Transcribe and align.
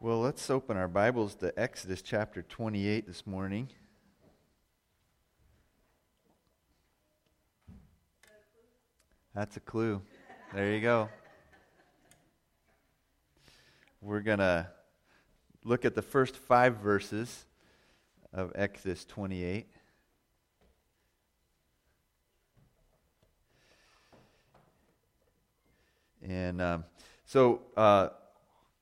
Well, 0.00 0.20
let's 0.20 0.48
open 0.48 0.76
our 0.76 0.86
Bibles 0.86 1.34
to 1.36 1.52
Exodus 1.58 2.02
chapter 2.02 2.42
28 2.42 3.04
this 3.04 3.26
morning. 3.26 3.68
That's 9.34 9.56
a 9.56 9.60
clue. 9.60 10.00
There 10.54 10.72
you 10.72 10.80
go. 10.80 11.08
We're 14.00 14.20
going 14.20 14.38
to 14.38 14.68
look 15.64 15.84
at 15.84 15.96
the 15.96 16.02
first 16.02 16.36
five 16.36 16.76
verses 16.76 17.46
of 18.32 18.52
Exodus 18.54 19.04
28. 19.04 19.66
And 26.22 26.62
um, 26.62 26.84
so, 27.26 27.62
uh, 27.76 28.10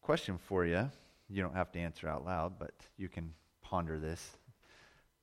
question 0.02 0.36
for 0.36 0.66
you. 0.66 0.90
You 1.28 1.42
don't 1.42 1.56
have 1.56 1.72
to 1.72 1.80
answer 1.80 2.08
out 2.08 2.24
loud, 2.24 2.58
but 2.58 2.74
you 2.96 3.08
can 3.08 3.34
ponder 3.60 3.98
this 3.98 4.36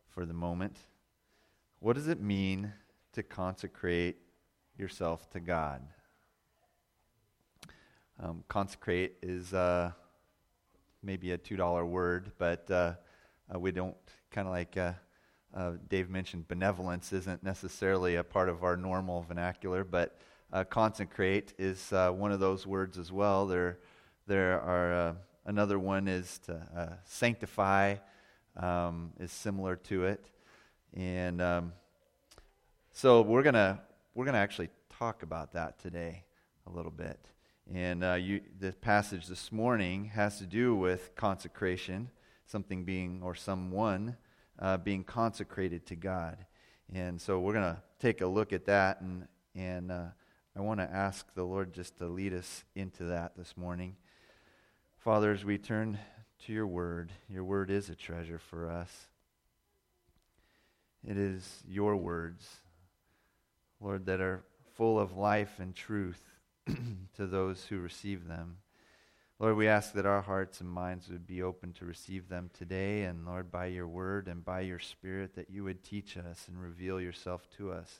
for 0.09 0.25
the 0.25 0.33
moment. 0.33 0.77
What 1.79 1.95
does 1.95 2.07
it 2.07 2.19
mean 2.19 2.73
to 3.13 3.23
consecrate 3.23 4.17
yourself 4.77 5.29
to 5.31 5.39
God? 5.39 5.81
Um, 8.21 8.43
consecrate 8.47 9.15
is 9.21 9.53
uh, 9.53 9.91
maybe 11.01 11.31
a 11.31 11.37
$2 11.37 11.87
word, 11.87 12.31
but 12.37 12.69
uh, 12.69 12.93
uh, 13.53 13.59
we 13.59 13.71
don't, 13.71 13.95
kind 14.29 14.47
of 14.47 14.53
like 14.53 14.75
uh, 14.75 14.93
uh, 15.55 15.73
Dave 15.89 16.09
mentioned, 16.09 16.47
benevolence 16.47 17.13
isn't 17.13 17.43
necessarily 17.43 18.15
a 18.15 18.23
part 18.23 18.49
of 18.49 18.63
our 18.63 18.75
normal 18.75 19.21
vernacular, 19.23 19.83
but 19.83 20.17
uh, 20.51 20.63
consecrate 20.65 21.53
is 21.57 21.91
one 21.91 22.31
of 22.31 22.39
those 22.39 22.67
words 22.67 22.97
as 22.97 23.11
well. 23.11 23.47
There, 23.47 23.79
there 24.27 24.59
are 24.61 25.15
another 25.45 25.79
one 25.79 26.07
is 26.07 26.39
to 26.45 26.97
sanctify, 27.05 27.95
um, 28.57 29.11
is 29.19 29.31
similar 29.31 29.75
to 29.75 30.05
it. 30.05 30.29
And 30.93 31.41
um, 31.41 31.73
so 32.91 33.21
we're 33.21 33.43
going 33.43 33.55
to 33.55 33.79
we're 34.15 34.25
to 34.25 34.35
actually 34.35 34.69
talk 34.99 35.23
about 35.23 35.53
that 35.53 35.79
today 35.79 36.23
a 36.67 36.69
little 36.69 36.91
bit. 36.91 37.19
And 37.73 38.03
uh, 38.03 38.13
you, 38.13 38.41
the 38.59 38.73
passage 38.73 39.27
this 39.27 39.51
morning 39.51 40.05
has 40.13 40.37
to 40.39 40.45
do 40.45 40.75
with 40.75 41.15
consecration, 41.15 42.09
something 42.45 42.83
being 42.83 43.21
or 43.23 43.33
someone 43.33 44.17
uh, 44.59 44.77
being 44.77 45.03
consecrated 45.03 45.85
to 45.87 45.95
God. 45.95 46.37
And 46.93 47.19
so 47.19 47.39
we're 47.39 47.53
going 47.53 47.75
to 47.75 47.81
take 47.99 48.21
a 48.21 48.27
look 48.27 48.53
at 48.53 48.65
that, 48.65 49.01
and, 49.01 49.27
and 49.55 49.91
uh, 49.91 50.05
I 50.55 50.61
want 50.61 50.79
to 50.79 50.91
ask 50.91 51.25
the 51.33 51.43
Lord 51.43 51.73
just 51.73 51.97
to 51.97 52.05
lead 52.05 52.33
us 52.33 52.63
into 52.75 53.05
that 53.05 53.35
this 53.35 53.57
morning. 53.57 53.95
Father, 55.03 55.33
as 55.33 55.43
we 55.43 55.57
turn 55.57 55.99
to 56.45 56.53
your 56.53 56.65
word, 56.65 57.11
your 57.27 57.43
word 57.43 57.69
is 57.69 57.89
a 57.89 57.95
treasure 57.95 58.39
for 58.39 58.69
us. 58.69 59.09
It 61.05 61.17
is 61.17 61.61
your 61.67 61.97
words, 61.97 62.47
Lord, 63.81 64.05
that 64.05 64.21
are 64.21 64.45
full 64.75 64.97
of 64.97 65.17
life 65.17 65.59
and 65.59 65.75
truth 65.75 66.21
to 67.17 67.27
those 67.27 67.65
who 67.65 67.79
receive 67.79 68.29
them. 68.29 68.59
Lord, 69.39 69.57
we 69.57 69.67
ask 69.67 69.91
that 69.91 70.05
our 70.05 70.21
hearts 70.21 70.61
and 70.61 70.69
minds 70.69 71.09
would 71.09 71.27
be 71.27 71.43
open 71.43 71.73
to 71.73 71.85
receive 71.85 72.29
them 72.29 72.49
today, 72.57 73.03
and 73.03 73.25
Lord, 73.25 73.51
by 73.51 73.65
your 73.65 73.89
word 73.89 74.29
and 74.29 74.45
by 74.45 74.61
your 74.61 74.79
spirit, 74.79 75.35
that 75.35 75.49
you 75.49 75.65
would 75.65 75.83
teach 75.83 76.15
us 76.15 76.47
and 76.47 76.61
reveal 76.61 77.01
yourself 77.01 77.45
to 77.57 77.73
us. 77.73 77.99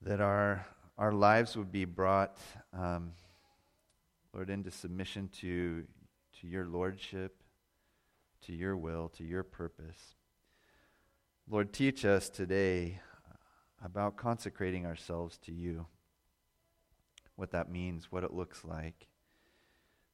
That 0.00 0.20
our, 0.20 0.64
our 0.96 1.10
lives 1.10 1.56
would 1.56 1.72
be 1.72 1.86
brought, 1.86 2.38
um, 2.72 3.14
Lord, 4.38 4.50
into 4.50 4.70
submission 4.70 5.28
to, 5.40 5.82
to 6.40 6.46
your 6.46 6.64
lordship, 6.64 7.42
to 8.42 8.52
your 8.52 8.76
will, 8.76 9.08
to 9.16 9.24
your 9.24 9.42
purpose. 9.42 10.14
Lord, 11.50 11.72
teach 11.72 12.04
us 12.04 12.28
today 12.28 13.00
about 13.84 14.16
consecrating 14.16 14.86
ourselves 14.86 15.38
to 15.38 15.52
you, 15.52 15.86
what 17.34 17.50
that 17.50 17.68
means, 17.68 18.12
what 18.12 18.22
it 18.22 18.32
looks 18.32 18.64
like. 18.64 19.08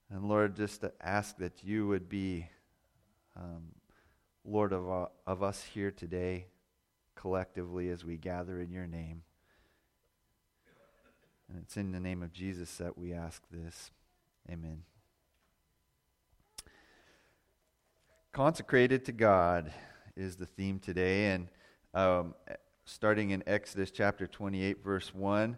And 0.09 0.25
Lord, 0.25 0.57
just 0.57 0.81
to 0.81 0.93
ask 1.03 1.37
that 1.37 1.63
you 1.63 1.87
would 1.89 2.09
be 2.09 2.49
um, 3.37 3.73
Lord 4.43 4.73
of, 4.73 4.91
uh, 4.91 5.07
of 5.27 5.43
us 5.43 5.63
here 5.75 5.91
today, 5.91 6.47
collectively, 7.15 7.91
as 7.91 8.07
we 8.07 8.17
gather 8.17 8.59
in 8.59 8.73
your 8.73 8.87
name. 8.87 9.21
And 11.47 11.59
it's 11.63 11.77
in 11.77 11.93
the 11.93 12.01
name 12.01 12.23
of 12.23 12.33
Jesus 12.33 12.75
that 12.79 12.97
we 12.97 13.13
ask 13.13 13.43
this. 13.51 13.91
Amen. 14.51 14.83
Consecrated 18.33 19.05
to 19.07 19.13
God 19.13 19.73
is 20.17 20.37
the 20.37 20.45
theme 20.45 20.79
today. 20.79 21.31
And 21.31 21.49
um, 21.95 22.35
starting 22.85 23.31
in 23.31 23.43
Exodus 23.47 23.91
chapter 23.91 24.27
28, 24.27 24.85
verse 24.85 25.15
1. 25.15 25.57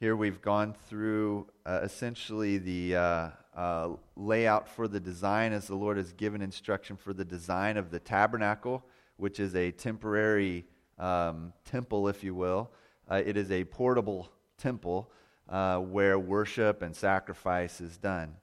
Here 0.00 0.16
we've 0.16 0.40
gone 0.40 0.74
through 0.88 1.46
uh, 1.66 1.80
essentially 1.82 2.56
the 2.56 2.96
uh, 2.96 3.28
uh, 3.54 3.88
layout 4.16 4.66
for 4.66 4.88
the 4.88 4.98
design 4.98 5.52
as 5.52 5.66
the 5.66 5.74
Lord 5.74 5.98
has 5.98 6.12
given 6.14 6.40
instruction 6.40 6.96
for 6.96 7.12
the 7.12 7.26
design 7.26 7.76
of 7.76 7.90
the 7.90 8.00
tabernacle, 8.00 8.82
which 9.18 9.40
is 9.40 9.54
a 9.54 9.70
temporary 9.72 10.64
um, 10.98 11.52
temple, 11.66 12.08
if 12.08 12.24
you 12.24 12.34
will. 12.34 12.70
Uh, 13.10 13.22
it 13.24 13.36
is 13.36 13.50
a 13.50 13.64
portable 13.64 14.32
temple 14.56 15.12
uh, 15.52 15.78
where 15.78 16.18
worship 16.18 16.82
and 16.82 16.96
sacrifice 16.96 17.80
is 17.80 17.98
done. 17.98 18.34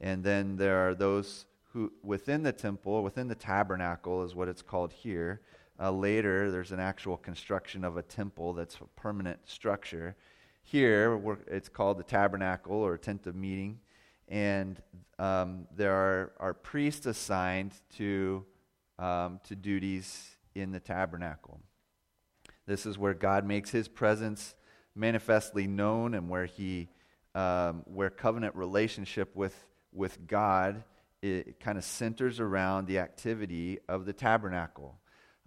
And 0.00 0.24
then 0.24 0.56
there 0.56 0.88
are 0.88 0.94
those 0.94 1.44
who, 1.72 1.92
within 2.02 2.42
the 2.42 2.52
temple, 2.52 3.02
within 3.02 3.28
the 3.28 3.34
tabernacle, 3.34 4.24
is 4.24 4.34
what 4.34 4.48
it's 4.48 4.62
called 4.62 4.92
here, 4.92 5.42
uh, 5.78 5.90
later, 5.90 6.50
there's 6.50 6.72
an 6.72 6.80
actual 6.80 7.16
construction 7.16 7.84
of 7.84 7.96
a 7.96 8.02
temple 8.02 8.52
that's 8.54 8.76
a 8.76 9.00
permanent 9.00 9.40
structure. 9.44 10.16
Here, 10.62 11.20
it's 11.48 11.68
called 11.68 11.98
the 11.98 12.04
tabernacle 12.04 12.76
or 12.76 12.96
tent 12.96 13.26
of 13.26 13.34
meeting, 13.34 13.80
and 14.28 14.80
um, 15.18 15.66
there 15.76 15.92
are, 15.92 16.32
are 16.38 16.54
priests 16.54 17.06
assigned 17.06 17.72
to, 17.96 18.44
um, 18.98 19.40
to 19.44 19.56
duties 19.56 20.36
in 20.54 20.70
the 20.70 20.80
tabernacle. 20.80 21.60
This 22.66 22.86
is 22.86 22.96
where 22.96 23.12
God 23.12 23.44
makes 23.44 23.70
his 23.70 23.88
presence 23.88 24.54
manifestly 24.94 25.66
known 25.66 26.14
and 26.14 26.28
where 26.28 26.46
he 26.46 26.88
um, 27.34 27.82
where 27.86 28.10
covenant 28.10 28.54
relationship 28.54 29.34
with, 29.34 29.56
with 29.92 30.26
God 30.26 30.84
it 31.24 31.58
kind 31.58 31.78
of 31.78 31.84
centers 31.84 32.38
around 32.38 32.86
the 32.86 32.98
activity 32.98 33.78
of 33.88 34.04
the 34.04 34.12
tabernacle 34.12 34.98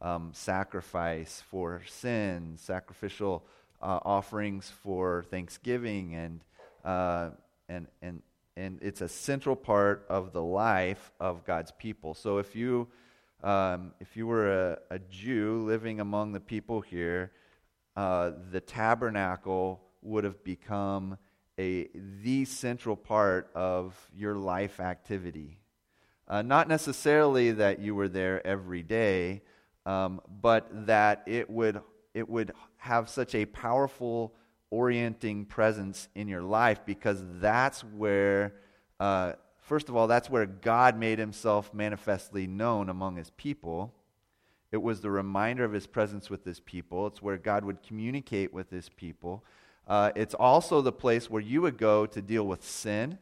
um, 0.02 0.32
sacrifice 0.34 1.44
for 1.52 1.84
sin, 1.88 2.56
sacrificial 2.58 3.46
uh, 3.82 4.00
offerings 4.04 4.72
for 4.82 5.24
thanksgiving, 5.30 6.16
and, 6.16 6.44
uh, 6.84 7.30
and, 7.70 7.88
and, 8.02 8.24
and 8.56 8.80
it's 8.82 9.02
a 9.02 9.08
central 9.08 9.56
part 9.56 10.06
of 10.10 10.34
the 10.34 10.42
life 10.42 11.12
of 11.20 11.46
God's 11.46 11.72
people. 11.72 12.16
So 12.16 12.40
if 12.40 12.56
you, 12.56 12.88
um, 13.44 13.94
if 14.00 14.18
you 14.18 14.26
were 14.26 14.72
a, 14.72 14.80
a, 14.90 15.00
Jew 15.00 15.64
living 15.64 16.00
among 16.00 16.32
the 16.32 16.40
people 16.40 16.82
here, 16.82 17.32
uh, 17.98 18.32
the 18.52 18.62
tabernacle 18.62 19.82
would 20.04 20.24
have 20.24 20.44
become 20.44 21.18
a, 21.60 21.90
the 22.22 22.46
central 22.46 22.96
part 22.96 23.50
of 23.56 23.96
your 24.16 24.36
life 24.36 24.80
activity. 24.80 25.58
Uh, 26.28 26.44
not 26.44 26.68
necessarily 26.68 27.52
that 27.52 27.80
you 27.80 27.96
were 27.96 28.08
there 28.08 28.46
every 28.46 28.84
day, 28.84 29.42
um, 29.88 30.22
but 30.42 30.68
that 30.86 31.24
it 31.26 31.50
would, 31.50 31.82
it 32.14 32.30
would 32.30 32.52
have 32.76 33.10
such 33.10 33.34
a 33.34 33.46
powerful 33.48 34.36
orienting 34.70 35.46
presence 35.46 36.08
in 36.14 36.28
your 36.28 36.44
life 36.44 36.82
because 36.86 37.24
that's 37.40 37.84
where, 37.84 38.54
uh, 39.00 39.34
first 39.58 39.90
of 39.90 39.96
all, 39.96 40.06
that's 40.06 40.30
where 40.30 40.46
God 40.46 41.00
made 41.00 41.18
himself 41.18 41.74
manifestly 41.74 42.46
known 42.46 42.90
among 42.90 43.16
his 43.16 43.32
people. 43.32 43.96
It 44.78 44.84
was 44.84 45.02
the 45.02 45.10
reminder 45.10 45.64
of 45.64 45.74
his 45.74 45.88
presence 45.88 46.30
with 46.30 46.46
his 46.46 46.60
people. 46.60 47.08
It's 47.08 47.20
where 47.20 47.38
God 47.38 47.66
would 47.66 47.82
communicate 47.82 48.54
with 48.54 48.70
his 48.70 48.90
people. 48.90 49.44
Uh, 49.88 50.12
it's 50.16 50.36
also 50.36 50.82
the 50.82 50.92
place 50.92 51.32
where 51.32 51.42
you 51.42 51.64
would 51.64 51.80
go 51.80 52.06
to 52.06 52.22
deal 52.22 52.46
with 52.46 52.64
sin. 52.64 53.18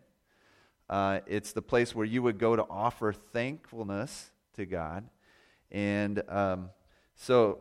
Uh, 0.89 1.21
it's 1.25 1.53
the 1.53 1.61
place 1.61 1.95
where 1.95 2.05
you 2.05 2.21
would 2.21 2.39
go 2.39 2.57
to 2.57 2.65
offer 2.69 3.13
thankfulness 3.13 4.31
to 4.55 4.65
God. 4.65 5.05
And 5.71 6.21
um, 6.27 6.71
so, 7.15 7.59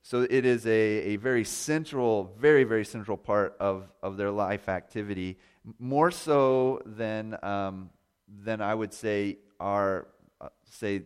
so 0.00 0.22
it 0.22 0.46
is 0.46 0.64
a, 0.66 0.70
a 0.70 1.16
very 1.16 1.44
central, 1.44 2.32
very, 2.38 2.64
very 2.64 2.86
central 2.86 3.18
part 3.18 3.58
of, 3.60 3.92
of 4.02 4.16
their 4.16 4.30
life 4.30 4.70
activity, 4.70 5.36
more 5.78 6.10
so 6.10 6.80
than, 6.86 7.36
um, 7.42 7.90
than 8.26 8.62
I 8.62 8.74
would 8.74 8.94
say 8.94 9.36
our, 9.60 10.06
uh, 10.40 10.48
say, 10.70 11.02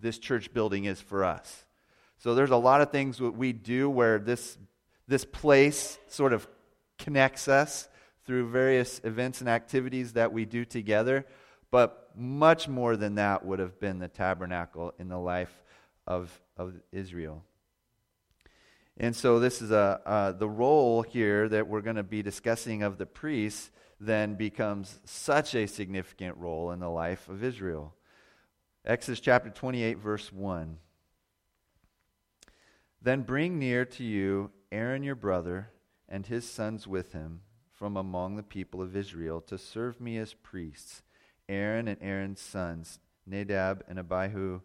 this 0.00 0.18
church 0.18 0.52
building 0.52 0.84
is 0.84 1.00
for 1.00 1.24
us. 1.24 1.64
So 2.18 2.34
there's 2.34 2.50
a 2.50 2.56
lot 2.56 2.80
of 2.80 2.90
things 2.90 3.18
that 3.18 3.32
we 3.32 3.52
do 3.52 3.88
where 3.88 4.18
this, 4.18 4.58
this 5.08 5.24
place 5.24 5.98
sort 6.08 6.32
of 6.32 6.46
connects 6.98 7.48
us 7.48 7.88
through 8.26 8.50
various 8.50 9.00
events 9.04 9.40
and 9.40 9.48
activities 9.48 10.12
that 10.12 10.32
we 10.32 10.44
do 10.44 10.64
together. 10.64 11.26
but 11.70 11.96
much 12.16 12.66
more 12.66 12.96
than 12.96 13.14
that 13.14 13.44
would 13.46 13.60
have 13.60 13.78
been 13.78 14.00
the 14.00 14.08
tabernacle 14.08 14.92
in 14.98 15.08
the 15.08 15.18
life 15.18 15.62
of, 16.06 16.40
of 16.56 16.74
Israel. 16.90 17.44
And 18.96 19.14
so, 19.14 19.38
this 19.38 19.62
is 19.62 19.70
a, 19.70 20.00
uh, 20.04 20.32
the 20.32 20.48
role 20.48 21.02
here 21.02 21.48
that 21.48 21.68
we're 21.68 21.80
going 21.80 21.96
to 21.96 22.02
be 22.02 22.22
discussing 22.22 22.82
of 22.82 22.98
the 22.98 23.06
priests 23.06 23.70
then 24.00 24.34
becomes 24.34 24.98
such 25.04 25.54
a 25.54 25.66
significant 25.66 26.36
role 26.36 26.72
in 26.72 26.80
the 26.80 26.88
life 26.88 27.28
of 27.28 27.44
Israel. 27.44 27.94
Exodus 28.84 29.20
chapter 29.20 29.50
28, 29.50 29.98
verse 29.98 30.32
1. 30.32 30.78
Then 33.02 33.22
bring 33.22 33.58
near 33.58 33.84
to 33.84 34.04
you 34.04 34.50
Aaron 34.72 35.02
your 35.02 35.14
brother 35.14 35.70
and 36.08 36.26
his 36.26 36.48
sons 36.48 36.86
with 36.86 37.12
him 37.12 37.42
from 37.72 37.96
among 37.96 38.36
the 38.36 38.42
people 38.42 38.80
of 38.80 38.96
Israel 38.96 39.42
to 39.42 39.58
serve 39.58 40.00
me 40.00 40.16
as 40.16 40.32
priests. 40.32 41.02
Aaron 41.48 41.88
and 41.88 41.98
Aaron's 42.00 42.40
sons, 42.40 43.00
Nadab 43.26 43.84
and 43.86 43.98
Abihu, 43.98 44.60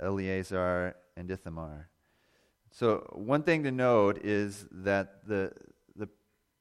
Eleazar 0.00 0.96
and 1.16 1.30
Ithamar. 1.30 1.90
So, 2.72 3.08
one 3.12 3.44
thing 3.44 3.62
to 3.64 3.70
note 3.70 4.24
is 4.24 4.66
that 4.72 5.28
the, 5.28 5.52
the, 5.94 6.08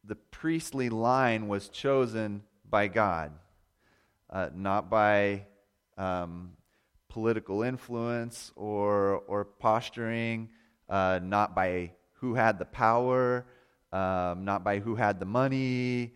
the 0.04 0.16
priestly 0.16 0.89
line 0.89 1.48
was 1.48 1.69
chosen 1.69 2.44
by 2.69 2.88
God, 2.88 3.31
uh, 4.30 4.50
not 4.54 4.92
by 4.92 5.48
um, 5.98 6.51
political 7.13 7.62
influence 7.62 8.51
or, 8.56 9.21
or 9.27 9.45
posturing, 9.45 10.50
uh, 10.89 11.19
not 11.21 11.54
by 11.54 11.92
who 12.13 12.33
had 12.33 12.57
the 12.57 12.65
power, 12.65 13.45
um, 13.92 14.44
not 14.44 14.63
by 14.63 14.80
who 14.80 14.95
had 14.95 15.19
the 15.19 15.25
money, 15.25 16.12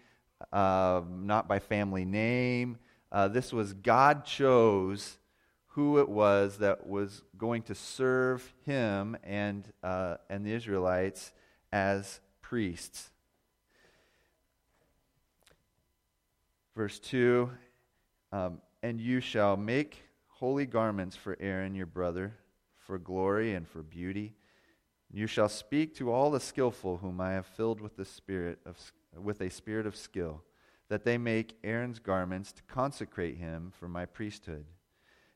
uh, 0.51 1.01
not 1.07 1.47
by 1.47 1.59
family 1.59 2.03
name. 2.03 2.79
Uh, 3.11 3.27
this 3.27 3.53
was 3.53 3.73
God 3.73 4.25
chose 4.25 5.19
who 5.67 5.99
it 5.99 6.09
was 6.09 6.57
that 6.57 6.87
was 6.87 7.21
going 7.37 7.61
to 7.61 7.75
serve 7.75 8.51
him 8.65 9.15
and, 9.23 9.71
uh, 9.83 10.15
and 10.31 10.43
the 10.43 10.51
Israelites 10.51 11.31
as 11.71 12.19
priests. 12.41 13.11
Verse 16.75 16.97
2 16.97 17.51
um, 18.31 18.61
And 18.81 18.99
you 18.99 19.19
shall 19.19 19.55
make 19.55 20.07
holy 20.39 20.67
garments 20.67 21.15
for 21.15 21.35
Aaron 21.39 21.73
your 21.73 21.87
brother, 21.87 22.35
for 22.77 22.99
glory 22.99 23.55
and 23.55 23.67
for 23.67 23.81
beauty. 23.81 24.35
You 25.11 25.25
shall 25.25 25.49
speak 25.49 25.95
to 25.95 26.11
all 26.11 26.29
the 26.29 26.39
skillful 26.39 26.97
whom 26.97 27.19
I 27.19 27.31
have 27.31 27.47
filled 27.47 27.81
with 27.81 27.97
the 27.97 28.05
spirit 28.05 28.59
of, 28.63 28.77
with 29.19 29.41
a 29.41 29.49
spirit 29.49 29.87
of 29.87 29.95
skill, 29.95 30.43
that 30.89 31.03
they 31.03 31.17
make 31.17 31.57
Aaron's 31.63 31.97
garments 31.97 32.51
to 32.53 32.61
consecrate 32.63 33.37
him 33.37 33.73
for 33.79 33.87
my 33.87 34.05
priesthood. 34.05 34.65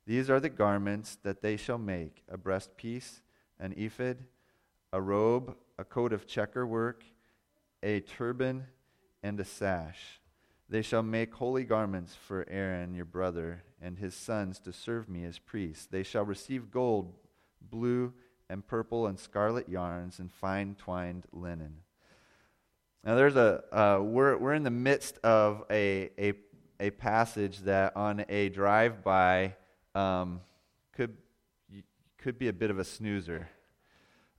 These 0.05 0.29
are 0.29 0.39
the 0.39 0.49
garments 0.49 1.17
that 1.23 1.41
they 1.41 1.57
shall 1.57 1.79
make 1.79 2.23
a 2.29 2.37
breastpiece, 2.37 3.21
an 3.59 3.73
ephod, 3.75 4.19
a 4.93 5.01
robe, 5.01 5.55
a 5.79 5.83
coat 5.83 6.13
of 6.13 6.27
checker 6.27 6.67
work, 6.67 7.03
a 7.81 8.01
turban, 8.01 8.65
and 9.23 9.39
a 9.39 9.45
sash. 9.45 10.20
They 10.71 10.81
shall 10.81 11.03
make 11.03 11.33
holy 11.33 11.65
garments 11.65 12.15
for 12.15 12.45
Aaron 12.49 12.93
your 12.93 13.03
brother 13.03 13.61
and 13.81 13.99
his 13.99 14.15
sons 14.15 14.57
to 14.61 14.71
serve 14.71 15.09
me 15.09 15.25
as 15.25 15.37
priests. 15.37 15.85
They 15.85 16.01
shall 16.01 16.23
receive 16.23 16.71
gold, 16.71 17.13
blue, 17.59 18.13
and 18.49 18.65
purple 18.65 19.05
and 19.05 19.19
scarlet 19.19 19.67
yarns 19.67 20.19
and 20.19 20.31
fine 20.31 20.75
twined 20.75 21.25
linen. 21.33 21.73
Now, 23.03 23.15
there's 23.15 23.35
a, 23.35 23.63
uh, 23.73 24.01
we're, 24.01 24.37
we're 24.37 24.53
in 24.53 24.63
the 24.63 24.69
midst 24.69 25.17
of 25.25 25.65
a, 25.69 26.09
a, 26.17 26.33
a 26.79 26.91
passage 26.91 27.59
that 27.63 27.97
on 27.97 28.23
a 28.29 28.47
drive 28.47 29.03
by 29.03 29.55
um, 29.93 30.39
could, 30.93 31.17
could 32.17 32.39
be 32.39 32.47
a 32.47 32.53
bit 32.53 32.71
of 32.71 32.79
a 32.79 32.85
snoozer. 32.85 33.49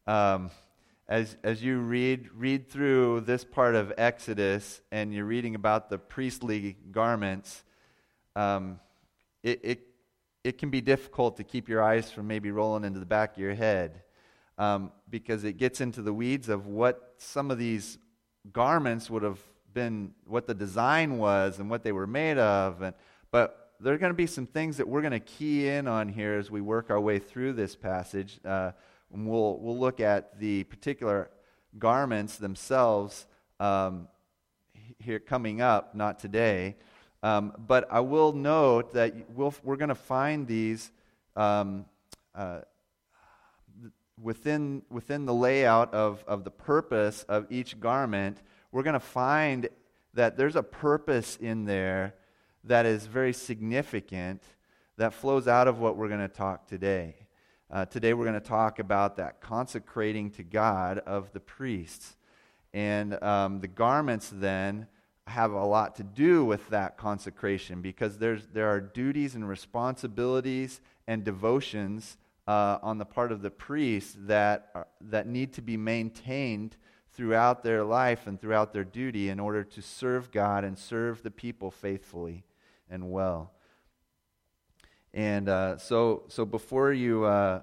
Um, 0.06 0.50
as, 1.08 1.36
as 1.42 1.62
you 1.62 1.78
read, 1.78 2.28
read 2.34 2.68
through 2.68 3.20
this 3.20 3.44
part 3.44 3.74
of 3.74 3.92
Exodus 3.98 4.80
and 4.90 5.12
you're 5.12 5.24
reading 5.24 5.54
about 5.54 5.90
the 5.90 5.98
priestly 5.98 6.76
garments, 6.90 7.64
um, 8.36 8.80
it, 9.42 9.60
it, 9.62 9.86
it 10.44 10.58
can 10.58 10.70
be 10.70 10.80
difficult 10.80 11.36
to 11.36 11.44
keep 11.44 11.68
your 11.68 11.82
eyes 11.82 12.10
from 12.10 12.26
maybe 12.26 12.50
rolling 12.50 12.84
into 12.84 13.00
the 13.00 13.06
back 13.06 13.32
of 13.32 13.38
your 13.38 13.54
head 13.54 14.02
um, 14.58 14.92
because 15.10 15.44
it 15.44 15.56
gets 15.56 15.80
into 15.80 16.02
the 16.02 16.12
weeds 16.12 16.48
of 16.48 16.66
what 16.66 17.14
some 17.18 17.50
of 17.50 17.58
these 17.58 17.98
garments 18.52 19.10
would 19.10 19.22
have 19.22 19.40
been, 19.74 20.12
what 20.26 20.46
the 20.46 20.54
design 20.54 21.18
was 21.18 21.58
and 21.58 21.68
what 21.68 21.82
they 21.82 21.92
were 21.92 22.06
made 22.06 22.38
of. 22.38 22.82
And, 22.82 22.94
but 23.30 23.72
there 23.80 23.92
are 23.92 23.98
going 23.98 24.10
to 24.10 24.14
be 24.14 24.26
some 24.26 24.46
things 24.46 24.76
that 24.76 24.86
we're 24.86 25.00
going 25.00 25.12
to 25.12 25.20
key 25.20 25.68
in 25.68 25.88
on 25.88 26.08
here 26.08 26.34
as 26.34 26.50
we 26.50 26.60
work 26.60 26.90
our 26.90 27.00
way 27.00 27.18
through 27.18 27.54
this 27.54 27.74
passage. 27.74 28.38
Uh, 28.44 28.72
we'll, 29.12 29.58
we'll 29.58 29.78
look 29.78 30.00
at 30.00 30.38
the 30.38 30.64
particular 30.64 31.30
garments 31.78 32.36
themselves 32.36 33.26
um, 33.60 34.08
here 34.98 35.18
coming 35.18 35.60
up, 35.60 35.94
not 35.94 36.18
today. 36.18 36.76
Um, 37.22 37.52
but 37.58 37.86
I 37.90 38.00
will 38.00 38.32
note 38.32 38.92
that 38.94 39.14
we'll, 39.30 39.54
we're 39.62 39.76
going 39.76 39.90
to 39.90 39.94
find 39.94 40.46
these 40.46 40.90
um, 41.36 41.84
uh, 42.34 42.60
within, 44.20 44.82
within 44.90 45.26
the 45.26 45.34
layout 45.34 45.92
of, 45.94 46.24
of 46.26 46.44
the 46.44 46.50
purpose 46.50 47.24
of 47.28 47.46
each 47.50 47.78
garment. 47.78 48.38
We're 48.72 48.82
going 48.82 48.94
to 48.94 49.00
find 49.00 49.68
that 50.14 50.36
there's 50.36 50.56
a 50.56 50.62
purpose 50.62 51.36
in 51.36 51.64
there 51.64 52.14
that 52.64 52.86
is 52.86 53.06
very 53.06 53.32
significant 53.32 54.42
that 54.96 55.14
flows 55.14 55.48
out 55.48 55.68
of 55.68 55.78
what 55.78 55.96
we're 55.96 56.08
going 56.08 56.20
to 56.20 56.28
talk 56.28 56.66
today. 56.66 57.21
Uh, 57.72 57.86
today 57.86 58.12
we're 58.12 58.26
going 58.26 58.38
to 58.38 58.48
talk 58.48 58.78
about 58.80 59.16
that 59.16 59.40
consecrating 59.40 60.30
to 60.30 60.42
God 60.42 60.98
of 60.98 61.32
the 61.32 61.40
priests. 61.40 62.16
And 62.74 63.20
um, 63.22 63.60
the 63.60 63.68
garments 63.68 64.30
then 64.30 64.88
have 65.26 65.52
a 65.52 65.64
lot 65.64 65.96
to 65.96 66.02
do 66.02 66.44
with 66.44 66.68
that 66.68 66.98
consecration 66.98 67.80
because 67.80 68.18
there's, 68.18 68.46
there 68.52 68.68
are 68.68 68.78
duties 68.78 69.34
and 69.34 69.48
responsibilities 69.48 70.82
and 71.06 71.24
devotions 71.24 72.18
uh, 72.46 72.76
on 72.82 72.98
the 72.98 73.06
part 73.06 73.32
of 73.32 73.40
the 73.40 73.50
priests 73.50 74.14
that, 74.18 74.68
are, 74.74 74.86
that 75.00 75.26
need 75.26 75.54
to 75.54 75.62
be 75.62 75.78
maintained 75.78 76.76
throughout 77.14 77.62
their 77.62 77.84
life 77.84 78.26
and 78.26 78.38
throughout 78.38 78.74
their 78.74 78.84
duty 78.84 79.30
in 79.30 79.40
order 79.40 79.64
to 79.64 79.80
serve 79.80 80.30
God 80.30 80.62
and 80.62 80.78
serve 80.78 81.22
the 81.22 81.30
people 81.30 81.70
faithfully 81.70 82.44
and 82.90 83.10
well. 83.10 83.50
And 85.14 85.48
uh, 85.48 85.76
so, 85.76 86.24
so 86.28 86.44
before 86.46 86.92
you 86.92 87.24
uh, 87.24 87.62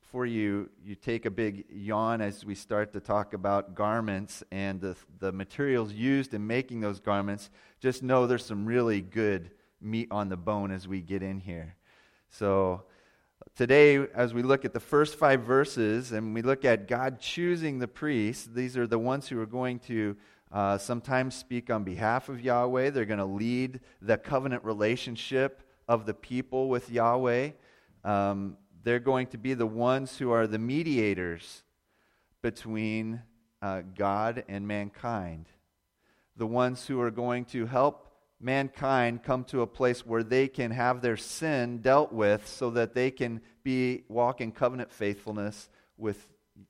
before 0.00 0.26
you 0.26 0.70
you 0.84 0.94
take 0.94 1.26
a 1.26 1.30
big 1.30 1.64
yawn 1.68 2.20
as 2.20 2.44
we 2.44 2.54
start 2.54 2.92
to 2.92 3.00
talk 3.00 3.34
about 3.34 3.74
garments 3.74 4.44
and 4.52 4.80
the 4.80 4.94
the 5.18 5.32
materials 5.32 5.92
used 5.92 6.34
in 6.34 6.46
making 6.46 6.80
those 6.80 7.00
garments, 7.00 7.50
just 7.80 8.04
know 8.04 8.28
there's 8.28 8.46
some 8.46 8.64
really 8.64 9.00
good 9.00 9.50
meat 9.80 10.06
on 10.12 10.28
the 10.28 10.36
bone 10.36 10.70
as 10.70 10.86
we 10.86 11.00
get 11.00 11.20
in 11.20 11.40
here. 11.40 11.74
So 12.30 12.84
today, 13.56 14.06
as 14.14 14.32
we 14.32 14.42
look 14.42 14.64
at 14.64 14.72
the 14.72 14.78
first 14.78 15.16
five 15.16 15.42
verses 15.42 16.12
and 16.12 16.32
we 16.32 16.42
look 16.42 16.64
at 16.64 16.86
God 16.86 17.18
choosing 17.18 17.80
the 17.80 17.88
priests, 17.88 18.46
these 18.46 18.76
are 18.76 18.86
the 18.86 19.00
ones 19.00 19.26
who 19.26 19.40
are 19.40 19.46
going 19.46 19.80
to 19.80 20.16
uh, 20.52 20.78
sometimes 20.78 21.34
speak 21.34 21.70
on 21.70 21.82
behalf 21.82 22.28
of 22.28 22.40
Yahweh. 22.40 22.90
They're 22.90 23.04
going 23.04 23.18
to 23.18 23.24
lead 23.24 23.80
the 24.00 24.16
covenant 24.16 24.64
relationship 24.64 25.63
of 25.88 26.06
the 26.06 26.14
people 26.14 26.68
with 26.68 26.90
Yahweh. 26.90 27.50
Um, 28.04 28.56
they're 28.82 29.00
going 29.00 29.28
to 29.28 29.38
be 29.38 29.54
the 29.54 29.66
ones 29.66 30.18
who 30.18 30.30
are 30.30 30.46
the 30.46 30.58
mediators 30.58 31.62
between 32.42 33.22
uh, 33.62 33.82
God 33.96 34.44
and 34.48 34.66
mankind. 34.68 35.46
The 36.36 36.46
ones 36.46 36.86
who 36.86 37.00
are 37.00 37.10
going 37.10 37.46
to 37.46 37.66
help 37.66 38.08
mankind 38.40 39.22
come 39.22 39.44
to 39.44 39.62
a 39.62 39.66
place 39.66 40.04
where 40.04 40.22
they 40.22 40.48
can 40.48 40.70
have 40.70 41.00
their 41.00 41.16
sin 41.16 41.78
dealt 41.78 42.12
with 42.12 42.46
so 42.46 42.70
that 42.70 42.94
they 42.94 43.10
can 43.10 43.40
be 43.62 44.04
walk 44.08 44.40
in 44.40 44.52
covenant 44.52 44.92
faithfulness 44.92 45.70
with 45.96 46.26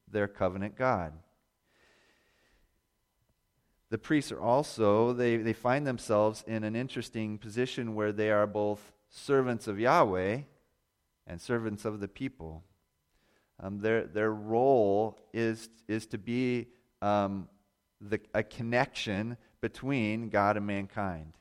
their 0.09 0.29
covenant 0.29 0.77
God 0.77 1.13
the 3.95 3.99
priests 3.99 4.33
are 4.33 4.41
also, 4.41 5.13
they, 5.13 5.37
they 5.37 5.53
find 5.53 5.87
themselves 5.87 6.43
in 6.49 6.65
an 6.65 6.75
interesting 6.75 7.39
position 7.39 7.95
where 7.95 8.11
they 8.11 8.29
are 8.29 8.45
both 8.45 8.93
servants 9.15 9.69
of 9.69 9.79
Yahweh 9.79 10.41
and 11.27 11.41
servants 11.41 11.85
of 11.85 12.01
the 12.01 12.09
people. 12.09 12.65
Um, 13.61 13.79
their, 13.79 14.05
their 14.05 14.33
role 14.33 15.17
is, 15.33 15.69
is 15.87 16.07
to 16.07 16.19
be 16.19 16.67
um, 17.01 17.49
the, 18.01 18.21
a 18.35 18.43
connection 18.43 19.37
between 19.61 20.29
God 20.29 20.57
and 20.57 20.67
mankind. 20.67 21.35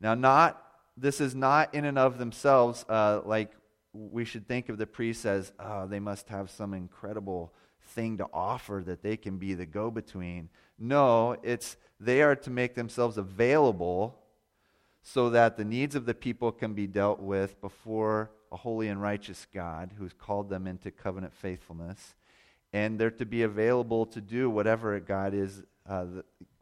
Now, 0.00 0.14
not 0.14 0.62
this 0.96 1.20
is 1.20 1.34
not 1.34 1.74
in 1.74 1.84
and 1.84 1.98
of 1.98 2.18
themselves 2.18 2.84
uh, 2.88 3.22
like 3.24 3.50
we 3.92 4.24
should 4.24 4.46
think 4.46 4.68
of 4.68 4.78
the 4.78 4.86
priests 4.86 5.24
as 5.24 5.52
oh, 5.58 5.86
they 5.86 6.00
must 6.00 6.28
have 6.28 6.50
some 6.50 6.74
incredible 6.74 7.52
thing 7.88 8.18
to 8.18 8.26
offer 8.32 8.82
that 8.86 9.02
they 9.02 9.16
can 9.16 9.38
be 9.38 9.54
the 9.54 9.66
go 9.66 9.90
between. 9.90 10.48
No, 10.78 11.36
it's 11.42 11.76
they 11.98 12.22
are 12.22 12.36
to 12.36 12.50
make 12.50 12.74
themselves 12.74 13.18
available 13.18 14.21
so 15.02 15.30
that 15.30 15.56
the 15.56 15.64
needs 15.64 15.94
of 15.94 16.06
the 16.06 16.14
people 16.14 16.52
can 16.52 16.74
be 16.74 16.86
dealt 16.86 17.20
with 17.20 17.60
before 17.60 18.30
a 18.52 18.56
holy 18.56 18.88
and 18.88 19.02
righteous 19.02 19.46
God 19.52 19.90
who's 19.98 20.12
called 20.12 20.48
them 20.48 20.66
into 20.66 20.90
covenant 20.90 21.34
faithfulness. 21.34 22.14
And 22.72 22.98
they're 22.98 23.10
to 23.10 23.26
be 23.26 23.42
available 23.42 24.06
to 24.06 24.20
do 24.20 24.48
whatever 24.48 24.98
God 25.00 25.34
is, 25.34 25.62
uh, 25.88 26.06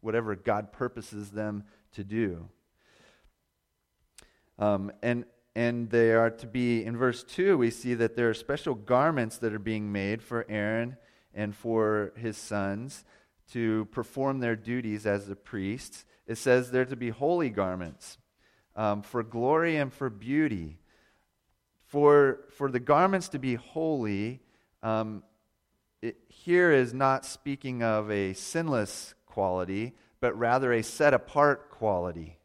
whatever 0.01 0.35
God 0.35 0.73
purposes 0.73 1.31
them 1.31 1.65
to 1.93 2.03
do. 2.03 2.49
Um, 4.59 4.93
and 5.03 5.25
and 5.57 5.91
they 5.91 6.13
are 6.13 6.31
to 6.31 6.47
be 6.47 6.85
in 6.85 6.97
verse 6.97 7.25
2 7.25 7.59
we 7.59 7.71
see 7.71 7.95
that 7.95 8.15
there 8.15 8.31
are 8.31 8.35
special 8.35 8.75
garments 8.75 9.39
that 9.39 9.53
are 9.53 9.59
being 9.59 9.91
made 9.91 10.23
for 10.23 10.47
aaron 10.49 10.97
and 11.35 11.57
for 11.57 12.13
his 12.17 12.37
sons 12.37 13.05
to 13.51 13.87
perform 13.87 14.39
their 14.39 14.55
duties 14.55 15.07
as 15.07 15.27
the 15.27 15.35
priests 15.35 16.05
it 16.27 16.37
says 16.37 16.71
they're 16.71 16.85
to 16.85 16.95
be 16.95 17.11
holy 17.11 17.51
garments 17.51 18.19
um, 18.81 19.03
for 19.03 19.23
glory 19.23 19.77
and 19.77 19.93
for 19.93 20.09
beauty 20.09 20.79
for, 21.87 22.45
for 22.57 22.71
the 22.71 22.81
garments 22.81 23.29
to 23.29 23.39
be 23.39 23.55
holy 23.55 24.41
um, 24.83 25.23
it, 26.01 26.17
here 26.29 26.73
is 26.73 26.95
not 26.95 27.27
speaking 27.27 27.83
of 27.83 28.11
a 28.11 28.33
sinless 28.33 29.15
quality 29.27 29.93
but 30.21 30.39
rather 30.39 30.73
a 30.73 30.83
set 30.83 31.13
apart 31.15 31.71
quality 31.71 32.39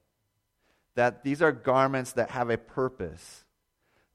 that 0.95 1.23
these 1.23 1.41
are 1.41 1.51
garments 1.51 2.13
that 2.13 2.31
have 2.31 2.49
a 2.49 2.57
purpose. 2.57 3.43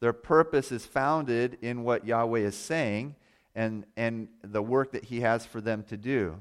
Their 0.01 0.15
purpose 0.15 0.73
is 0.73 0.87
founded 0.87 1.59
in 1.61 1.85
what 1.85 2.07
Yahweh 2.07 2.41
is 2.41 2.57
saying 2.57 3.15
and, 3.55 3.85
and 3.97 4.29
the 4.43 4.63
work 4.63 4.93
that 4.93 5.05
He 5.05 5.21
has 5.21 5.45
for 5.45 5.61
them 5.61 5.85
to 5.85 5.97
do. 5.97 6.41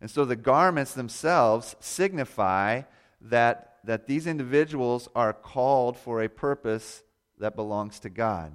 And 0.00 0.10
so 0.10 0.24
the 0.24 0.36
garments 0.36 0.92
themselves 0.92 1.74
signify 1.80 2.82
that, 3.22 3.67
that 3.88 4.06
these 4.06 4.26
individuals 4.26 5.08
are 5.14 5.32
called 5.32 5.96
for 5.96 6.22
a 6.22 6.28
purpose 6.28 7.02
that 7.38 7.56
belongs 7.56 7.98
to 7.98 8.10
God. 8.10 8.52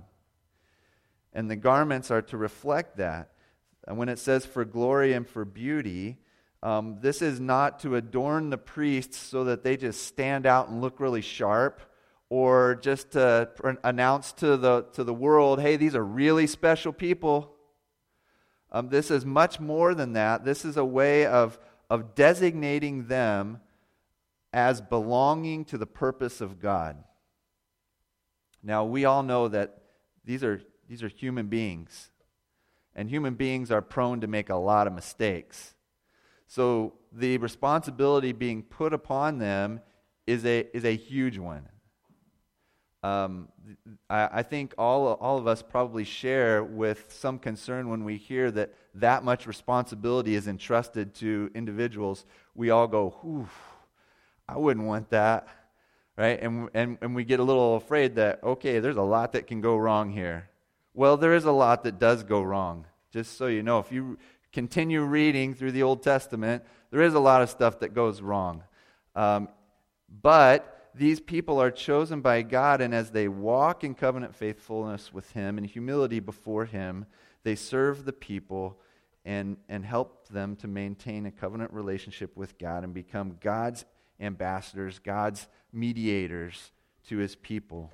And 1.34 1.50
the 1.50 1.56
garments 1.56 2.12
are 2.12 2.22
to 2.22 2.38
reflect 2.38 2.98
that. 2.98 3.32
And 3.88 3.98
when 3.98 4.10
it 4.10 4.20
says 4.20 4.46
for 4.46 4.64
glory 4.64 5.12
and 5.14 5.28
for 5.28 5.44
beauty, 5.44 6.20
um, 6.62 7.00
this 7.02 7.24
is 7.24 7.40
not 7.40 7.80
to 7.80 7.96
adorn 7.96 8.52
the 8.52 8.60
priests 8.60 9.18
so 9.18 9.46
that 9.46 9.64
they 9.64 9.76
just 9.76 10.06
stand 10.06 10.46
out 10.46 10.70
and 10.70 10.82
look 10.82 11.00
really 11.00 11.22
sharp 11.22 11.82
or 12.30 12.76
just 12.76 13.14
to 13.14 13.50
announce 13.84 14.34
to 14.34 14.56
the, 14.56 14.84
to 14.94 15.04
the 15.04 15.16
world, 15.16 15.60
hey, 15.60 15.78
these 15.78 15.96
are 15.96 16.06
really 16.06 16.46
special 16.46 16.94
people. 16.94 17.56
Um, 18.72 18.90
this 18.90 19.10
is 19.10 19.26
much 19.26 19.60
more 19.60 19.96
than 19.96 20.14
that. 20.14 20.46
This 20.46 20.64
is 20.64 20.78
a 20.78 20.86
way 20.86 21.26
of, 21.26 21.58
of 21.90 22.14
designating 22.14 23.08
them 23.08 23.62
as 24.54 24.80
belonging 24.80 25.66
to 25.66 25.78
the 25.78 25.88
purpose 25.88 26.40
of 26.40 26.60
God. 26.60 27.04
Now, 28.62 28.86
we 28.86 29.04
all 29.04 29.24
know 29.24 29.48
that 29.48 29.80
these 30.24 30.44
are, 30.44 30.62
these 30.88 31.04
are 31.04 31.10
human 31.10 31.48
beings, 31.48 32.12
and 32.96 33.10
human 33.10 33.34
beings 33.34 33.72
are 33.72 33.82
prone 33.82 34.22
to 34.22 34.28
make 34.28 34.50
a 34.50 34.56
lot 34.56 34.88
of 34.88 34.94
mistakes. 34.94 35.74
So 36.48 36.94
the 37.12 37.40
responsibility 37.40 38.32
being 38.32 38.62
put 38.62 38.94
upon 38.94 39.40
them 39.40 39.82
is 40.28 40.46
a, 40.46 40.68
is 40.76 40.86
a 40.86 40.96
huge 40.96 41.40
one. 41.40 41.68
Um, 43.02 43.50
I, 44.10 44.30
I, 44.32 44.44
think 44.44 44.74
all, 44.78 45.16
all 45.16 45.38
of 45.38 45.46
us 45.46 45.62
probably 45.62 46.06
share 46.06 46.64
with 46.64 47.12
some 47.12 47.38
concern 47.38 47.90
when 47.90 48.06
we 48.06 48.16
hear 48.16 48.50
that 48.52 48.74
that 48.96 49.26
much 49.26 49.46
responsibility 49.46 50.36
is 50.36 50.48
entrusted 50.48 51.14
to 51.16 51.52
individuals. 51.54 52.26
We 52.56 52.70
all 52.70 52.88
go, 52.88 53.48
I 54.48 54.58
wouldn't 54.58 54.86
want 54.86 55.10
that. 55.10 55.48
Right? 56.16 56.42
And, 56.42 56.70
and, 56.74 56.98
and 57.02 57.16
we 57.16 57.24
get 57.24 57.40
a 57.40 57.44
little 57.44 57.76
afraid 57.76 58.16
that, 58.16 58.44
okay, 58.44 58.80
there's 58.80 58.98
a 58.98 59.02
lot 59.02 59.34
that 59.34 59.48
can 59.48 59.62
go 59.62 59.76
wrong 59.76 60.12
here. 60.12 60.50
Well, 60.94 61.18
there 61.18 61.34
is 61.34 61.46
a 61.46 61.52
lot 61.52 61.84
that 61.86 61.98
does 61.98 62.24
go 62.24 62.44
wrong. 62.44 62.86
Just 63.12 63.38
so 63.38 63.48
you 63.48 63.64
know, 63.64 63.80
if 63.80 63.92
you, 63.92 64.18
continue 64.54 65.02
reading 65.02 65.56
through 65.56 65.72
the 65.72 65.84
Old 65.84 66.04
Testament, 66.04 66.64
there 66.92 67.02
is 67.02 67.16
a 67.16 67.20
lot 67.20 67.42
of 67.42 67.50
stuff 67.50 67.80
that 67.80 67.94
goes 67.94 68.22
wrong. 68.22 68.64
Um, 69.16 69.50
but 70.22 70.92
these 70.96 71.20
people 71.20 71.60
are 71.60 71.72
chosen 71.72 72.22
by 72.22 72.44
God, 72.44 72.80
and 72.80 72.94
as 72.94 73.10
they 73.10 73.28
walk 73.28 73.84
in 73.84 73.96
covenant 73.96 74.36
faithfulness 74.36 75.12
with 75.12 75.32
Him 75.32 75.58
and 75.58 75.66
humility 75.66 76.20
before 76.20 76.66
Him, 76.66 77.08
they 77.44 77.56
serve 77.56 78.06
the 78.06 78.14
people 78.14 78.78
and, 79.26 79.58
and 79.68 79.84
help 79.84 80.28
them 80.30 80.56
to 80.58 80.68
maintain 80.68 81.26
a 81.26 81.32
covenant 81.32 81.74
relationship 81.74 82.38
with 82.38 82.58
God 82.60 82.84
and 82.84 82.94
become 82.94 83.38
God's 83.42 83.86
ambassadors, 84.24 85.00
God's 85.00 85.48
mediators 85.72 86.72
to 87.08 87.18
His 87.18 87.36
people. 87.36 87.92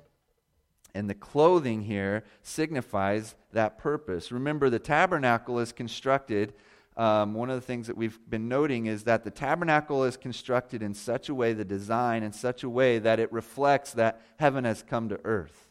And 0.94 1.08
the 1.08 1.14
clothing 1.14 1.82
here 1.82 2.24
signifies 2.42 3.34
that 3.52 3.78
purpose. 3.78 4.32
Remember, 4.32 4.70
the 4.70 4.78
tabernacle 4.78 5.58
is 5.58 5.72
constructed. 5.72 6.52
Um, 6.96 7.34
one 7.34 7.50
of 7.50 7.56
the 7.56 7.66
things 7.66 7.86
that 7.86 7.96
we've 7.96 8.18
been 8.28 8.48
noting 8.48 8.86
is 8.86 9.04
that 9.04 9.24
the 9.24 9.30
tabernacle 9.30 10.04
is 10.04 10.16
constructed 10.16 10.82
in 10.82 10.94
such 10.94 11.28
a 11.28 11.34
way, 11.34 11.52
the 11.52 11.64
design 11.64 12.22
in 12.22 12.32
such 12.32 12.62
a 12.62 12.68
way 12.68 12.98
that 12.98 13.20
it 13.20 13.32
reflects 13.32 13.92
that 13.92 14.20
heaven 14.38 14.64
has 14.64 14.82
come 14.82 15.08
to 15.08 15.20
earth. 15.24 15.68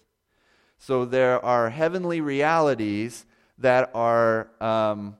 So 0.78 1.04
there 1.04 1.44
are 1.44 1.70
heavenly 1.70 2.22
realities 2.22 3.25
that 3.58 3.92
are 3.94 4.50
um, 4.62 5.18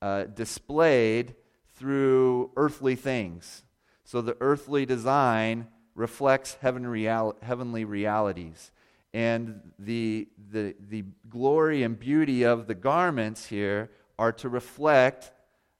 uh, 0.00 0.24
displayed 0.24 1.34
through 1.74 2.52
earthly 2.56 2.94
things. 2.94 3.64
So 4.12 4.20
the 4.20 4.36
earthly 4.42 4.84
design 4.84 5.68
reflects 5.94 6.58
heaven 6.60 6.86
real- 6.86 7.34
heavenly 7.40 7.86
realities 7.86 8.70
and 9.14 9.72
the, 9.78 10.28
the, 10.50 10.76
the 10.90 11.04
glory 11.30 11.82
and 11.82 11.98
beauty 11.98 12.42
of 12.42 12.66
the 12.66 12.74
garments 12.74 13.46
here 13.46 13.90
are 14.18 14.30
to 14.32 14.50
reflect 14.50 15.32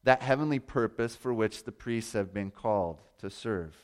that 0.04 0.22
heavenly 0.22 0.60
purpose 0.60 1.14
for 1.14 1.34
which 1.34 1.64
the 1.64 1.72
priests 1.72 2.14
have 2.14 2.32
been 2.32 2.50
called 2.50 3.02
to 3.18 3.28
serve. 3.28 3.76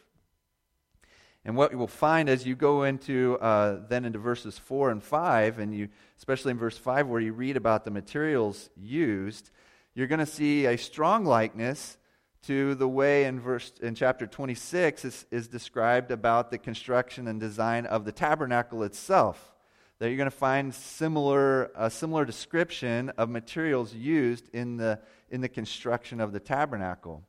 And 1.44 1.54
what 1.54 1.70
you 1.70 1.76
will 1.76 1.86
find 1.86 2.30
as 2.30 2.46
you 2.46 2.54
go 2.54 2.84
into 2.84 3.36
uh, 3.42 3.80
then 3.86 4.06
into 4.06 4.18
verses 4.18 4.56
4 4.56 4.92
and 4.92 5.04
5, 5.04 5.58
and 5.58 5.74
you, 5.74 5.90
especially 6.16 6.52
in 6.52 6.58
verse 6.58 6.78
5 6.78 7.06
where 7.06 7.20
you 7.20 7.34
read 7.34 7.58
about 7.58 7.84
the 7.84 7.90
materials 7.90 8.70
used, 8.78 9.50
you're 9.94 10.06
going 10.06 10.20
to 10.20 10.24
see 10.24 10.64
a 10.64 10.78
strong 10.78 11.26
likeness 11.26 11.98
to 12.46 12.74
the 12.74 12.88
way 12.88 13.24
in 13.24 13.40
verse 13.40 13.72
in 13.82 13.94
chapter 13.94 14.26
26 14.26 15.04
is, 15.04 15.26
is 15.30 15.48
described 15.48 16.10
about 16.10 16.50
the 16.50 16.58
construction 16.58 17.26
and 17.28 17.40
design 17.40 17.86
of 17.86 18.04
the 18.04 18.12
tabernacle 18.12 18.82
itself 18.82 19.54
that 19.98 20.08
you're 20.08 20.16
going 20.16 20.30
to 20.30 20.36
find 20.36 20.72
similar 20.74 21.70
a 21.74 21.90
similar 21.90 22.24
description 22.24 23.10
of 23.10 23.28
materials 23.28 23.92
used 23.92 24.48
in 24.52 24.76
the 24.76 25.00
in 25.30 25.40
the 25.40 25.48
construction 25.48 26.20
of 26.20 26.32
the 26.32 26.40
tabernacle. 26.40 27.22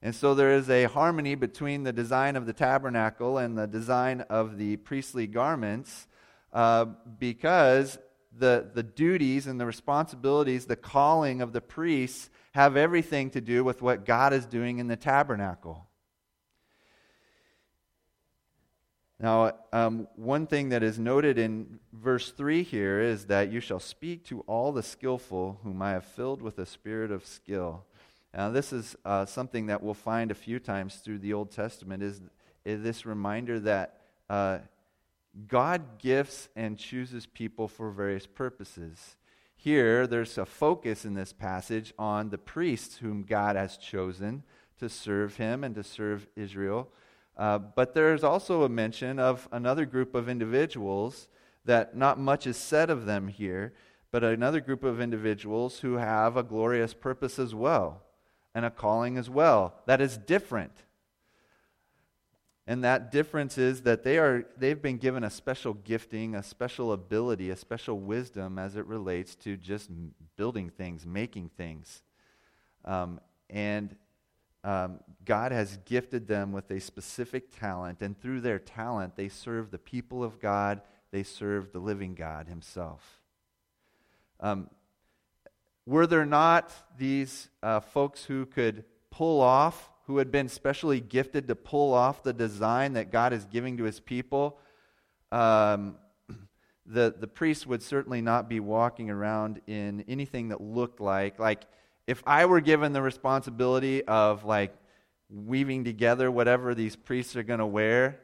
And 0.00 0.14
so 0.14 0.34
there 0.34 0.52
is 0.52 0.68
a 0.68 0.84
harmony 0.84 1.34
between 1.34 1.82
the 1.82 1.92
design 1.92 2.36
of 2.36 2.46
the 2.46 2.52
tabernacle 2.52 3.38
and 3.38 3.56
the 3.56 3.66
design 3.66 4.20
of 4.22 4.58
the 4.58 4.76
priestly 4.76 5.26
garments 5.26 6.06
uh, 6.52 6.84
because 7.18 7.98
the, 8.36 8.70
the 8.74 8.82
duties 8.82 9.46
and 9.46 9.58
the 9.58 9.64
responsibilities, 9.64 10.66
the 10.66 10.76
calling 10.76 11.40
of 11.40 11.52
the 11.52 11.60
priests 11.62 12.28
have 12.54 12.76
everything 12.76 13.30
to 13.30 13.40
do 13.40 13.64
with 13.64 13.82
what 13.82 14.04
God 14.04 14.32
is 14.32 14.46
doing 14.46 14.78
in 14.78 14.86
the 14.86 14.96
tabernacle. 14.96 15.86
Now, 19.18 19.52
um, 19.72 20.06
one 20.14 20.46
thing 20.46 20.68
that 20.68 20.82
is 20.82 20.98
noted 20.98 21.36
in 21.36 21.80
verse 21.92 22.30
3 22.30 22.62
here 22.62 23.00
is 23.00 23.26
that 23.26 23.50
you 23.50 23.58
shall 23.58 23.80
speak 23.80 24.24
to 24.26 24.40
all 24.40 24.70
the 24.70 24.82
skillful 24.82 25.58
whom 25.64 25.82
I 25.82 25.90
have 25.90 26.04
filled 26.04 26.42
with 26.42 26.58
a 26.60 26.66
spirit 26.66 27.10
of 27.10 27.26
skill. 27.26 27.84
Now, 28.32 28.50
this 28.50 28.72
is 28.72 28.94
uh, 29.04 29.26
something 29.26 29.66
that 29.66 29.82
we'll 29.82 29.94
find 29.94 30.30
a 30.30 30.34
few 30.34 30.60
times 30.60 30.96
through 30.96 31.18
the 31.18 31.32
Old 31.32 31.50
Testament 31.50 32.04
is, 32.04 32.20
is 32.64 32.82
this 32.82 33.04
reminder 33.04 33.58
that 33.60 34.00
uh, 34.30 34.58
God 35.48 35.98
gifts 35.98 36.48
and 36.54 36.78
chooses 36.78 37.26
people 37.26 37.66
for 37.66 37.90
various 37.90 38.26
purposes. 38.26 39.16
Here, 39.64 40.06
there's 40.06 40.36
a 40.36 40.44
focus 40.44 41.06
in 41.06 41.14
this 41.14 41.32
passage 41.32 41.94
on 41.98 42.28
the 42.28 42.36
priests 42.36 42.98
whom 42.98 43.22
God 43.22 43.56
has 43.56 43.78
chosen 43.78 44.42
to 44.78 44.90
serve 44.90 45.36
him 45.36 45.64
and 45.64 45.74
to 45.76 45.82
serve 45.82 46.26
Israel. 46.36 46.90
Uh, 47.34 47.56
but 47.56 47.94
there's 47.94 48.22
also 48.22 48.64
a 48.64 48.68
mention 48.68 49.18
of 49.18 49.48
another 49.52 49.86
group 49.86 50.14
of 50.14 50.28
individuals 50.28 51.28
that 51.64 51.96
not 51.96 52.18
much 52.18 52.46
is 52.46 52.58
said 52.58 52.90
of 52.90 53.06
them 53.06 53.28
here, 53.28 53.72
but 54.10 54.22
another 54.22 54.60
group 54.60 54.84
of 54.84 55.00
individuals 55.00 55.78
who 55.78 55.94
have 55.94 56.36
a 56.36 56.42
glorious 56.42 56.92
purpose 56.92 57.38
as 57.38 57.54
well 57.54 58.02
and 58.54 58.66
a 58.66 58.70
calling 58.70 59.16
as 59.16 59.30
well 59.30 59.80
that 59.86 60.02
is 60.02 60.18
different 60.18 60.82
and 62.66 62.82
that 62.82 63.12
difference 63.12 63.58
is 63.58 63.82
that 63.82 64.04
they 64.04 64.18
are, 64.18 64.46
they've 64.56 64.80
been 64.80 64.96
given 64.96 65.22
a 65.22 65.30
special 65.30 65.74
gifting, 65.74 66.34
a 66.34 66.42
special 66.42 66.92
ability, 66.92 67.50
a 67.50 67.56
special 67.56 67.98
wisdom 67.98 68.58
as 68.58 68.76
it 68.76 68.86
relates 68.86 69.34
to 69.36 69.56
just 69.56 69.90
building 70.36 70.70
things, 70.70 71.04
making 71.04 71.50
things. 71.56 72.02
Um, 72.84 73.20
and 73.50 73.94
um, 74.64 75.00
God 75.26 75.52
has 75.52 75.76
gifted 75.84 76.26
them 76.26 76.52
with 76.52 76.70
a 76.70 76.80
specific 76.80 77.50
talent, 77.58 78.00
and 78.00 78.18
through 78.18 78.40
their 78.40 78.58
talent, 78.58 79.14
they 79.14 79.28
serve 79.28 79.70
the 79.70 79.78
people 79.78 80.24
of 80.24 80.40
God, 80.40 80.80
they 81.10 81.22
serve 81.22 81.72
the 81.72 81.78
living 81.78 82.14
God 82.14 82.48
Himself. 82.48 83.20
Um, 84.40 84.70
were 85.84 86.06
there 86.06 86.24
not 86.24 86.72
these 86.96 87.50
uh, 87.62 87.80
folks 87.80 88.24
who 88.24 88.46
could 88.46 88.84
pull 89.10 89.42
off, 89.42 89.90
who 90.06 90.18
had 90.18 90.30
been 90.30 90.48
specially 90.48 91.00
gifted 91.00 91.48
to 91.48 91.54
pull 91.54 91.94
off 91.94 92.22
the 92.22 92.32
design 92.32 92.94
that 92.94 93.10
God 93.10 93.32
is 93.32 93.44
giving 93.44 93.76
to 93.78 93.84
His 93.84 94.00
people? 94.00 94.58
Um, 95.32 95.96
the, 96.86 97.14
the 97.18 97.26
priest 97.26 97.66
would 97.66 97.82
certainly 97.82 98.20
not 98.20 98.48
be 98.48 98.60
walking 98.60 99.10
around 99.10 99.60
in 99.66 100.04
anything 100.08 100.48
that 100.48 100.60
looked 100.60 101.00
like, 101.00 101.38
like, 101.38 101.64
if 102.06 102.22
I 102.26 102.44
were 102.44 102.60
given 102.60 102.92
the 102.92 103.02
responsibility 103.02 104.04
of 104.04 104.44
like 104.44 104.74
weaving 105.30 105.84
together 105.84 106.30
whatever 106.30 106.74
these 106.74 106.96
priests 106.96 107.34
are 107.36 107.42
going 107.42 107.60
to 107.60 107.66
wear, 107.66 108.20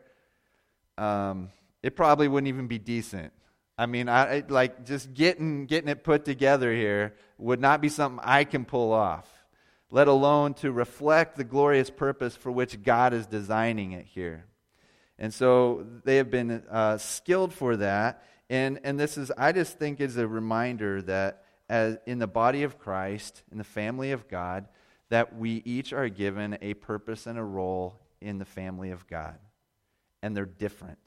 um, 0.99 1.51
it 1.83 1.97
probably 1.97 2.29
wouldn't 2.29 2.49
even 2.49 2.67
be 2.67 2.79
decent. 2.79 3.33
I 3.79 3.87
mean, 3.87 4.09
I, 4.09 4.45
like 4.49 4.85
just 4.85 5.15
getting 5.15 5.65
getting 5.65 5.89
it 5.89 6.05
put 6.05 6.27
together 6.27 6.73
here 6.73 7.15
would 7.39 7.61
not 7.61 7.81
be 7.81 7.89
something 7.89 8.21
I 8.23 8.45
can 8.45 8.67
pull 8.67 8.93
off, 8.93 9.27
let 9.91 10.09
alone 10.09 10.55
to 10.55 10.71
reflect 10.71 11.37
the 11.37 11.45
glorious 11.45 11.91
purpose 11.91 12.37
for 12.37 12.51
which 12.51 12.83
God 12.83 13.13
is 13.13 13.27
designing 13.27 13.93
it 13.93 14.07
here. 14.07 14.47
And 15.19 15.35
so 15.35 15.85
they 16.05 16.17
have 16.17 16.31
been 16.31 16.63
uh, 16.71 16.99
skilled 16.99 17.53
for 17.53 17.77
that. 17.77 18.25
And, 18.49 18.81
and 18.85 18.99
this 18.99 19.19
is, 19.19 19.31
I 19.37 19.53
just 19.53 19.79
think, 19.79 20.01
is 20.01 20.17
a 20.17 20.27
reminder 20.27 21.03
that 21.03 21.45
as 21.69 21.99
in 22.07 22.19
the 22.19 22.27
body 22.27 22.63
of 22.63 22.79
Christ, 22.79 23.43
in 23.53 23.59
the 23.59 23.65
family 23.65 24.13
of 24.13 24.29
God, 24.29 24.67
that 25.09 25.37
we 25.37 25.63
each 25.65 25.93
are 25.93 26.09
given 26.09 26.59
a 26.63 26.75
purpose 26.75 27.27
and 27.27 27.39
a 27.39 27.45
role 27.45 28.01
in 28.21 28.39
the 28.39 28.45
family 28.45 28.91
of 28.91 29.07
God. 29.07 29.39
And 30.23 30.37
they're 30.37 30.47
different. 30.47 30.99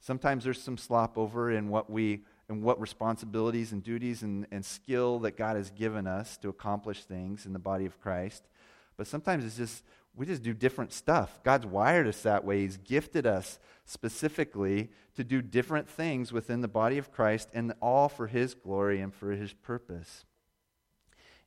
Sometimes 0.00 0.44
there's 0.44 0.60
some 0.60 0.76
slop 0.76 1.16
over 1.16 1.50
in 1.50 1.68
what 1.68 1.90
we 1.90 2.24
and 2.52 2.62
what 2.62 2.80
responsibilities 2.80 3.72
and 3.72 3.82
duties 3.82 4.22
and, 4.22 4.46
and 4.50 4.64
skill 4.64 5.18
that 5.20 5.36
God 5.36 5.56
has 5.56 5.70
given 5.70 6.06
us 6.06 6.36
to 6.38 6.48
accomplish 6.48 7.04
things 7.04 7.46
in 7.46 7.52
the 7.52 7.58
body 7.58 7.86
of 7.86 8.00
Christ. 8.00 8.44
But 8.96 9.06
sometimes 9.06 9.44
it's 9.44 9.56
just 9.56 9.82
we 10.14 10.26
just 10.26 10.42
do 10.42 10.52
different 10.52 10.92
stuff. 10.92 11.40
God's 11.42 11.66
wired 11.66 12.06
us 12.06 12.22
that 12.22 12.44
way. 12.44 12.60
He's 12.60 12.76
gifted 12.76 13.26
us 13.26 13.58
specifically 13.86 14.90
to 15.14 15.24
do 15.24 15.40
different 15.40 15.88
things 15.88 16.32
within 16.32 16.60
the 16.60 16.68
body 16.68 16.98
of 16.98 17.10
Christ, 17.10 17.48
and 17.54 17.72
all 17.80 18.08
for 18.08 18.26
His 18.26 18.54
glory 18.54 19.00
and 19.00 19.14
for 19.14 19.32
His 19.32 19.54
purpose. 19.54 20.24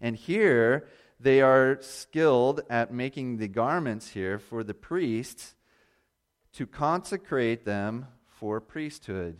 And 0.01 0.15
here, 0.15 0.87
they 1.19 1.41
are 1.41 1.77
skilled 1.81 2.61
at 2.69 2.91
making 2.91 3.37
the 3.37 3.47
garments 3.47 4.09
here 4.09 4.39
for 4.39 4.63
the 4.63 4.73
priests 4.73 5.55
to 6.53 6.65
consecrate 6.65 7.65
them 7.65 8.07
for 8.27 8.59
priesthood. 8.59 9.37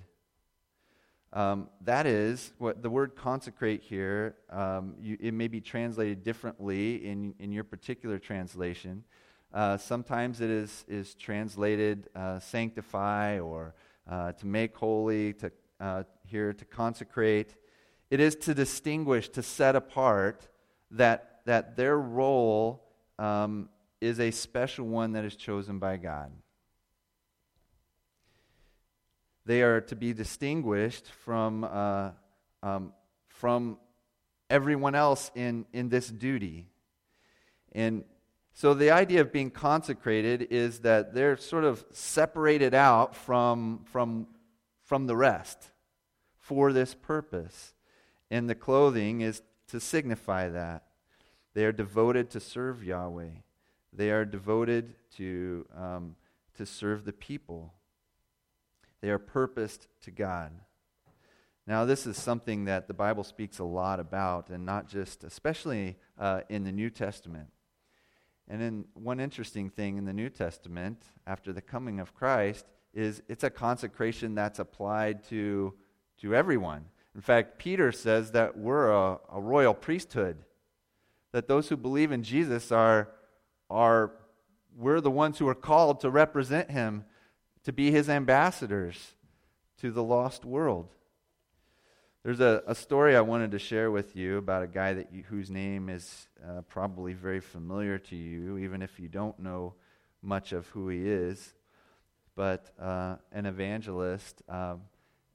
Um, 1.36 1.70
that 1.82 2.08
is 2.08 2.54
what 2.58 2.82
the 2.82 2.90
word 2.90 3.16
consecrate 3.16 3.84
here. 3.84 4.36
Um, 4.50 4.96
you, 5.00 5.18
it 5.20 5.34
may 5.34 5.50
be 5.50 5.62
translated 5.62 6.24
differently 6.24 7.06
in 7.06 7.36
in 7.40 7.52
your 7.52 7.66
particular 7.66 8.18
translation. 8.18 9.04
Uh, 9.54 9.78
sometimes 9.78 10.40
it 10.40 10.50
is 10.50 10.86
is 10.88 11.14
translated 11.14 12.10
uh, 12.16 12.40
sanctify 12.40 13.40
or 13.40 13.76
uh, 14.10 14.32
to 14.32 14.48
make 14.48 14.76
holy. 14.78 15.34
To 15.34 15.52
uh, 15.80 16.04
here 16.26 16.54
to 16.54 16.66
consecrate. 16.66 17.56
It 18.10 18.20
is 18.20 18.36
to 18.38 18.54
distinguish, 18.54 19.30
to 19.30 19.44
set 19.44 19.76
apart 19.76 20.48
that 20.92 21.42
that 21.46 21.76
their 21.76 21.98
role 21.98 22.84
um, 23.20 23.70
is 24.02 24.20
a 24.20 24.32
special 24.32 24.88
one 24.88 25.12
that 25.14 25.26
is 25.26 25.36
chosen 25.36 25.80
by 25.80 25.98
God. 25.98 26.32
They 29.46 29.62
are 29.62 29.82
to 29.82 29.96
be 29.96 30.14
distinguished 30.14 31.12
from, 31.24 31.64
uh, 31.64 32.12
um, 32.64 32.94
from 33.28 33.78
everyone 34.50 34.96
else 34.96 35.32
in, 35.36 35.66
in 35.72 35.90
this 35.90 36.08
duty. 36.08 36.68
And 37.72 38.04
so 38.54 38.74
the 38.74 38.92
idea 38.92 39.22
of 39.22 39.32
being 39.32 39.52
consecrated 39.52 40.48
is 40.50 40.80
that 40.80 41.14
they're 41.14 41.38
sort 41.38 41.64
of 41.64 41.86
separated 41.92 42.74
out 42.74 43.16
from, 43.16 43.82
from, 43.86 44.28
from 44.84 45.08
the 45.08 45.16
rest 45.16 45.72
for 46.38 46.72
this 46.72 46.96
purpose. 46.96 47.74
And 48.32 48.50
the 48.50 48.56
clothing 48.56 49.22
is 49.22 49.42
to 49.68 49.80
signify 49.80 50.50
that. 50.50 50.84
They 51.54 51.66
are 51.66 51.72
devoted 51.72 52.30
to 52.32 52.40
serve 52.40 52.84
Yahweh. 52.84 53.32
They 53.94 54.12
are 54.12 54.26
devoted 54.26 54.96
to, 55.18 55.66
um, 55.76 56.16
to 56.58 56.66
serve 56.66 57.06
the 57.06 57.14
people. 57.14 57.74
They 59.02 59.10
are 59.10 59.20
purposed 59.20 59.88
to 60.02 60.12
God. 60.12 60.52
Now, 61.68 61.86
this 61.86 62.06
is 62.06 62.18
something 62.18 62.66
that 62.66 62.88
the 62.88 62.94
Bible 62.94 63.24
speaks 63.24 63.58
a 63.58 63.64
lot 63.64 64.00
about, 64.00 64.50
and 64.50 64.66
not 64.66 64.88
just, 64.88 65.24
especially 65.24 65.98
uh, 66.20 66.42
in 66.48 66.64
the 66.64 66.72
New 66.72 66.92
Testament. 66.92 67.48
And 68.48 68.62
then, 68.62 68.86
one 68.94 69.20
interesting 69.20 69.72
thing 69.72 69.98
in 69.98 70.06
the 70.06 70.14
New 70.14 70.30
Testament, 70.30 71.02
after 71.26 71.52
the 71.52 71.62
coming 71.62 72.00
of 72.00 72.14
Christ, 72.14 72.66
is 72.94 73.24
it's 73.28 73.44
a 73.44 73.50
consecration 73.50 74.36
that's 74.36 74.60
applied 74.60 75.24
to, 75.30 75.74
to 76.22 76.36
everyone. 76.36 76.86
In 77.16 77.22
fact, 77.22 77.58
Peter 77.58 77.92
says 77.92 78.32
that 78.32 78.58
we're 78.58 78.92
a, 78.92 79.18
a 79.34 79.42
royal 79.42 79.74
priesthood, 79.74 80.38
that 81.32 81.48
those 81.48 81.70
who 81.70 81.78
believe 81.78 82.12
in 82.12 82.22
Jesus 82.22 82.72
are, 82.72 83.10
are, 83.70 84.12
we're 84.78 85.02
the 85.02 85.10
ones 85.10 85.40
who 85.40 85.48
are 85.48 85.56
called 85.56 86.02
to 86.02 86.12
represent 86.12 86.70
him 86.70 87.06
to 87.66 87.74
be 87.74 87.92
his 87.92 88.10
ambassadors 88.10 89.14
to 89.80 89.92
the 89.92 90.04
lost 90.04 90.46
world. 90.46 90.88
There's 92.24 92.40
a, 92.40 92.64
a 92.66 92.74
story 92.74 93.16
I 93.16 93.22
wanted 93.22 93.52
to 93.52 93.60
share 93.60 93.92
with 93.92 94.16
you 94.16 94.38
about 94.38 94.64
a 94.64 94.68
guy 94.68 94.94
that 94.94 95.12
you, 95.12 95.24
whose 95.24 95.52
name 95.52 95.90
is 95.90 96.28
uh, 96.44 96.62
probably 96.62 97.14
very 97.14 97.40
familiar 97.40 97.98
to 97.98 98.16
you, 98.16 98.58
even 98.58 98.82
if 98.82 99.00
you 99.00 99.08
don't 99.08 99.38
know 99.40 99.74
much 100.22 100.54
of 100.54 100.68
who 100.70 100.90
he 100.90 101.08
is. 101.08 101.54
But 102.36 102.72
uh, 102.80 103.18
an 103.32 103.46
evangelist 103.46 104.42
um, 104.48 104.82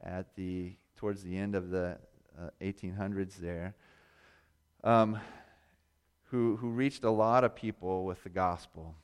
at 0.03 0.35
the 0.37 0.77
towards 0.97 1.23
the 1.23 1.37
end 1.37 1.55
of 1.55 1.71
the 1.71 1.99
uh, 2.38 2.51
1800s 2.61 3.37
there, 3.37 3.75
um, 4.85 5.19
who 6.25 6.57
who 6.57 6.71
reached 6.71 7.05
a 7.05 7.11
lot 7.11 7.43
of 7.43 7.55
people 7.55 8.05
with 8.05 8.23
the 8.23 8.29
gospel. 8.29 8.95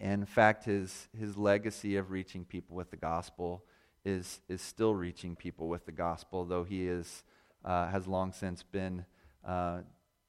And 0.00 0.22
in 0.22 0.26
fact, 0.26 0.64
his, 0.64 1.08
his 1.18 1.36
legacy 1.36 1.96
of 1.96 2.10
reaching 2.10 2.44
people 2.44 2.76
with 2.76 2.90
the 2.90 2.96
gospel 2.96 3.64
is, 4.04 4.40
is 4.48 4.62
still 4.62 4.94
reaching 4.94 5.34
people 5.34 5.68
with 5.68 5.86
the 5.86 5.92
gospel, 5.92 6.44
though 6.44 6.64
he 6.64 6.86
is, 6.86 7.24
uh, 7.64 7.88
has 7.88 8.06
long 8.06 8.32
since 8.32 8.62
been 8.62 9.04
uh, 9.44 9.80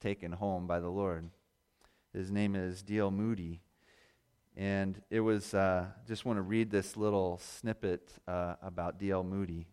taken 0.02 0.32
home 0.32 0.66
by 0.66 0.80
the 0.80 0.90
Lord. 0.90 1.30
His 2.14 2.32
name 2.32 2.56
is 2.56 2.82
D.L. 2.82 3.12
Moody. 3.12 3.62
And 4.58 5.02
it 5.12 5.20
was, 5.20 5.54
uh, 5.54 5.86
just 6.08 6.26
want 6.26 6.38
to 6.38 6.42
read 6.42 6.72
this 6.72 6.98
little 6.98 7.38
snippet 7.38 8.12
uh, 8.28 8.56
about 8.62 8.98
D.L. 8.98 9.24
Moody. 9.24 9.68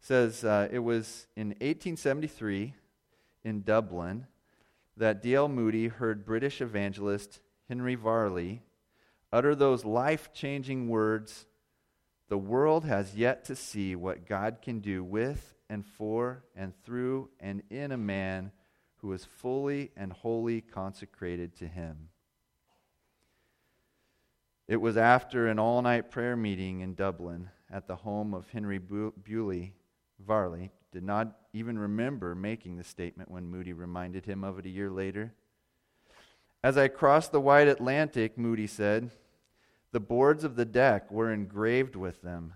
It 0.00 0.04
says, 0.04 0.44
uh, 0.44 0.68
it 0.70 0.80
was 0.80 1.26
in 1.36 1.48
1873 1.48 2.74
in 3.44 3.62
Dublin 3.62 4.26
that 4.96 5.22
D.L. 5.22 5.48
Moody 5.48 5.86
heard 5.86 6.26
British 6.26 6.60
evangelist 6.60 7.40
Henry 7.68 7.94
Varley 7.94 8.62
utter 9.32 9.54
those 9.54 9.84
life 9.84 10.32
changing 10.32 10.88
words 10.88 11.46
The 12.28 12.38
world 12.38 12.84
has 12.84 13.14
yet 13.14 13.44
to 13.46 13.56
see 13.56 13.96
what 13.96 14.26
God 14.26 14.58
can 14.60 14.80
do 14.80 15.02
with 15.02 15.54
and 15.70 15.84
for 15.86 16.44
and 16.54 16.74
through 16.84 17.30
and 17.40 17.62
in 17.70 17.92
a 17.92 17.96
man 17.96 18.52
who 18.96 19.12
is 19.12 19.24
fully 19.24 19.90
and 19.96 20.12
wholly 20.12 20.60
consecrated 20.60 21.56
to 21.56 21.66
Him. 21.66 22.08
It 24.66 24.76
was 24.76 24.98
after 24.98 25.46
an 25.46 25.58
all 25.58 25.80
night 25.80 26.10
prayer 26.10 26.36
meeting 26.36 26.80
in 26.80 26.94
Dublin 26.94 27.48
at 27.70 27.86
the 27.86 27.96
home 27.96 28.34
of 28.34 28.50
Henry 28.50 28.78
Bewley, 28.78 29.74
Varley 30.18 30.70
did 30.92 31.02
not 31.02 31.38
even 31.52 31.78
remember 31.78 32.34
making 32.34 32.76
the 32.76 32.84
statement 32.84 33.30
when 33.30 33.48
Moody 33.48 33.72
reminded 33.72 34.26
him 34.26 34.44
of 34.44 34.58
it 34.58 34.66
a 34.66 34.70
year 34.70 34.90
later. 34.90 35.32
As 36.62 36.76
I 36.76 36.88
crossed 36.88 37.32
the 37.32 37.40
wide 37.40 37.68
Atlantic, 37.68 38.36
Moody 38.36 38.66
said, 38.66 39.10
the 39.92 40.00
boards 40.00 40.44
of 40.44 40.56
the 40.56 40.64
deck 40.64 41.10
were 41.10 41.32
engraved 41.32 41.96
with 41.96 42.22
them. 42.22 42.54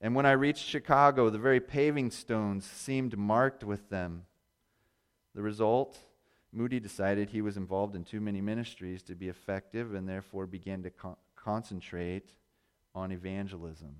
And 0.00 0.14
when 0.14 0.26
I 0.26 0.32
reached 0.32 0.64
Chicago, 0.64 1.30
the 1.30 1.38
very 1.38 1.60
paving 1.60 2.10
stones 2.10 2.64
seemed 2.64 3.16
marked 3.16 3.64
with 3.64 3.90
them. 3.90 4.26
The 5.34 5.42
result 5.42 5.98
Moody 6.52 6.78
decided 6.78 7.30
he 7.30 7.42
was 7.42 7.56
involved 7.56 7.96
in 7.96 8.04
too 8.04 8.20
many 8.20 8.40
ministries 8.40 9.02
to 9.04 9.14
be 9.16 9.28
effective 9.28 9.94
and 9.94 10.08
therefore 10.08 10.46
began 10.46 10.82
to 10.84 10.90
co- 10.90 11.18
concentrate 11.34 12.32
on 12.94 13.10
evangelism. 13.10 13.96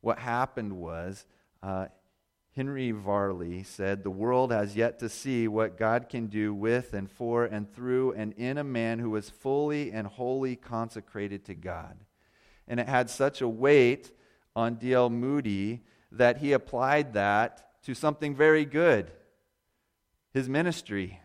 What 0.00 0.18
happened 0.18 0.72
was 0.72 1.26
uh, 1.62 1.86
Henry 2.54 2.90
Varley 2.90 3.62
said, 3.62 4.02
The 4.02 4.10
world 4.10 4.52
has 4.52 4.76
yet 4.76 4.98
to 4.98 5.08
see 5.08 5.48
what 5.48 5.78
God 5.78 6.08
can 6.08 6.26
do 6.26 6.52
with 6.52 6.92
and 6.92 7.10
for 7.10 7.44
and 7.44 7.72
through 7.72 8.12
and 8.12 8.34
in 8.34 8.58
a 8.58 8.64
man 8.64 8.98
who 8.98 9.16
is 9.16 9.30
fully 9.30 9.90
and 9.90 10.06
wholly 10.06 10.56
consecrated 10.56 11.46
to 11.46 11.54
God. 11.54 11.96
And 12.68 12.78
it 12.78 12.88
had 12.88 13.08
such 13.08 13.40
a 13.40 13.48
weight 13.48 14.10
on 14.54 14.74
D.L. 14.74 15.08
Moody 15.08 15.80
that 16.12 16.38
he 16.38 16.52
applied 16.52 17.14
that 17.14 17.82
to 17.84 17.94
something 17.94 18.34
very 18.34 18.64
good 18.64 19.10
his 20.32 20.48
ministry. 20.48 21.20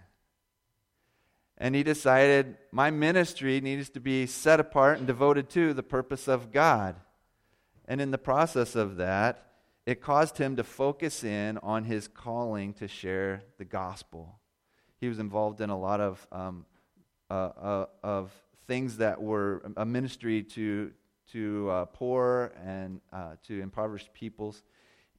And 1.58 1.74
he 1.74 1.84
decided, 1.84 2.58
My 2.72 2.92
ministry 2.92 3.60
needs 3.62 3.90
to 3.92 4.00
be 4.00 4.26
set 4.28 4.60
apart 4.60 4.98
and 4.98 5.08
devoted 5.08 5.50
to 5.52 5.74
the 5.74 5.84
purpose 5.84 6.28
of 6.28 6.52
God. 6.52 6.96
And 7.88 8.02
in 8.02 8.12
the 8.12 8.18
process 8.18 8.76
of 8.76 8.98
that, 8.98 9.44
it 9.88 10.02
caused 10.02 10.38
him 10.38 10.58
to 10.58 10.66
focus 10.66 11.24
in 11.24 11.58
on 11.60 11.86
his 11.86 12.10
calling 12.10 12.74
to 12.74 12.90
share 12.90 13.44
the 13.58 13.64
gospel. 13.64 14.38
He 15.00 15.08
was 15.08 15.18
involved 15.18 15.62
in 15.62 15.70
a 15.70 15.80
lot 15.80 16.02
of, 16.02 16.28
um, 16.30 16.66
uh, 17.30 17.34
uh, 17.34 17.86
of 18.04 18.34
things 18.68 18.98
that 18.98 19.22
were 19.22 19.72
a 19.78 19.86
ministry 19.86 20.44
to, 20.44 20.92
to 21.32 21.70
uh, 21.70 21.86
poor 21.86 22.52
and 22.66 23.00
uh, 23.14 23.36
to 23.48 23.62
impoverished 23.62 24.12
peoples 24.12 24.62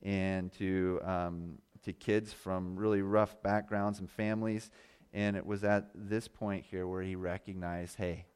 and 0.02 0.52
to, 0.58 1.00
um, 1.02 1.54
to 1.84 1.94
kids 1.94 2.34
from 2.34 2.76
really 2.76 3.00
rough 3.00 3.42
backgrounds 3.42 4.00
and 4.00 4.10
families. 4.10 4.70
And 5.14 5.34
it 5.34 5.46
was 5.46 5.64
at 5.64 5.88
this 5.94 6.28
point 6.28 6.66
here 6.70 6.86
where 6.86 7.02
he 7.02 7.16
recognized 7.16 7.96
hey, 7.96 8.26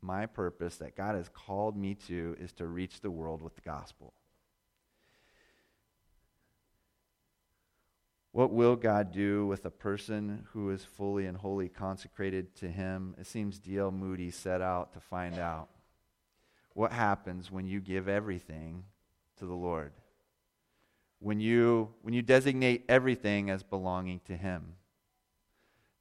my 0.00 0.26
purpose 0.26 0.76
that 0.76 0.96
God 0.96 1.16
has 1.16 1.28
called 1.28 1.76
me 1.76 1.96
to 2.06 2.36
is 2.38 2.52
to 2.52 2.66
reach 2.68 3.00
the 3.00 3.10
world 3.10 3.42
with 3.42 3.56
the 3.56 3.62
gospel. 3.62 4.14
What 8.36 8.52
will 8.52 8.76
God 8.76 9.12
do 9.12 9.46
with 9.46 9.64
a 9.64 9.70
person 9.70 10.46
who 10.52 10.68
is 10.68 10.84
fully 10.84 11.24
and 11.24 11.38
wholly 11.38 11.70
consecrated 11.70 12.54
to 12.56 12.68
Him? 12.68 13.14
It 13.18 13.26
seems 13.26 13.58
D.L. 13.58 13.90
Moody 13.90 14.30
set 14.30 14.60
out 14.60 14.92
to 14.92 15.00
find 15.00 15.38
out. 15.38 15.70
What 16.74 16.92
happens 16.92 17.50
when 17.50 17.66
you 17.66 17.80
give 17.80 18.10
everything 18.10 18.84
to 19.38 19.46
the 19.46 19.54
Lord? 19.54 19.92
When 21.18 21.40
you, 21.40 21.94
when 22.02 22.12
you 22.12 22.20
designate 22.20 22.84
everything 22.90 23.48
as 23.48 23.62
belonging 23.62 24.20
to 24.26 24.36
Him? 24.36 24.74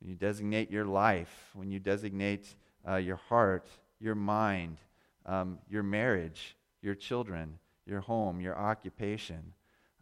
When 0.02 0.10
you 0.10 0.18
designate 0.18 0.70
your 0.70 0.84
life, 0.84 1.52
when 1.54 1.72
you 1.72 1.80
designate 1.80 2.54
uh, 2.86 2.98
your 2.98 3.16
heart, 3.16 3.66
your 4.02 4.16
mind, 4.16 4.80
um, 5.26 5.60
your 5.70 5.84
marriage, 5.84 6.58
your 6.82 6.96
children, 6.96 7.60
your 7.86 8.02
home, 8.02 8.42
your 8.42 8.58
occupation, 8.58 9.54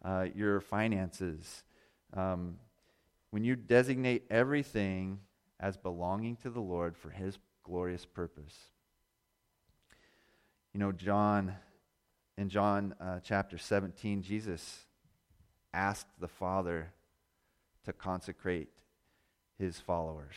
uh, 0.04 0.26
your 0.34 0.60
finances, 0.60 1.62
um, 2.14 2.56
when 3.30 3.44
you 3.44 3.56
designate 3.56 4.24
everything 4.30 5.18
as 5.60 5.76
belonging 5.76 6.36
to 6.36 6.50
the 6.50 6.60
Lord 6.60 6.96
for 6.96 7.10
His 7.10 7.38
glorious 7.64 8.04
purpose. 8.04 8.56
You 10.72 10.80
know, 10.80 10.92
John, 10.92 11.54
in 12.36 12.48
John 12.48 12.94
uh, 13.00 13.20
chapter 13.22 13.58
17, 13.58 14.22
Jesus 14.22 14.84
asked 15.72 16.08
the 16.20 16.28
Father 16.28 16.92
to 17.84 17.92
consecrate 17.92 18.70
His 19.58 19.78
followers. 19.80 20.34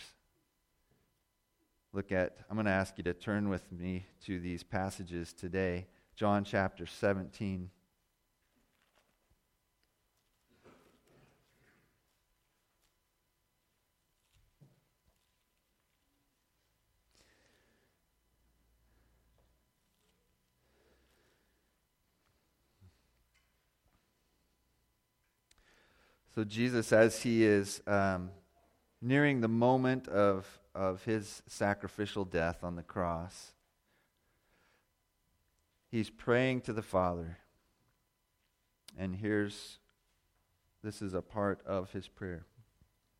Look 1.93 2.11
at, 2.11 2.37
I'm 2.49 2.55
going 2.55 2.65
to 2.65 2.71
ask 2.71 2.97
you 2.97 3.03
to 3.05 3.13
turn 3.13 3.49
with 3.49 3.71
me 3.71 4.05
to 4.25 4.39
these 4.39 4.61
passages 4.61 5.33
today. 5.33 5.87
John 6.15 6.43
chapter 6.43 6.85
17. 6.85 7.69
So, 26.37 26.43
Jesus, 26.43 26.93
as 26.93 27.23
he 27.23 27.43
is 27.43 27.81
um, 27.87 28.29
nearing 29.01 29.41
the 29.41 29.47
moment 29.47 30.07
of, 30.07 30.45
of 30.75 31.03
his 31.03 31.41
sacrificial 31.47 32.25
death 32.25 32.63
on 32.63 32.75
the 32.75 32.83
cross, 32.83 33.53
he's 35.89 36.11
praying 36.11 36.61
to 36.61 36.73
the 36.73 36.83
Father. 36.83 37.39
And 38.99 39.15
here's 39.15 39.79
this 40.83 41.01
is 41.01 41.15
a 41.15 41.23
part 41.23 41.65
of 41.65 41.91
his 41.91 42.07
prayer 42.07 42.45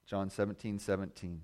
John 0.06 0.30
17 0.30 0.77
17. 0.77 1.41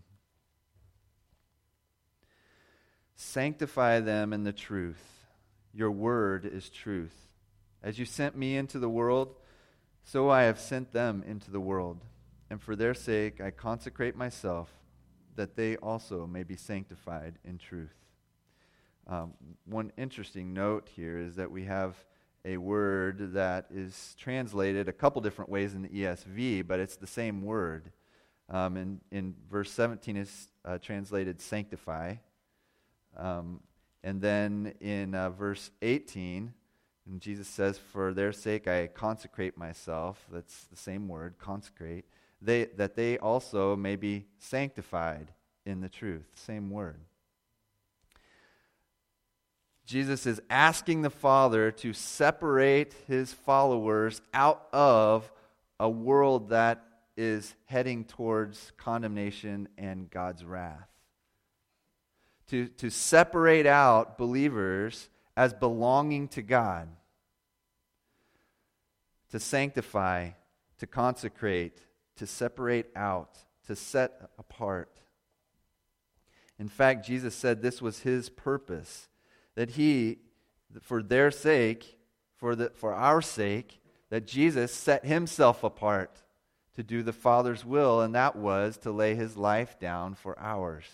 Sanctify 3.16 4.00
them 4.00 4.32
in 4.32 4.44
the 4.44 4.54
truth. 4.54 5.26
Your 5.74 5.90
word 5.90 6.46
is 6.46 6.70
truth. 6.70 7.34
As 7.82 7.98
you 7.98 8.06
sent 8.06 8.38
me 8.38 8.58
into 8.58 8.78
the 8.78 8.88
world, 8.88 9.38
so 10.04 10.30
I 10.30 10.44
have 10.44 10.60
sent 10.60 10.92
them 10.92 11.24
into 11.26 11.52
the 11.52 11.60
world, 11.60 12.04
and 12.50 12.62
for 12.62 12.76
their 12.76 12.94
sake 12.94 13.42
I 13.42 13.52
consecrate 13.52 14.16
myself, 14.16 14.70
that 15.36 15.56
they 15.56 15.78
also 15.78 16.28
may 16.28 16.44
be 16.44 16.56
sanctified 16.56 17.40
in 17.44 17.58
truth. 17.58 17.96
Um, 19.08 19.34
one 19.66 19.92
interesting 19.98 20.54
note 20.54 20.90
here 20.96 21.18
is 21.18 21.36
that 21.36 21.52
we 21.52 21.66
have 21.66 21.96
a 22.46 22.58
word 22.58 23.34
that 23.34 23.68
is 23.74 24.16
translated 24.20 24.88
a 24.88 24.94
couple 24.94 25.22
different 25.22 25.50
ways 25.50 25.74
in 25.74 25.82
the 25.82 25.90
ESV, 25.90 26.68
but 26.68 26.80
it's 26.80 26.98
the 26.98 27.08
same 27.08 27.42
word. 27.42 27.92
Um, 28.50 28.78
in, 28.78 29.02
in 29.12 29.36
verse 29.50 29.72
17 29.72 30.18
is 30.18 30.50
uh, 30.66 30.78
translated 30.78 31.42
sanctify. 31.42 32.16
Um, 33.18 33.62
and 34.04 34.22
then 34.22 34.74
in 34.82 35.16
uh, 35.16 35.30
verse 35.30 35.72
18, 35.82 36.54
and 37.10 37.20
Jesus 37.20 37.48
says, 37.48 37.78
For 37.78 38.14
their 38.14 38.32
sake 38.32 38.68
I 38.68 38.88
consecrate 38.88 39.58
myself. 39.58 40.26
That's 40.32 40.64
the 40.66 40.78
same 40.78 41.08
word, 41.08 41.36
consecrate. 41.38 42.06
They, 42.42 42.66
that 42.78 42.96
they 42.96 43.18
also 43.18 43.76
may 43.76 43.96
be 43.96 44.26
sanctified 44.38 45.32
in 45.66 45.82
the 45.82 45.90
truth. 45.90 46.26
Same 46.36 46.70
word. 46.70 47.00
Jesus 49.86 50.26
is 50.26 50.42
asking 50.50 51.02
the 51.02 51.10
Father 51.10 51.72
to 51.72 51.94
separate 51.94 52.96
his 53.08 53.34
followers 53.34 54.22
out 54.34 54.68
of 54.72 55.30
a 55.80 55.90
world 55.90 56.50
that 56.50 56.86
is 57.18 57.54
heading 57.66 58.06
towards 58.06 58.72
condemnation 58.78 59.68
and 59.78 60.10
God's 60.10 60.46
wrath. 60.46 60.88
To, 62.50 62.68
to 62.68 62.90
separate 62.90 63.66
out 63.66 64.18
believers 64.18 65.10
as 65.36 65.54
belonging 65.54 66.28
to 66.30 66.42
God, 66.42 66.88
to 69.32 69.40
sanctify, 69.40 70.30
to 70.78 70.88
consecrate, 70.88 71.80
to 72.18 72.28
separate 72.28 72.88
out, 72.96 73.38
to 73.68 73.76
set 73.76 74.30
apart. 74.38 75.00
In 76.60 76.68
fact, 76.68 77.06
Jesus 77.06 77.34
said 77.34 77.62
this 77.62 77.82
was 77.82 78.00
his 78.00 78.30
purpose 78.30 79.08
that 79.56 79.72
he, 79.72 80.20
for 80.82 81.02
their 81.02 81.32
sake, 81.32 81.98
for, 82.36 82.56
the, 82.56 82.72
for 82.76 82.94
our 82.94 83.22
sake, 83.22 83.82
that 84.10 84.28
Jesus 84.28 84.74
set 84.74 85.06
himself 85.06 85.64
apart 85.64 86.22
to 86.76 86.84
do 86.84 87.02
the 87.02 87.14
Father's 87.14 87.66
will, 87.66 88.02
and 88.02 88.14
that 88.14 88.36
was 88.36 88.78
to 88.78 88.92
lay 88.92 89.16
his 89.16 89.38
life 89.38 89.80
down 89.80 90.14
for 90.16 90.38
ours 90.40 90.86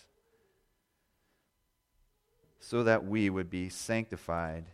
so 2.60 2.84
that 2.84 3.06
we 3.06 3.30
would 3.30 3.50
be 3.50 3.70
sanctified, 3.70 4.66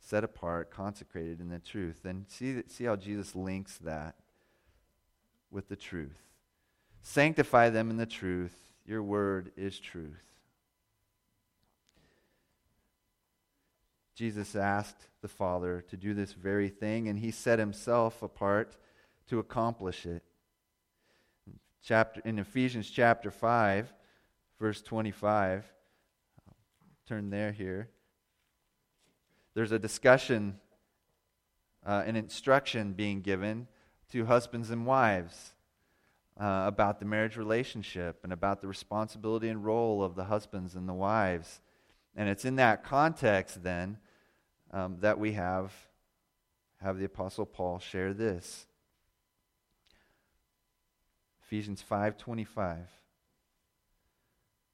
set 0.00 0.24
apart, 0.24 0.70
consecrated 0.70 1.40
in 1.40 1.48
the 1.48 1.58
truth. 1.58 2.04
And 2.04 2.24
see, 2.28 2.62
see 2.68 2.84
how 2.84 2.96
Jesus 2.96 3.34
links 3.34 3.78
that 3.78 4.16
with 5.50 5.68
the 5.68 5.76
truth. 5.76 6.20
Sanctify 7.02 7.70
them 7.70 7.90
in 7.90 7.96
the 7.96 8.06
truth. 8.06 8.56
Your 8.86 9.02
word 9.02 9.52
is 9.56 9.78
truth. 9.78 10.24
Jesus 14.14 14.54
asked 14.54 15.08
the 15.22 15.28
Father 15.28 15.84
to 15.88 15.96
do 15.96 16.14
this 16.14 16.32
very 16.32 16.68
thing, 16.68 17.08
and 17.08 17.18
he 17.18 17.30
set 17.30 17.58
himself 17.58 18.22
apart 18.22 18.76
to 19.28 19.38
accomplish 19.38 20.06
it. 20.06 20.22
Chapter, 21.82 22.22
in 22.24 22.38
Ephesians 22.38 22.88
chapter 22.88 23.30
5, 23.30 23.92
verse 24.58 24.80
25, 24.82 25.64
turn 27.06 27.30
there 27.30 27.52
here. 27.52 27.90
There's 29.54 29.72
a 29.72 29.78
discussion, 29.78 30.58
uh, 31.86 32.02
an 32.06 32.16
instruction 32.16 32.92
being 32.92 33.20
given 33.20 33.68
to 34.10 34.24
husbands 34.24 34.70
and 34.70 34.86
wives 34.86 35.52
uh, 36.40 36.64
about 36.66 36.98
the 36.98 37.04
marriage 37.04 37.36
relationship 37.36 38.20
and 38.24 38.32
about 38.32 38.60
the 38.60 38.66
responsibility 38.66 39.48
and 39.48 39.64
role 39.64 40.02
of 40.02 40.14
the 40.14 40.24
husbands 40.24 40.74
and 40.74 40.88
the 40.88 40.94
wives. 40.94 41.60
And 42.16 42.28
it's 42.28 42.44
in 42.44 42.56
that 42.56 42.84
context 42.84 43.62
then 43.62 43.98
um, 44.72 44.96
that 45.00 45.18
we 45.18 45.32
have, 45.32 45.72
have 46.80 46.98
the 46.98 47.04
Apostle 47.04 47.46
Paul 47.46 47.78
share 47.78 48.12
this. 48.12 48.66
Ephesians 51.42 51.84
5:25. 51.88 52.78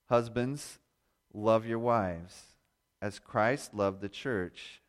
Husbands, 0.08 0.78
love 1.32 1.66
your 1.66 1.78
wives 1.78 2.42
as 3.02 3.18
Christ 3.18 3.74
loved 3.74 4.00
the 4.00 4.08
church 4.08 4.82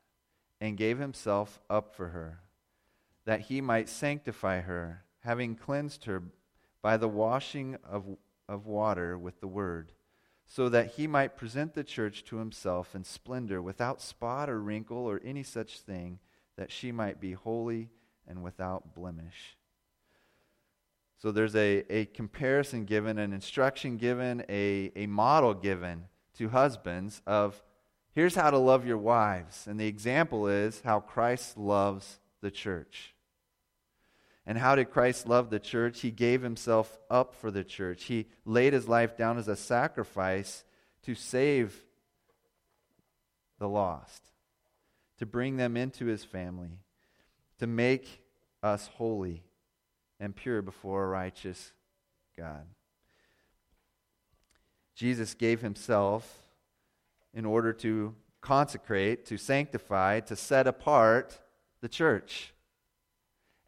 and 0.60 0.77
gave 0.77 0.99
himself 0.99 1.60
up 1.69 1.95
for 1.95 2.10
her, 2.10 2.39
that 3.25 3.41
he 3.41 3.62
might 3.62 3.89
sanctify 3.89 4.62
her, 4.62 5.04
having 5.19 5.56
cleansed 5.56 6.06
her 6.06 6.23
by 6.82 6.97
the 6.97 7.08
washing 7.08 7.77
of, 7.89 8.06
of 8.49 8.65
water 8.65 9.17
with 9.17 9.39
the 9.39 9.47
word, 9.47 9.93
so 10.45 10.67
that 10.69 10.88
he 10.88 11.08
might 11.08 11.38
present 11.38 11.73
the 11.73 11.84
church 11.84 12.23
to 12.25 12.38
himself 12.38 12.93
in 12.93 13.04
splendor, 13.04 13.62
without 13.62 14.01
spot 14.01 14.49
or 14.49 14.60
wrinkle 14.60 14.97
or 14.97 15.21
any 15.23 15.43
such 15.43 15.80
thing, 15.80 16.19
that 16.58 16.71
she 16.71 16.91
might 16.91 17.19
be 17.19 17.32
holy 17.32 17.89
and 18.27 18.43
without 18.43 18.93
blemish. 18.93 19.58
So 21.17 21.32
there's 21.32 21.56
a, 21.56 21.86
a 21.89 22.06
comparison 22.08 22.86
given, 22.86 23.17
an 23.19 23.32
instruction 23.32 23.97
given, 23.97 24.43
a, 24.49 24.91
a 24.95 25.06
model 25.06 25.54
given 25.54 26.06
to 26.41 26.49
husbands 26.49 27.21
of 27.27 27.62
here's 28.13 28.34
how 28.34 28.49
to 28.49 28.58
love 28.58 28.84
your 28.84 28.97
wives. 28.97 29.67
And 29.67 29.80
the 29.80 29.86
example 29.86 30.47
is 30.47 30.82
how 30.84 30.99
Christ 30.99 31.56
loves 31.56 32.19
the 32.41 32.49
church. 32.49 33.13
And 34.47 34.58
how 34.58 34.73
did 34.73 34.89
Christ 34.89 35.27
love 35.27 35.51
the 35.51 35.60
church? 35.60 36.01
He 36.01 36.10
gave 36.10 36.41
himself 36.41 36.97
up 37.12 37.36
for 37.36 37.51
the 37.51 37.63
church. 37.63 38.06
He 38.06 38.25
laid 38.43 38.73
his 38.73 38.88
life 38.88 39.15
down 39.15 39.38
as 39.38 39.47
a 39.47 39.56
sacrifice 39.56 40.63
to 41.04 41.13
save 41.13 41.80
the 43.60 43.69
lost, 43.69 44.23
to 45.19 45.27
bring 45.27 45.58
them 45.58 45.77
into 45.77 46.08
his 46.08 46.23
family, 46.23 46.80
to 47.60 47.67
make 47.67 48.23
us 48.63 48.89
holy 48.95 49.43
and 50.19 50.36
pure 50.36 50.63
before 50.63 51.04
a 51.04 51.08
righteous 51.08 51.71
God. 52.36 52.65
Jesus 54.95 55.34
gave 55.34 55.62
himself 55.62 56.43
in 57.34 57.45
order 57.45 57.73
to 57.73 58.15
consecrate, 58.41 59.25
to 59.25 59.38
sanctify, 59.38 60.19
to 60.21 60.36
set 60.36 60.67
apart 60.67 61.39
the 61.82 61.89
church. 61.89 62.54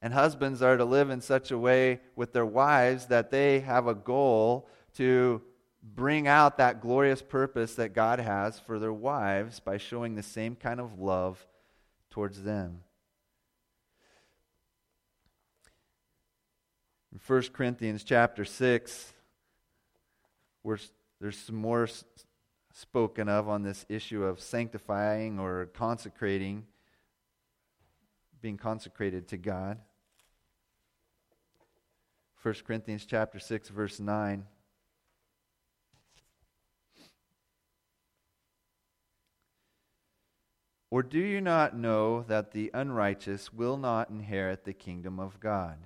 And 0.01 0.13
husbands 0.13 0.61
are 0.61 0.75
to 0.75 0.83
live 0.83 1.09
in 1.09 1.21
such 1.21 1.51
a 1.51 1.57
way 1.57 2.01
with 2.15 2.33
their 2.33 2.45
wives 2.45 3.05
that 3.05 3.31
they 3.31 3.61
have 3.61 3.87
a 3.87 3.95
goal 3.95 4.67
to 4.95 5.41
bring 5.81 6.27
out 6.27 6.57
that 6.57 6.81
glorious 6.81 7.21
purpose 7.21 7.75
that 7.75 7.93
God 7.93 8.19
has 8.19 8.59
for 8.59 8.79
their 8.79 8.93
wives 8.93 9.59
by 9.59 9.77
showing 9.77 10.15
the 10.15 10.23
same 10.23 10.55
kind 10.55 10.79
of 10.79 10.99
love 10.99 11.45
towards 12.09 12.43
them. 12.43 12.79
In 17.11 17.19
1 17.25 17.41
Corinthians 17.53 18.03
chapter 18.03 18.43
6, 18.43 19.13
where 20.63 20.79
there's 21.23 21.37
some 21.37 21.55
more 21.55 21.87
spoken 22.73 23.29
of 23.29 23.47
on 23.47 23.63
this 23.63 23.85
issue 23.87 24.25
of 24.25 24.41
sanctifying 24.41 25.39
or 25.39 25.67
consecrating, 25.67 26.65
being 28.41 28.57
consecrated 28.57 29.29
to 29.29 29.37
God. 29.37 29.77
1 32.41 32.55
Corinthians 32.67 33.05
chapter 33.05 33.39
6 33.39 33.69
verse 33.69 34.01
9 34.01 34.43
Or 40.91 41.03
do 41.03 41.19
you 41.19 41.39
not 41.39 41.73
know 41.73 42.23
that 42.23 42.51
the 42.51 42.69
unrighteous 42.73 43.53
will 43.53 43.77
not 43.77 44.09
inherit 44.09 44.65
the 44.65 44.73
kingdom 44.73 45.21
of 45.21 45.39
God? 45.39 45.77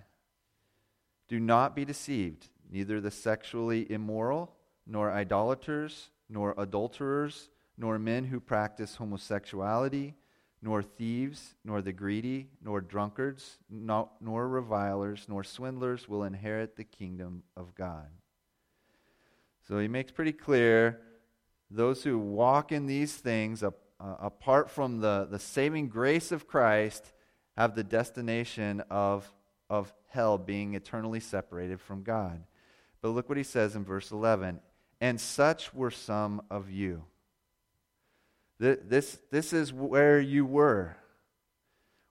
Do 1.28 1.40
not 1.40 1.76
be 1.76 1.86
deceived. 1.86 2.48
Neither 2.72 3.00
the 3.00 3.12
sexually 3.12 3.90
immoral, 3.92 4.57
nor 4.88 5.12
idolaters, 5.12 6.10
nor 6.30 6.54
adulterers, 6.58 7.50
nor 7.78 8.00
men 8.00 8.26
who 8.26 8.40
practice 8.40 8.96
homosexuality, 8.96 10.16
nor 10.62 10.82
thieves, 10.82 11.56
nor 11.64 11.82
the 11.82 11.94
greedy, 11.94 12.50
nor 12.64 12.82
drunkards, 12.82 13.58
nor, 13.70 14.10
nor 14.20 14.48
revilers, 14.48 15.26
nor 15.28 15.44
swindlers 15.44 16.10
will 16.10 16.24
inherit 16.24 16.76
the 16.76 16.84
kingdom 16.84 17.44
of 17.56 17.76
God. 17.76 18.08
So 19.68 19.78
he 19.80 19.88
makes 19.88 20.12
pretty 20.12 20.32
clear 20.32 21.02
those 21.70 22.04
who 22.04 22.18
walk 22.18 22.72
in 22.72 22.86
these 22.86 23.14
things 23.16 23.62
uh, 23.62 23.72
apart 24.00 24.70
from 24.70 25.02
the, 25.02 25.28
the 25.30 25.40
saving 25.40 25.90
grace 25.90 26.32
of 26.32 26.48
Christ 26.48 27.12
have 27.58 27.76
the 27.76 27.84
destination 27.84 28.82
of, 28.90 29.32
of 29.70 29.94
hell, 30.10 30.38
being 30.38 30.76
eternally 30.76 31.20
separated 31.20 31.82
from 31.82 32.04
God. 32.04 32.44
But 33.02 33.10
look 33.10 33.30
what 33.30 33.38
he 33.38 33.44
says 33.44 33.76
in 33.76 33.84
verse 33.84 34.12
11 34.12 34.60
and 35.00 35.20
such 35.20 35.74
were 35.74 35.92
some 35.92 36.42
of 36.50 36.70
you. 36.70 37.04
This, 38.60 39.20
this 39.30 39.54
is 39.54 39.72
where 39.72 40.20
you 40.20 40.46
were, 40.46 40.98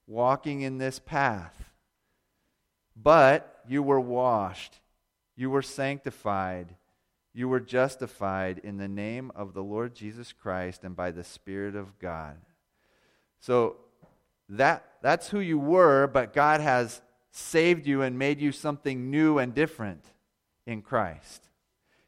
walking 0.07 0.63
in 0.63 0.79
this 0.79 0.99
path. 0.99 1.65
But 2.95 3.63
you 3.69 3.83
were 3.83 4.01
washed, 4.01 4.81
you 5.35 5.51
were 5.51 5.63
sanctified, 5.63 6.77
you 7.35 7.49
were 7.49 7.61
justified 7.61 8.61
in 8.63 8.79
the 8.79 8.89
name 8.89 9.31
of 9.35 9.53
the 9.53 9.63
Lord 9.63 9.95
Jesus 9.95 10.33
Christ 10.33 10.85
and 10.85 10.97
by 10.97 11.11
the 11.11 11.25
Spirit 11.25 11.77
of 11.77 11.99
God. 11.99 12.37
So 13.41 13.77
that, 14.49 14.85
that's 15.03 15.29
who 15.29 15.41
you 15.41 15.59
were, 15.59 16.07
but 16.07 16.33
God 16.33 16.61
has 16.61 17.03
saved 17.33 17.87
you 17.87 18.01
and 18.01 18.19
made 18.19 18.41
you 18.41 18.53
something 18.53 19.11
new 19.11 19.39
and 19.39 19.53
different 19.53 20.05
in 20.67 20.81
Christ. 20.81 21.46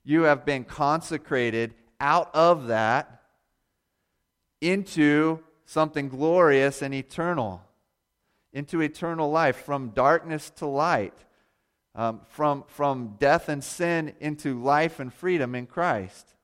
You 0.09 0.23
have 0.23 0.47
been 0.47 0.65
consecrated 0.65 1.75
out 2.01 2.35
of 2.35 2.69
that 2.69 3.25
into 4.63 5.41
something 5.67 6.09
glorious 6.09 6.81
and 6.81 6.95
eternal, 6.95 7.63
into 8.55 8.81
eternal 8.81 9.31
life, 9.31 9.57
from 9.57 9.91
darkness 9.91 10.49
to 10.57 10.67
light, 10.67 11.13
um, 11.95 12.23
from, 12.27 12.65
from 12.69 13.17
death 13.19 13.51
and 13.51 13.63
sin 13.63 14.15
into 14.19 14.59
life 14.59 14.99
and 14.99 15.13
freedom 15.13 15.55
in 15.55 15.67
Christ. 15.67 16.35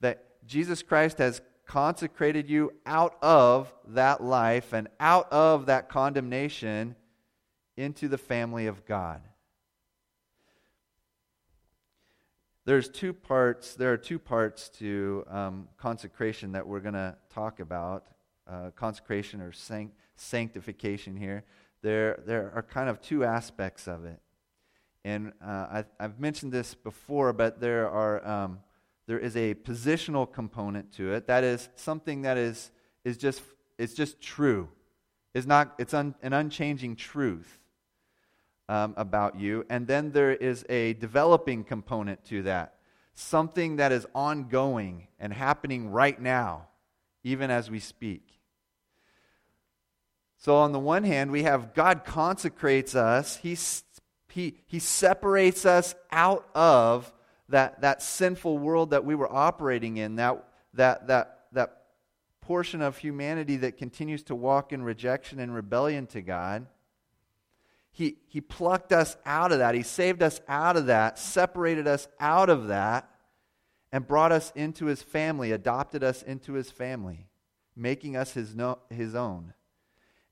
That 0.00 0.24
Jesus 0.46 0.82
Christ 0.82 1.18
has 1.18 1.42
consecrated 1.66 2.48
you 2.48 2.72
out 2.86 3.18
of 3.20 3.70
that 3.88 4.22
life 4.22 4.72
and 4.72 4.88
out 4.98 5.30
of 5.30 5.66
that 5.66 5.90
condemnation 5.90 6.96
into 7.76 8.08
the 8.08 8.16
family 8.16 8.66
of 8.66 8.86
God. 8.86 9.20
There's 12.64 12.88
two 12.88 13.12
parts. 13.12 13.74
There 13.74 13.92
are 13.92 13.96
two 13.96 14.18
parts 14.18 14.68
to 14.78 15.24
um, 15.28 15.68
consecration 15.78 16.52
that 16.52 16.66
we're 16.66 16.80
going 16.80 16.94
to 16.94 17.16
talk 17.28 17.58
about. 17.58 18.06
Uh, 18.46 18.70
consecration 18.70 19.40
or 19.40 19.52
sanct- 19.52 19.96
sanctification 20.16 21.16
here. 21.16 21.44
There, 21.80 22.20
there 22.26 22.52
are 22.54 22.62
kind 22.62 22.88
of 22.88 23.00
two 23.00 23.24
aspects 23.24 23.86
of 23.86 24.04
it, 24.04 24.20
and 25.04 25.32
uh, 25.44 25.82
I, 25.98 26.02
have 26.02 26.18
mentioned 26.18 26.52
this 26.52 26.74
before, 26.74 27.32
but 27.32 27.60
there 27.60 27.88
are 27.88 28.26
um, 28.26 28.58
there 29.06 29.18
is 29.18 29.36
a 29.36 29.54
positional 29.54 30.30
component 30.30 30.92
to 30.94 31.12
it. 31.12 31.28
That 31.28 31.44
is 31.44 31.68
something 31.76 32.22
that 32.22 32.36
is 32.36 32.72
is 33.04 33.16
just 33.16 33.42
it's 33.78 33.94
just 33.94 34.20
true. 34.20 34.68
Is 35.34 35.46
not 35.46 35.74
it's 35.78 35.94
un, 35.94 36.14
an 36.20 36.32
unchanging 36.32 36.96
truth 36.96 37.60
um, 38.72 38.94
about 38.96 39.38
you. 39.38 39.66
And 39.68 39.86
then 39.86 40.12
there 40.12 40.32
is 40.32 40.64
a 40.70 40.94
developing 40.94 41.62
component 41.62 42.24
to 42.26 42.44
that, 42.44 42.76
something 43.14 43.76
that 43.76 43.92
is 43.92 44.06
ongoing 44.14 45.08
and 45.20 45.30
happening 45.30 45.90
right 45.90 46.18
now, 46.18 46.68
even 47.22 47.50
as 47.50 47.70
we 47.70 47.80
speak. 47.80 48.22
So, 50.38 50.56
on 50.56 50.72
the 50.72 50.78
one 50.78 51.04
hand, 51.04 51.30
we 51.30 51.42
have 51.42 51.74
God 51.74 52.06
consecrates 52.06 52.94
us, 52.94 53.36
He, 53.36 53.58
he, 54.30 54.56
he 54.66 54.78
separates 54.78 55.66
us 55.66 55.94
out 56.10 56.48
of 56.54 57.12
that, 57.50 57.82
that 57.82 58.02
sinful 58.02 58.56
world 58.56 58.90
that 58.90 59.04
we 59.04 59.14
were 59.14 59.30
operating 59.30 59.98
in, 59.98 60.16
that, 60.16 60.48
that, 60.72 61.08
that, 61.08 61.40
that 61.52 61.82
portion 62.40 62.80
of 62.80 62.96
humanity 62.96 63.56
that 63.58 63.76
continues 63.76 64.22
to 64.22 64.34
walk 64.34 64.72
in 64.72 64.82
rejection 64.82 65.40
and 65.40 65.54
rebellion 65.54 66.06
to 66.06 66.22
God. 66.22 66.66
He, 67.92 68.16
he 68.26 68.40
plucked 68.40 68.90
us 68.90 69.16
out 69.26 69.52
of 69.52 69.58
that. 69.58 69.74
He 69.74 69.82
saved 69.82 70.22
us 70.22 70.40
out 70.48 70.76
of 70.78 70.86
that, 70.86 71.18
separated 71.18 71.86
us 71.86 72.08
out 72.18 72.48
of 72.48 72.68
that, 72.68 73.08
and 73.92 74.06
brought 74.06 74.32
us 74.32 74.50
into 74.56 74.86
his 74.86 75.02
family, 75.02 75.52
adopted 75.52 76.02
us 76.02 76.22
into 76.22 76.54
his 76.54 76.70
family, 76.70 77.28
making 77.76 78.16
us 78.16 78.32
his, 78.32 78.54
no, 78.56 78.78
his 78.88 79.14
own, 79.14 79.52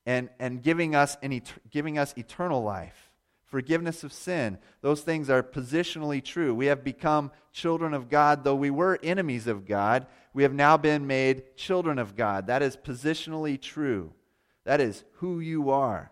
and, 0.07 0.31
and 0.39 0.63
giving, 0.63 0.95
us 0.95 1.19
an 1.23 1.35
et- 1.35 1.53
giving 1.71 1.99
us 1.99 2.15
eternal 2.17 2.63
life, 2.63 3.11
forgiveness 3.45 4.03
of 4.03 4.13
sin. 4.15 4.57
Those 4.81 5.03
things 5.03 5.29
are 5.29 5.43
positionally 5.43 6.25
true. 6.25 6.55
We 6.55 6.67
have 6.67 6.83
become 6.83 7.31
children 7.53 7.93
of 7.93 8.09
God, 8.09 8.43
though 8.43 8.55
we 8.55 8.71
were 8.71 8.99
enemies 9.03 9.47
of 9.47 9.67
God. 9.67 10.07
We 10.33 10.45
have 10.45 10.55
now 10.55 10.79
been 10.79 11.07
made 11.07 11.57
children 11.59 11.99
of 11.99 12.17
God. 12.17 12.47
That 12.47 12.63
is 12.63 12.75
positionally 12.75 13.61
true. 13.61 14.15
That 14.65 14.81
is 14.81 15.05
who 15.17 15.41
you 15.41 15.69
are. 15.69 16.11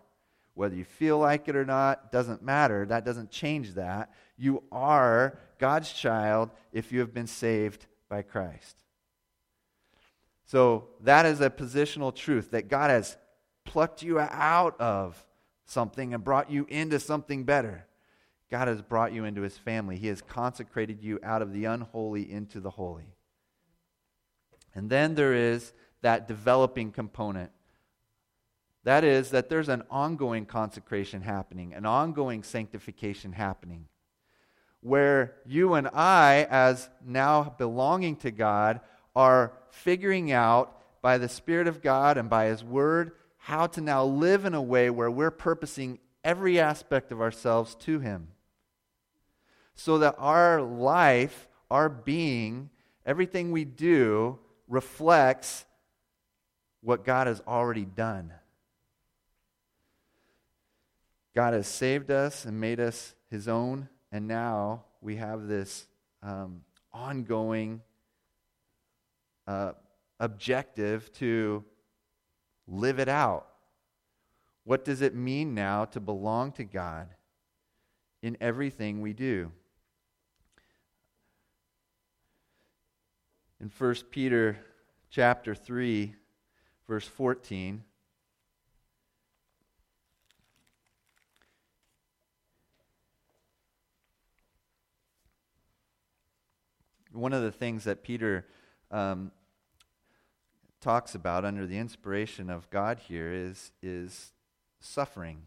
Whether 0.59 0.75
you 0.75 0.83
feel 0.83 1.17
like 1.17 1.47
it 1.47 1.55
or 1.55 1.63
not, 1.63 2.11
doesn't 2.11 2.43
matter. 2.43 2.85
That 2.85 3.05
doesn't 3.05 3.31
change 3.31 3.75
that. 3.75 4.11
You 4.37 4.61
are 4.73 5.39
God's 5.57 5.93
child 5.93 6.49
if 6.73 6.91
you 6.91 6.99
have 6.99 7.13
been 7.13 7.27
saved 7.27 7.85
by 8.09 8.23
Christ. 8.23 8.83
So 10.43 10.89
that 10.99 11.25
is 11.25 11.39
a 11.39 11.49
positional 11.49 12.13
truth 12.13 12.51
that 12.51 12.67
God 12.67 12.89
has 12.89 13.15
plucked 13.63 14.03
you 14.03 14.19
out 14.19 14.75
of 14.81 15.25
something 15.63 16.13
and 16.13 16.25
brought 16.25 16.51
you 16.51 16.65
into 16.67 16.99
something 16.99 17.45
better. 17.45 17.85
God 18.51 18.67
has 18.67 18.81
brought 18.81 19.13
you 19.13 19.23
into 19.23 19.43
his 19.43 19.57
family. 19.57 19.95
He 19.95 20.07
has 20.07 20.21
consecrated 20.21 21.01
you 21.01 21.21
out 21.23 21.41
of 21.41 21.53
the 21.53 21.63
unholy 21.63 22.29
into 22.29 22.59
the 22.59 22.71
holy. 22.71 23.15
And 24.75 24.89
then 24.89 25.15
there 25.15 25.33
is 25.33 25.71
that 26.01 26.27
developing 26.27 26.91
component. 26.91 27.51
That 28.83 29.03
is, 29.03 29.31
that 29.31 29.49
there's 29.49 29.69
an 29.69 29.83
ongoing 29.89 30.45
consecration 30.45 31.21
happening, 31.21 31.73
an 31.73 31.85
ongoing 31.85 32.43
sanctification 32.43 33.33
happening, 33.33 33.87
where 34.81 35.35
you 35.45 35.73
and 35.73 35.87
I, 35.89 36.47
as 36.49 36.89
now 37.05 37.55
belonging 37.57 38.15
to 38.17 38.31
God, 38.31 38.79
are 39.15 39.53
figuring 39.69 40.31
out 40.31 40.77
by 41.01 41.17
the 41.17 41.29
Spirit 41.29 41.67
of 41.67 41.81
God 41.81 42.17
and 42.17 42.29
by 42.29 42.45
His 42.45 42.63
Word 42.63 43.11
how 43.37 43.67
to 43.67 43.81
now 43.81 44.05
live 44.05 44.45
in 44.45 44.53
a 44.53 44.61
way 44.61 44.89
where 44.89 45.11
we're 45.11 45.31
purposing 45.31 45.99
every 46.23 46.59
aspect 46.59 47.11
of 47.11 47.21
ourselves 47.21 47.75
to 47.75 47.99
Him. 47.99 48.29
So 49.75 49.97
that 49.99 50.15
our 50.17 50.61
life, 50.61 51.47
our 51.69 51.89
being, 51.89 52.69
everything 53.05 53.51
we 53.51 53.65
do 53.65 54.39
reflects 54.67 55.65
what 56.81 57.03
God 57.03 57.27
has 57.27 57.41
already 57.47 57.85
done. 57.85 58.31
God 61.39 61.53
has 61.53 61.67
saved 61.67 62.11
us 62.11 62.43
and 62.43 62.59
made 62.59 62.81
us 62.81 63.15
His 63.31 63.47
own, 63.47 63.87
and 64.11 64.27
now 64.27 64.83
we 64.99 65.15
have 65.15 65.47
this 65.47 65.87
um, 66.21 66.63
ongoing 66.91 67.81
uh, 69.47 69.71
objective 70.19 71.13
to 71.13 71.63
live 72.67 72.99
it 72.99 73.07
out. 73.07 73.47
What 74.65 74.83
does 74.83 75.01
it 75.01 75.15
mean 75.15 75.55
now 75.55 75.85
to 75.85 76.01
belong 76.01 76.51
to 76.51 76.65
God 76.65 77.07
in 78.21 78.35
everything 78.41 78.99
we 78.99 79.13
do? 79.13 79.49
In 83.61 83.71
1 83.77 83.95
Peter 84.11 84.57
chapter 85.09 85.55
3 85.55 86.15
verse 86.85 87.07
14 87.07 87.85
One 97.19 97.33
of 97.33 97.43
the 97.43 97.51
things 97.51 97.83
that 97.83 98.03
Peter 98.03 98.45
um, 98.91 99.31
talks 100.79 101.15
about 101.15 101.43
under 101.43 101.65
the 101.65 101.77
inspiration 101.77 102.49
of 102.49 102.69
God 102.69 102.99
here 102.99 103.31
is, 103.31 103.71
is 103.81 104.31
suffering. 104.79 105.43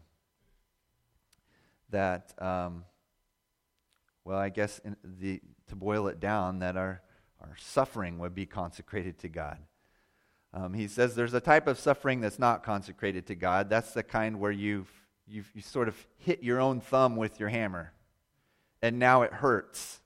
That, 1.89 2.33
um, 2.41 2.85
well, 4.23 4.37
I 4.37 4.49
guess 4.49 4.79
the, 5.03 5.41
to 5.67 5.75
boil 5.75 6.07
it 6.07 6.19
down, 6.19 6.59
that 6.59 6.77
our, 6.77 7.01
our 7.41 7.55
suffering 7.57 8.19
would 8.19 8.35
be 8.35 8.45
consecrated 8.45 9.17
to 9.19 9.29
God. 9.29 9.57
Um, 10.53 10.73
he 10.75 10.87
says 10.87 11.15
there's 11.15 11.33
a 11.33 11.41
type 11.41 11.65
of 11.65 11.79
suffering 11.79 12.21
that's 12.21 12.37
not 12.37 12.63
consecrated 12.63 13.25
to 13.27 13.35
God. 13.35 13.69
That's 13.69 13.93
the 13.93 14.03
kind 14.03 14.39
where 14.39 14.51
you've, 14.51 14.91
you've 15.27 15.49
you 15.55 15.61
sort 15.61 15.87
of 15.87 16.07
hit 16.17 16.43
your 16.43 16.59
own 16.59 16.79
thumb 16.79 17.15
with 17.15 17.39
your 17.39 17.49
hammer, 17.49 17.93
and 18.81 18.99
now 18.99 19.23
it 19.23 19.33
hurts, 19.33 19.99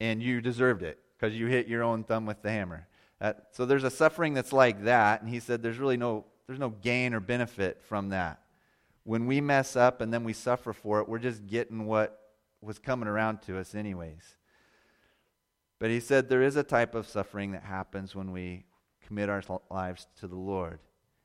and 0.00 0.22
you 0.22 0.40
deserved 0.40 0.82
it 0.82 0.98
because 1.16 1.34
you 1.36 1.46
hit 1.46 1.68
your 1.68 1.82
own 1.82 2.04
thumb 2.04 2.26
with 2.26 2.42
the 2.42 2.50
hammer. 2.50 2.86
So 3.52 3.64
there's 3.64 3.84
a 3.84 3.90
suffering 3.90 4.34
that's 4.34 4.52
like 4.52 4.84
that, 4.84 5.22
and 5.22 5.30
he 5.30 5.40
said 5.40 5.62
there's 5.62 5.78
really 5.78 5.96
no 5.96 6.26
there's 6.46 6.58
no 6.58 6.70
gain 6.70 7.14
or 7.14 7.20
benefit 7.20 7.82
from 7.82 8.10
that. 8.10 8.42
When 9.04 9.26
we 9.26 9.40
mess 9.40 9.76
up 9.76 10.02
and 10.02 10.12
then 10.12 10.24
we 10.24 10.34
suffer 10.34 10.74
for 10.74 11.00
it, 11.00 11.08
we're 11.08 11.18
just 11.18 11.46
getting 11.46 11.86
what 11.86 12.20
was 12.60 12.78
coming 12.78 13.08
around 13.08 13.40
to 13.42 13.58
us 13.58 13.74
anyways. 13.74 14.36
But 15.78 15.90
he 15.90 16.00
said 16.00 16.28
there 16.28 16.42
is 16.42 16.56
a 16.56 16.62
type 16.62 16.94
of 16.94 17.08
suffering 17.08 17.52
that 17.52 17.62
happens 17.62 18.14
when 18.14 18.30
we 18.30 18.64
commit 19.06 19.30
our 19.30 19.42
lives 19.70 20.06
to 20.20 20.28
the 20.28 20.36
Lord, 20.36 20.80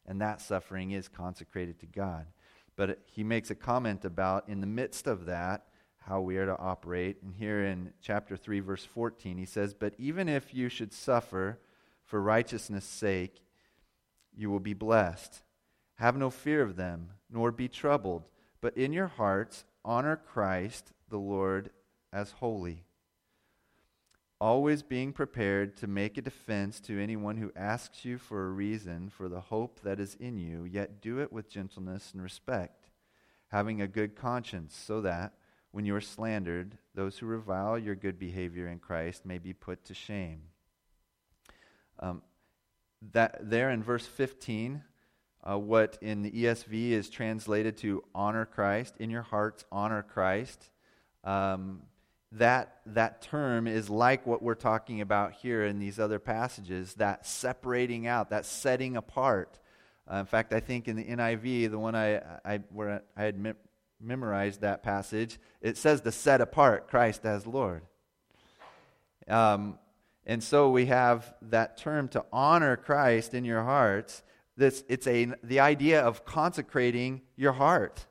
and 0.06 0.22
that 0.22 0.42
suffering 0.42 0.92
is 0.92 1.10
consecrated 1.10 1.80
to 1.82 1.86
God. 1.86 2.28
But 2.78 3.00
he 3.06 3.26
makes 3.26 3.52
a 3.52 3.56
comment 3.56 4.06
about 4.06 4.48
in 4.48 4.62
the 4.62 4.68
midst 4.68 5.06
of 5.06 5.26
that 5.26 5.66
how 6.00 6.22
we 6.22 6.38
are 6.38 6.46
to 6.46 6.58
operate. 6.58 7.18
And 7.22 7.36
here 7.36 7.64
in 7.64 7.94
chapter 8.02 8.36
3 8.36 8.60
verse 8.60 8.86
14 8.86 9.38
he 9.38 9.46
says, 9.46 9.74
"But 9.74 9.94
even 9.98 10.28
if 10.28 10.54
you 10.54 10.70
should 10.70 10.94
suffer 10.94 11.60
for 12.04 12.22
righteousness' 12.22 12.86
sake, 12.86 13.44
you 14.36 14.50
will 14.50 14.60
be 14.60 14.74
blessed. 14.74 15.44
Have 15.96 16.18
no 16.18 16.30
fear 16.30 16.62
of 16.62 16.76
them, 16.76 17.12
nor 17.30 17.52
be 17.52 17.68
troubled, 17.68 18.30
but 18.62 18.76
in 18.78 18.94
your 18.94 19.08
hearts 19.08 19.66
honor 19.84 20.16
Christ 20.16 20.94
the 21.10 21.20
Lord 21.20 21.72
as 22.12 22.32
holy. 22.32 22.86
Always 24.42 24.82
being 24.82 25.12
prepared 25.12 25.76
to 25.78 25.88
make 25.88 26.18
a 26.18 26.22
defense 26.22 26.80
to 26.82 27.02
anyone 27.02 27.36
who 27.38 27.52
asks 27.56 28.06
you 28.06 28.18
for 28.18 28.48
a 28.48 28.52
reason 28.52 29.10
for 29.10 29.28
the 29.28 29.42
hope 29.42 29.82
that 29.82 30.00
is 30.00 30.16
in 30.16 30.38
you, 30.38 30.64
yet 30.64 31.02
do 31.02 31.20
it 31.20 31.34
with 31.34 31.50
gentleness 31.50 32.14
and 32.14 32.24
respect, 32.24 32.90
having 33.50 33.82
a 33.82 33.88
good 33.88 34.16
conscience, 34.16 34.74
so 34.76 35.02
that, 35.02 35.34
when 35.72 35.86
you 35.86 35.96
are 35.96 36.02
slandered, 36.02 36.78
those 36.96 37.18
who 37.18 37.26
revile 37.26 37.78
your 37.78 37.96
good 37.96 38.18
behavior 38.18 38.68
in 38.68 38.80
Christ 38.80 39.26
may 39.26 39.38
be 39.38 39.54
put 39.54 39.86
to 39.86 39.94
shame. 39.94 40.42
Um, 42.00 42.22
that 43.14 43.38
there 43.50 43.70
in 43.70 43.84
verse 43.84 44.06
15, 44.06 44.84
uh, 45.44 45.58
what 45.58 45.98
in 46.02 46.22
the 46.22 46.32
ESV 46.32 46.92
is 46.92 47.10
translated 47.10 47.78
to 47.78 48.04
honor 48.14 48.46
Christ, 48.46 48.96
in 49.00 49.10
your 49.10 49.22
hearts, 49.22 49.64
honor 49.72 50.04
Christ. 50.04 50.70
Um, 51.24 51.84
that, 52.34 52.82
that 52.86 53.22
term 53.22 53.68
is 53.68 53.90
like 53.90 54.26
what 54.28 54.42
we're 54.42 54.56
talking 54.56 55.02
about 55.02 55.34
here 55.34 55.64
in 55.64 55.80
these 55.80 56.00
other 56.00 56.20
passages 56.20 56.94
that 56.96 57.26
separating 57.26 58.06
out, 58.06 58.30
that 58.30 58.46
setting 58.46 58.98
apart. 58.98 59.60
Uh, 60.12 60.18
in 60.18 60.26
fact, 60.26 60.54
I 60.54 60.60
think 60.60 60.88
in 60.88 60.96
the 60.96 61.06
NIV, 61.06 61.72
the 61.72 61.80
one 61.80 61.96
I, 61.96 62.18
I, 62.44 62.60
where 62.72 63.02
I 63.16 63.24
had 63.24 63.40
memorized 64.02 64.62
that 64.62 64.84
passage, 64.84 65.40
it 65.62 65.78
says 65.78 66.02
to 66.02 66.12
set 66.12 66.42
apart 66.42 66.88
Christ 66.88 67.26
as 67.26 67.46
Lord. 67.46 67.84
Um, 69.28 69.78
and 70.26 70.44
so 70.44 70.70
we 70.70 70.88
have 70.88 71.34
that 71.42 71.78
term 71.78 72.08
to 72.10 72.26
honor 72.32 72.78
Christ 72.78 73.34
in 73.34 73.46
your 73.46 73.64
hearts. 73.64 74.24
This, 74.56 74.84
it's 74.88 75.08
a, 75.08 75.34
the 75.44 75.60
idea 75.60 76.02
of 76.02 76.26
consecrating 76.26 77.22
your 77.36 77.54
heart, 77.54 78.06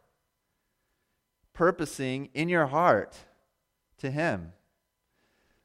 purposing 1.52 2.30
in 2.34 2.48
your 2.48 2.66
heart 2.66 3.16
to 3.98 4.10
Him. 4.10 4.52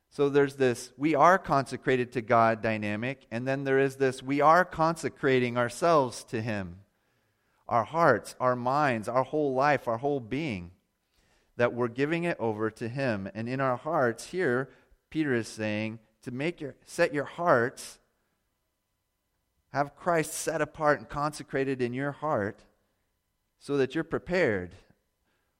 So 0.09 0.29
there's 0.29 0.57
this 0.57 0.91
we 0.95 1.15
are 1.15 1.39
consecrated 1.39 2.11
to 2.11 2.21
God 2.21 2.61
dynamic, 2.61 3.25
and 3.31 3.47
then 3.47 3.63
there 3.63 3.79
is 3.79 3.95
this 3.95 4.21
we 4.21 4.41
are 4.41 4.63
consecrating 4.63 5.57
ourselves 5.57 6.23
to 6.25 6.39
Him. 6.41 6.77
Our 7.73 7.85
hearts, 7.85 8.35
our 8.39 8.55
minds, 8.55 9.09
our 9.09 9.23
whole 9.23 9.55
life, 9.55 9.87
our 9.87 9.97
whole 9.97 10.19
being, 10.19 10.69
that 11.57 11.73
we're 11.73 11.87
giving 11.87 12.23
it 12.23 12.37
over 12.39 12.69
to 12.69 12.87
Him. 12.87 13.27
And 13.33 13.49
in 13.49 13.59
our 13.59 13.77
hearts, 13.77 14.27
here, 14.27 14.69
Peter 15.09 15.33
is 15.33 15.47
saying, 15.47 15.97
to 16.21 16.29
make 16.29 16.61
your 16.61 16.75
set 16.85 17.15
your 17.15 17.23
hearts 17.23 17.97
have 19.71 19.95
Christ 19.95 20.35
set 20.35 20.61
apart 20.61 20.99
and 20.99 21.09
consecrated 21.09 21.81
in 21.81 21.95
your 21.95 22.11
heart 22.11 22.59
so 23.57 23.75
that 23.77 23.95
you're 23.95 24.03
prepared 24.03 24.75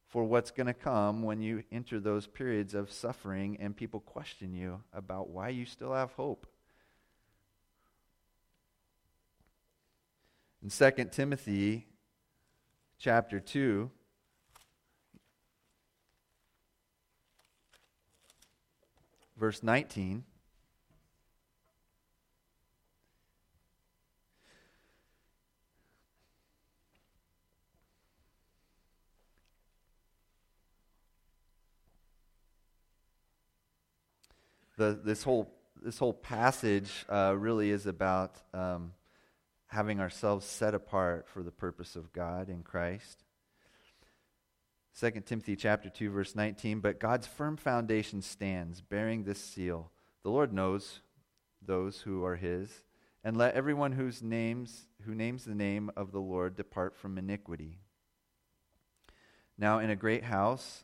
for 0.07 0.23
what's 0.23 0.51
going 0.51 0.67
to 0.67 0.73
come 0.75 1.23
when 1.23 1.41
you 1.41 1.63
enter 1.71 1.99
those 1.99 2.27
periods 2.27 2.75
of 2.75 2.91
suffering 2.91 3.57
and 3.59 3.75
people 3.75 4.01
question 4.01 4.53
you 4.53 4.83
about 4.93 5.31
why 5.31 5.49
you 5.49 5.65
still 5.65 5.95
have 5.95 6.11
hope. 6.11 6.45
In 10.61 10.69
2 10.69 11.05
Timothy 11.05 11.87
chapter 13.03 13.37
2, 13.37 13.91
verse 19.35 19.61
19, 19.61 20.23
the, 34.77 34.97
this 35.03 35.23
whole 35.23 35.51
this 35.81 35.97
whole 35.97 36.13
passage 36.13 37.05
uh, 37.09 37.35
really 37.37 37.69
is 37.69 37.85
about 37.85 38.37
um, 38.53 38.93
having 39.73 39.99
ourselves 39.99 40.45
set 40.45 40.75
apart 40.75 41.27
for 41.27 41.41
the 41.41 41.51
purpose 41.51 41.95
of 41.95 42.13
God 42.13 42.47
in 42.47 42.61
Christ. 42.61 43.23
2 44.99 45.09
Timothy 45.25 45.55
chapter 45.55 45.89
2 45.89 46.11
verse 46.11 46.35
19, 46.35 46.79
but 46.79 46.99
God's 46.99 47.25
firm 47.25 47.57
foundation 47.57 48.21
stands 48.21 48.81
bearing 48.81 49.23
this 49.23 49.43
seal. 49.43 49.89
The 50.21 50.29
Lord 50.29 50.53
knows 50.53 50.99
those 51.59 52.01
who 52.01 52.23
are 52.23 52.35
his, 52.35 52.83
and 53.23 53.35
let 53.35 53.55
everyone 53.55 53.93
whose 53.93 54.21
names 54.21 54.85
who 55.07 55.15
names 55.15 55.43
the 55.43 55.55
name 55.55 55.89
of 55.97 56.11
the 56.11 56.21
Lord 56.21 56.55
depart 56.55 56.95
from 56.95 57.17
iniquity. 57.17 57.79
Now 59.57 59.79
in 59.79 59.89
a 59.89 59.95
great 59.95 60.25
house 60.25 60.83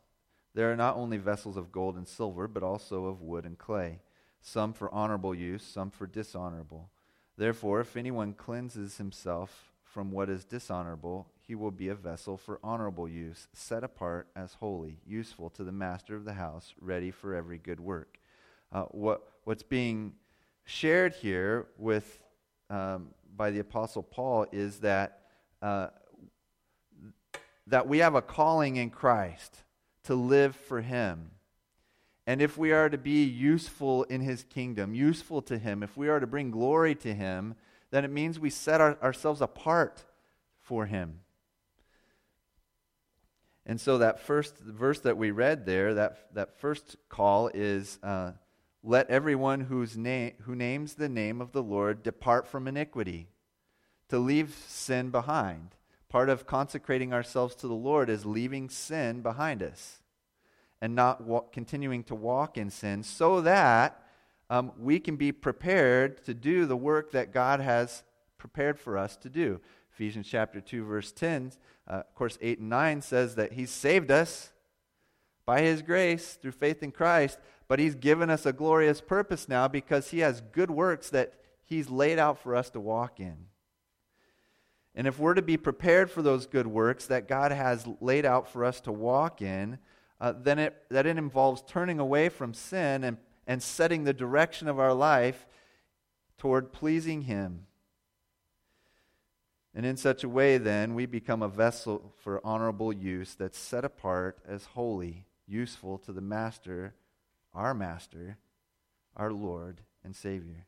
there 0.56 0.72
are 0.72 0.76
not 0.76 0.98
only 0.98 1.18
vessels 1.18 1.58
of 1.58 1.72
gold 1.72 1.96
and 1.96 2.08
silver, 2.08 2.48
but 2.48 2.64
also 2.64 3.06
of 3.06 3.22
wood 3.22 3.46
and 3.46 3.56
clay, 3.56 4.00
some 4.42 4.74
for 4.74 4.92
honorable 4.92 5.36
use, 5.36 5.62
some 5.62 5.92
for 5.92 6.08
dishonorable. 6.08 6.90
Therefore, 7.40 7.80
if 7.80 7.96
anyone 7.96 8.34
cleanses 8.34 8.98
himself 8.98 9.72
from 9.86 10.12
what 10.12 10.30
is 10.30 10.44
dishonorable, 10.44 11.30
he 11.48 11.56
will 11.56 11.72
be 11.72 11.88
a 11.88 11.96
vessel 11.96 12.36
for 12.36 12.60
honorable 12.62 13.08
use, 13.08 13.48
set 13.54 13.82
apart 13.82 14.28
as 14.36 14.56
holy, 14.56 14.98
useful 15.08 15.50
to 15.52 15.64
the 15.64 15.72
master 15.72 16.18
of 16.18 16.26
the 16.26 16.34
house, 16.34 16.74
ready 16.82 17.12
for 17.12 17.34
every 17.34 17.58
good 17.58 17.80
work. 17.80 18.20
Uh, 18.74 18.84
what, 18.92 19.22
what's 19.46 19.64
being 19.64 20.16
shared 20.66 21.14
here 21.14 21.68
with, 21.78 22.22
um, 22.70 23.12
by 23.38 23.52
the 23.52 23.60
Apostle 23.60 24.04
Paul 24.04 24.46
is 24.52 24.80
that, 24.80 25.22
uh, 25.62 25.88
that 27.68 27.88
we 27.88 28.00
have 28.00 28.16
a 28.16 28.22
calling 28.22 28.76
in 28.76 28.90
Christ 28.90 29.64
to 30.04 30.14
live 30.14 30.58
for 30.58 30.82
Him. 30.82 31.32
And 32.30 32.44
if 32.44 32.60
we 32.60 32.72
are 32.72 32.90
to 32.90 32.98
be 33.00 33.24
useful 33.24 34.04
in 34.04 34.22
His 34.22 34.44
kingdom, 34.44 34.94
useful 34.94 35.42
to 35.42 35.58
Him, 35.58 35.82
if 35.82 35.98
we 35.98 36.10
are 36.10 36.20
to 36.20 36.28
bring 36.28 36.52
glory 36.52 36.94
to 36.94 37.12
Him, 37.12 37.56
then 37.90 38.06
it 38.06 38.12
means 38.12 38.40
we 38.40 38.52
set 38.52 38.80
our, 38.80 39.00
ourselves 39.02 39.42
apart 39.42 40.06
for 40.62 40.86
Him. 40.86 41.22
And 43.66 43.82
so 43.82 43.98
that 43.98 44.20
first 44.20 44.60
verse 44.60 45.00
that 45.00 45.18
we 45.18 45.32
read 45.32 45.66
there, 45.66 45.96
that, 45.96 46.36
that 46.36 46.60
first 46.60 46.98
call 47.10 47.48
is 47.48 47.98
uh, 48.04 48.34
let 48.84 49.10
everyone 49.10 49.62
who 49.62 49.88
names 50.56 50.94
the 50.94 51.10
name 51.10 51.42
of 51.42 51.52
the 51.52 51.64
Lord 51.64 52.04
depart 52.04 52.46
from 52.46 52.68
iniquity, 52.68 53.30
to 54.10 54.20
leave 54.20 54.54
sin 54.68 55.10
behind. 55.10 55.70
Part 56.10 56.30
of 56.30 56.46
consecrating 56.46 57.12
ourselves 57.12 57.56
to 57.56 57.68
the 57.68 57.74
Lord 57.74 58.08
is 58.08 58.24
leaving 58.24 58.70
sin 58.70 59.24
behind 59.24 59.64
us 59.64 60.00
and 60.82 60.96
not 60.96 61.22
wa- 61.24 61.42
continuing 61.52 62.04
to 62.06 62.16
walk 62.16 62.58
in 62.58 62.70
sin 62.70 63.04
so 63.04 63.42
that 63.42 64.04
um, 64.50 64.72
we 64.80 65.00
can 65.00 65.16
be 65.16 65.32
prepared 65.32 66.24
to 66.26 66.34
do 66.34 66.66
the 66.66 66.78
work 66.78 67.12
that 67.12 67.34
God 67.34 67.60
has 67.60 68.04
prepared 68.38 68.80
for 68.80 68.98
us 68.98 69.16
to 69.18 69.30
do. 69.30 69.60
Ephesians 69.92 70.28
chapter 70.28 70.62
2, 70.62 70.86
verse 70.86 71.12
10, 71.12 71.52
uh, 71.88 71.94
of 71.94 72.16
course, 72.16 72.38
8 72.42 72.60
and 72.60 72.70
9 72.70 73.02
says 73.02 73.36
that 73.36 73.54
He's 73.54 73.70
saved 73.70 74.10
us 74.10 74.52
by 75.46 75.62
His 75.62 75.82
grace 75.82 76.38
through 76.42 76.54
faith 76.54 76.82
in 76.82 76.92
Christ, 76.92 77.38
but 77.68 77.80
He's 77.80 77.96
given 77.96 78.30
us 78.30 78.46
a 78.46 78.54
glorious 78.54 79.02
purpose 79.02 79.50
now 79.50 79.68
because 79.68 80.10
He 80.10 80.20
has 80.20 80.42
good 80.42 80.72
works 80.72 81.10
that 81.10 81.34
He's 81.66 81.90
laid 81.90 82.18
out 82.18 82.40
for 82.40 82.56
us 82.56 82.70
to 82.72 82.80
walk 82.80 83.20
in. 83.20 83.46
And 84.96 85.06
if 85.06 85.20
we're 85.20 85.36
to 85.36 85.42
be 85.42 85.58
prepared 85.58 86.10
for 86.10 86.22
those 86.22 86.48
good 86.48 86.68
works 86.68 87.06
that 87.08 87.28
God 87.28 87.52
has 87.52 87.88
laid 88.02 88.26
out 88.26 88.50
for 88.50 88.66
us 88.66 88.82
to 88.82 88.92
walk 88.92 89.42
in, 89.42 89.78
uh, 90.22 90.34
then 90.38 90.59
it, 90.59 90.84
that 90.89 91.05
it 91.05 91.17
involves 91.17 91.63
turning 91.65 91.99
away 91.99 92.30
from 92.30 92.53
sin 92.53 93.03
and, 93.03 93.17
and 93.47 93.63
setting 93.63 94.03
the 94.03 94.13
direction 94.13 94.67
of 94.67 94.80
our 94.80 94.93
life 94.93 95.45
toward 96.38 96.74
pleasing 96.74 97.24
Him. 97.24 97.65
And 99.74 99.86
in 99.86 99.97
such 99.97 100.24
a 100.24 100.30
way, 100.30 100.57
then, 100.57 100.95
we 100.95 101.05
become 101.05 101.41
a 101.41 101.47
vessel 101.47 102.13
for 102.22 102.45
honorable 102.45 102.91
use 102.91 103.36
that's 103.36 103.57
set 103.57 103.86
apart 103.86 104.39
as 104.47 104.65
holy, 104.65 105.26
useful 105.47 105.97
to 105.99 106.11
the 106.11 106.22
Master, 106.22 106.95
our 107.53 107.74
Master, 107.74 108.38
our 109.15 109.32
Lord 109.32 109.82
and 110.03 110.15
Savior. 110.15 110.65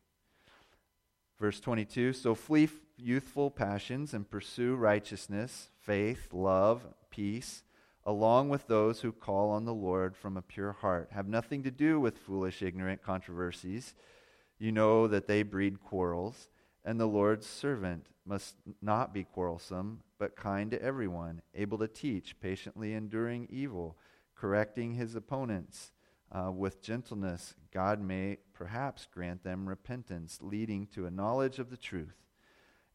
Verse 1.38 1.58
22 1.58 2.12
So 2.12 2.34
flee 2.34 2.68
youthful 2.96 3.50
passions 3.50 4.14
and 4.14 4.30
pursue 4.30 4.76
righteousness, 4.76 5.70
faith, 5.80 6.28
love, 6.32 6.86
peace, 7.10 7.64
along 8.04 8.48
with 8.48 8.66
those 8.66 9.00
who 9.00 9.12
call 9.12 9.50
on 9.50 9.64
the 9.64 9.74
Lord 9.74 10.16
from 10.16 10.36
a 10.36 10.42
pure 10.42 10.72
heart. 10.72 11.10
Have 11.12 11.28
nothing 11.28 11.62
to 11.62 11.70
do 11.70 12.00
with 12.00 12.18
foolish, 12.18 12.62
ignorant 12.62 13.02
controversies. 13.02 13.94
You 14.58 14.72
know 14.72 15.06
that 15.06 15.26
they 15.26 15.42
breed 15.42 15.82
quarrels, 15.82 16.48
and 16.84 16.98
the 16.98 17.06
Lord's 17.06 17.46
servant 17.46 18.06
must 18.24 18.56
not 18.80 19.12
be 19.12 19.24
quarrelsome, 19.24 20.00
but 20.18 20.36
kind 20.36 20.70
to 20.70 20.82
everyone, 20.82 21.42
able 21.54 21.78
to 21.78 21.88
teach, 21.88 22.38
patiently 22.40 22.94
enduring 22.94 23.48
evil, 23.50 23.96
correcting 24.34 24.94
his 24.94 25.14
opponents. 25.14 25.92
Uh, 26.30 26.50
with 26.50 26.80
gentleness, 26.80 27.54
God 27.72 28.00
may 28.00 28.38
perhaps 28.54 29.06
grant 29.12 29.44
them 29.44 29.68
repentance, 29.68 30.38
leading 30.40 30.86
to 30.88 31.06
a 31.06 31.10
knowledge 31.10 31.58
of 31.58 31.70
the 31.70 31.76
truth, 31.76 32.21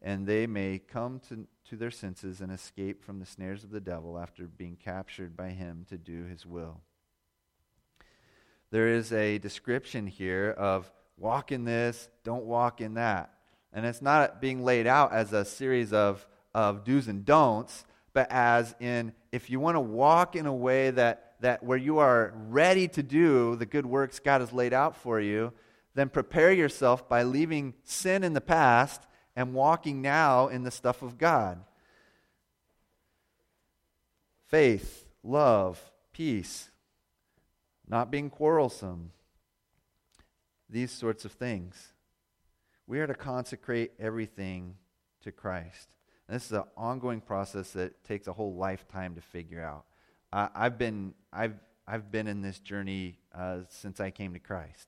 and 0.01 0.27
they 0.27 0.47
may 0.47 0.79
come 0.79 1.19
to, 1.29 1.47
to 1.69 1.75
their 1.75 1.91
senses 1.91 2.41
and 2.41 2.51
escape 2.51 3.03
from 3.03 3.19
the 3.19 3.25
snares 3.25 3.63
of 3.63 3.71
the 3.71 3.79
devil 3.79 4.17
after 4.17 4.45
being 4.45 4.75
captured 4.75 5.35
by 5.35 5.49
him 5.49 5.85
to 5.89 5.97
do 5.97 6.25
his 6.25 6.45
will. 6.45 6.81
There 8.69 8.87
is 8.89 9.13
a 9.13 9.37
description 9.37 10.07
here 10.07 10.53
of 10.57 10.91
walk 11.17 11.51
in 11.51 11.65
this, 11.65 12.09
don't 12.23 12.45
walk 12.45 12.81
in 12.81 12.95
that. 12.95 13.33
And 13.73 13.85
it's 13.85 14.01
not 14.01 14.41
being 14.41 14.63
laid 14.63 14.87
out 14.87 15.13
as 15.13 15.33
a 15.33 15.45
series 15.45 15.93
of, 15.93 16.25
of 16.53 16.83
do's 16.83 17.07
and 17.07 17.25
don'ts, 17.25 17.85
but 18.13 18.31
as 18.31 18.75
in 18.79 19.13
if 19.31 19.49
you 19.49 19.59
want 19.59 19.75
to 19.75 19.81
walk 19.81 20.35
in 20.35 20.45
a 20.45 20.53
way 20.53 20.89
that, 20.91 21.35
that 21.41 21.63
where 21.63 21.77
you 21.77 21.99
are 21.99 22.33
ready 22.49 22.87
to 22.89 23.03
do 23.03 23.55
the 23.55 23.65
good 23.65 23.85
works 23.85 24.19
God 24.19 24.41
has 24.41 24.53
laid 24.53 24.73
out 24.73 24.95
for 24.95 25.19
you, 25.19 25.53
then 25.95 26.09
prepare 26.09 26.51
yourself 26.51 27.07
by 27.09 27.23
leaving 27.23 27.73
sin 27.83 28.23
in 28.23 28.33
the 28.33 28.41
past 28.41 29.07
and 29.37 29.53
walking 29.53 30.01
now 30.01 30.47
in 30.47 30.63
the 30.63 30.71
stuff 30.71 31.03
of 31.03 31.19
God. 31.19 31.59
Faith, 34.47 35.05
love, 35.23 35.79
peace, 36.11 36.71
not 37.87 38.09
being 38.09 38.31
quarrelsome, 38.31 39.11
these 40.67 40.91
sorts 40.91 41.23
of 41.23 41.33
things. 41.33 41.93
We 42.87 42.99
are 42.99 43.05
to 43.05 43.13
consecrate 43.13 43.91
everything 43.99 44.73
to 45.21 45.31
Christ. 45.31 45.89
And 46.27 46.35
this 46.35 46.47
is 46.47 46.53
an 46.53 46.63
ongoing 46.75 47.21
process 47.21 47.71
that 47.73 48.03
takes 48.03 48.27
a 48.27 48.33
whole 48.33 48.55
lifetime 48.55 49.13
to 49.15 49.21
figure 49.21 49.63
out. 49.63 49.85
I've 50.33 50.79
been 50.79 51.13
I've 51.31 51.59
I've 51.87 52.11
been 52.11 52.27
in 52.27 52.41
this 52.41 52.59
journey 52.59 53.19
uh, 53.35 53.59
since 53.69 53.99
I 53.99 54.09
came 54.09 54.33
to 54.33 54.39
Christ, 54.39 54.87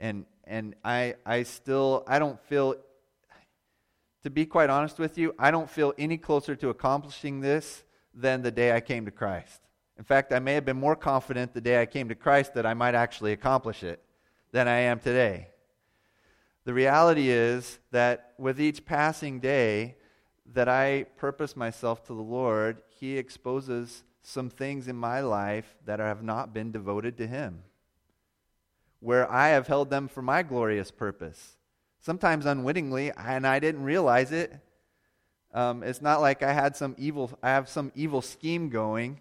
and 0.00 0.24
and 0.44 0.74
I 0.82 1.16
I 1.26 1.42
still 1.42 2.04
I 2.08 2.18
don't 2.18 2.40
feel. 2.44 2.76
To 4.24 4.30
be 4.30 4.46
quite 4.46 4.70
honest 4.70 4.98
with 4.98 5.16
you, 5.16 5.34
I 5.38 5.50
don't 5.50 5.70
feel 5.70 5.94
any 5.96 6.18
closer 6.18 6.56
to 6.56 6.70
accomplishing 6.70 7.40
this 7.40 7.84
than 8.12 8.42
the 8.42 8.50
day 8.50 8.74
I 8.74 8.80
came 8.80 9.04
to 9.04 9.10
Christ. 9.10 9.60
In 9.96 10.04
fact, 10.04 10.32
I 10.32 10.38
may 10.38 10.54
have 10.54 10.64
been 10.64 10.78
more 10.78 10.96
confident 10.96 11.54
the 11.54 11.60
day 11.60 11.80
I 11.80 11.86
came 11.86 12.08
to 12.08 12.14
Christ 12.14 12.54
that 12.54 12.66
I 12.66 12.74
might 12.74 12.94
actually 12.94 13.32
accomplish 13.32 13.82
it 13.82 14.02
than 14.52 14.66
I 14.66 14.78
am 14.78 14.98
today. 14.98 15.48
The 16.64 16.74
reality 16.74 17.28
is 17.28 17.78
that 17.90 18.34
with 18.38 18.60
each 18.60 18.84
passing 18.84 19.40
day 19.40 19.96
that 20.52 20.68
I 20.68 21.04
purpose 21.16 21.56
myself 21.56 22.04
to 22.06 22.14
the 22.14 22.22
Lord, 22.22 22.78
He 22.88 23.18
exposes 23.18 24.04
some 24.22 24.50
things 24.50 24.88
in 24.88 24.96
my 24.96 25.20
life 25.20 25.76
that 25.84 26.00
have 26.00 26.22
not 26.22 26.52
been 26.52 26.72
devoted 26.72 27.16
to 27.18 27.26
Him, 27.26 27.62
where 29.00 29.30
I 29.30 29.48
have 29.48 29.66
held 29.66 29.90
them 29.90 30.08
for 30.08 30.22
my 30.22 30.42
glorious 30.42 30.90
purpose. 30.90 31.57
Sometimes 32.00 32.46
unwittingly, 32.46 33.12
and 33.12 33.46
I 33.46 33.58
didn't 33.58 33.82
realize 33.82 34.32
it. 34.32 34.52
Um, 35.52 35.82
it's 35.82 36.02
not 36.02 36.20
like 36.20 36.42
I 36.42 36.52
had 36.52 36.76
some 36.76 36.94
evil, 36.98 37.36
I 37.42 37.48
have 37.48 37.68
some 37.68 37.90
evil 37.94 38.22
scheme 38.22 38.68
going 38.68 39.20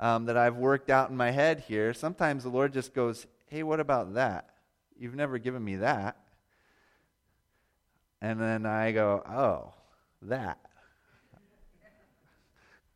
um, 0.00 0.26
that 0.26 0.36
I've 0.36 0.56
worked 0.56 0.90
out 0.90 1.10
in 1.10 1.16
my 1.16 1.30
head 1.30 1.60
here. 1.60 1.92
Sometimes 1.92 2.44
the 2.44 2.48
Lord 2.48 2.72
just 2.72 2.94
goes, 2.94 3.26
Hey, 3.46 3.62
what 3.62 3.80
about 3.80 4.14
that? 4.14 4.50
You've 4.98 5.14
never 5.14 5.38
given 5.38 5.64
me 5.64 5.76
that. 5.76 6.16
And 8.24 8.40
then 8.40 8.64
I 8.64 8.92
go, 8.92 9.22
oh, 9.28 9.74
that. 10.22 10.58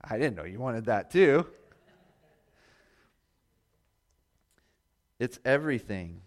I 0.03 0.17
didn't 0.17 0.37
know 0.37 0.45
you 0.45 0.59
wanted 0.59 0.87
that 0.87 1.11
too. 1.11 1.47
It's 5.19 5.39
everything. 5.45 6.23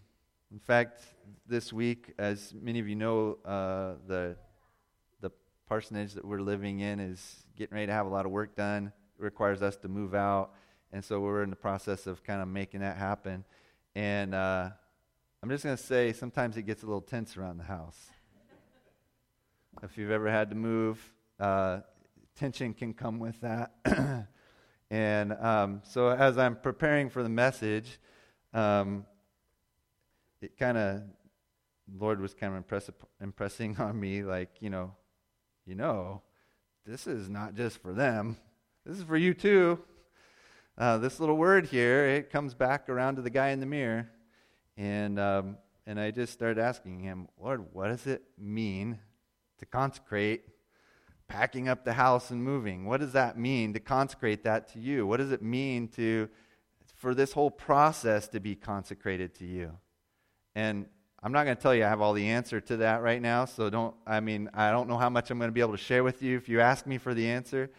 In 0.52 0.60
fact, 0.60 1.02
this 1.48 1.72
week, 1.72 2.14
as 2.18 2.54
many 2.62 2.80
of 2.80 2.88
you 2.88 2.96
know, 2.96 3.38
uh, 3.46 3.94
the 4.06 4.36
the 5.22 5.32
parsonage 5.68 6.14
that 6.14 6.26
we're 6.26 6.42
living 6.42 6.82
in 6.82 7.00
is 7.00 7.46
getting 7.56 7.76
ready 7.76 7.88
to 7.88 7.94
have 7.94 8.06
a 8.06 8.10
lot 8.10 8.26
of 8.26 8.32
work 8.32 8.56
done. 8.56 8.92
It 9.18 9.24
requires 9.24 9.62
us 9.62 9.78
to 9.78 9.88
move 9.88 10.14
out, 10.14 10.52
and 10.92 11.04
so 11.04 11.22
we're 11.22 11.44
in 11.44 11.50
the 11.50 11.56
process 11.56 12.06
of 12.06 12.22
kind 12.24 12.42
of 12.42 12.50
making 12.50 12.82
that 12.82 12.98
happen. 12.98 13.46
And 13.96 14.36
uh, 14.36 14.72
I'm 15.42 15.50
just 15.50 15.64
going 15.64 15.78
to 15.78 15.82
say, 15.82 16.12
sometimes 16.12 16.58
it 16.58 16.64
gets 16.64 16.84
a 16.84 16.86
little 16.86 17.02
tense 17.02 17.38
around 17.38 17.58
the 17.58 17.64
house. 17.64 17.98
If 19.84 19.98
you've 19.98 20.12
ever 20.12 20.30
had 20.30 20.50
to 20.50 20.56
move, 20.56 21.00
uh, 21.40 21.80
tension 22.36 22.74
can 22.74 22.94
come 22.94 23.20
with 23.20 23.40
that. 23.40 23.72
And 24.92 25.32
um, 25.32 25.82
so 25.86 26.10
as 26.10 26.38
I'm 26.38 26.58
preparing 26.58 27.10
for 27.10 27.24
the 27.24 27.30
message, 27.30 27.98
um, 28.54 29.06
it 30.42 30.58
kind 30.58 30.78
of, 30.78 31.02
Lord 31.98 32.20
was 32.20 32.34
kind 32.34 32.54
of 32.54 32.58
impress, 32.58 32.90
impressing 33.22 33.78
on 33.78 34.00
me, 34.00 34.24
like, 34.24 34.50
you 34.60 34.70
know, 34.70 34.96
you 35.66 35.76
know, 35.76 36.22
this 36.86 37.06
is 37.06 37.30
not 37.30 37.54
just 37.54 37.82
for 37.82 37.94
them. 37.94 38.38
This 38.86 38.98
is 38.98 39.04
for 39.04 39.18
you 39.18 39.34
too. 39.34 39.80
Uh, 40.78 40.98
this 40.98 41.20
little 41.20 41.38
word 41.38 41.68
here, 41.68 42.06
it 42.08 42.32
comes 42.32 42.54
back 42.54 42.90
around 42.90 43.16
to 43.18 43.22
the 43.22 43.30
guy 43.30 43.50
in 43.50 43.60
the 43.60 43.66
mirror. 43.66 44.10
And, 44.78 45.20
um, 45.20 45.58
and 45.86 46.00
I 46.00 46.10
just 46.12 46.34
started 46.34 46.60
asking 46.60 47.00
him, 47.00 47.28
Lord, 47.40 47.66
what 47.74 47.90
does 47.90 48.08
it 48.08 48.24
mean 48.40 48.98
to 49.60 49.66
consecrate 49.66 50.46
packing 51.28 51.70
up 51.70 51.86
the 51.86 51.94
house 51.94 52.32
and 52.32 52.44
moving? 52.44 52.86
What 52.86 53.00
does 53.00 53.14
that 53.14 53.38
mean 53.38 53.74
to 53.74 53.80
consecrate 53.80 54.44
that 54.44 54.74
to 54.74 54.80
you? 54.80 55.06
What 55.06 55.18
does 55.18 55.32
it 55.32 55.44
mean 55.44 55.88
to, 55.90 56.30
for 56.96 57.14
this 57.14 57.34
whole 57.34 57.52
process 57.52 58.28
to 58.30 58.40
be 58.40 58.56
consecrated 58.56 59.36
to 59.36 59.46
you? 59.46 59.78
And 60.56 60.86
I'm 61.24 61.32
not 61.32 61.46
going 61.46 61.56
to 61.56 61.62
tell 61.62 61.76
you 61.76 61.86
I 61.86 61.90
have 61.90 62.02
all 62.02 62.14
the 62.14 62.28
answer 62.28 62.60
to 62.62 62.78
that 62.78 63.02
right 63.02 63.22
now, 63.22 63.46
so 63.46 63.70
don't, 63.70 63.96
I 64.08 64.20
mean, 64.20 64.50
I 64.54 64.72
don't 64.72 64.90
know 64.90 64.98
how 64.98 65.10
much 65.10 65.30
I'm 65.30 65.38
going 65.38 65.50
to 65.50 65.54
be 65.54 65.62
able 65.62 65.74
to 65.74 65.78
share 65.78 66.04
with 66.04 66.24
you 66.24 66.36
if 66.36 66.50
you 66.50 66.60
ask 66.60 66.88
me 66.88 66.98
for 66.98 67.14
the 67.14 67.30
answer. 67.30 67.70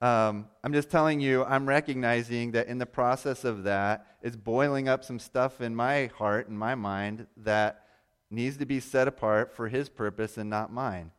Um, 0.00 0.48
I'm 0.64 0.72
just 0.72 0.90
telling 0.90 1.20
you, 1.20 1.44
I'm 1.44 1.66
recognizing 1.66 2.52
that 2.52 2.68
in 2.68 2.78
the 2.78 2.86
process 2.86 3.44
of 3.44 3.64
that, 3.64 4.06
it's 4.22 4.36
boiling 4.36 4.88
up 4.88 5.04
some 5.04 5.18
stuff 5.18 5.60
in 5.60 5.74
my 5.74 6.06
heart 6.18 6.48
and 6.48 6.58
my 6.58 6.74
mind 6.74 7.26
that 7.38 7.86
needs 8.30 8.56
to 8.58 8.66
be 8.66 8.80
set 8.80 9.08
apart 9.08 9.54
for 9.54 9.68
His 9.68 9.88
purpose 9.88 10.36
and 10.36 10.50
not 10.50 10.72
mine. 10.72 11.12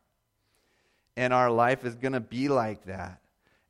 And 1.15 1.33
our 1.33 1.49
life 1.49 1.85
is 1.85 1.95
going 1.95 2.13
to 2.13 2.19
be 2.19 2.47
like 2.47 2.85
that 2.85 3.21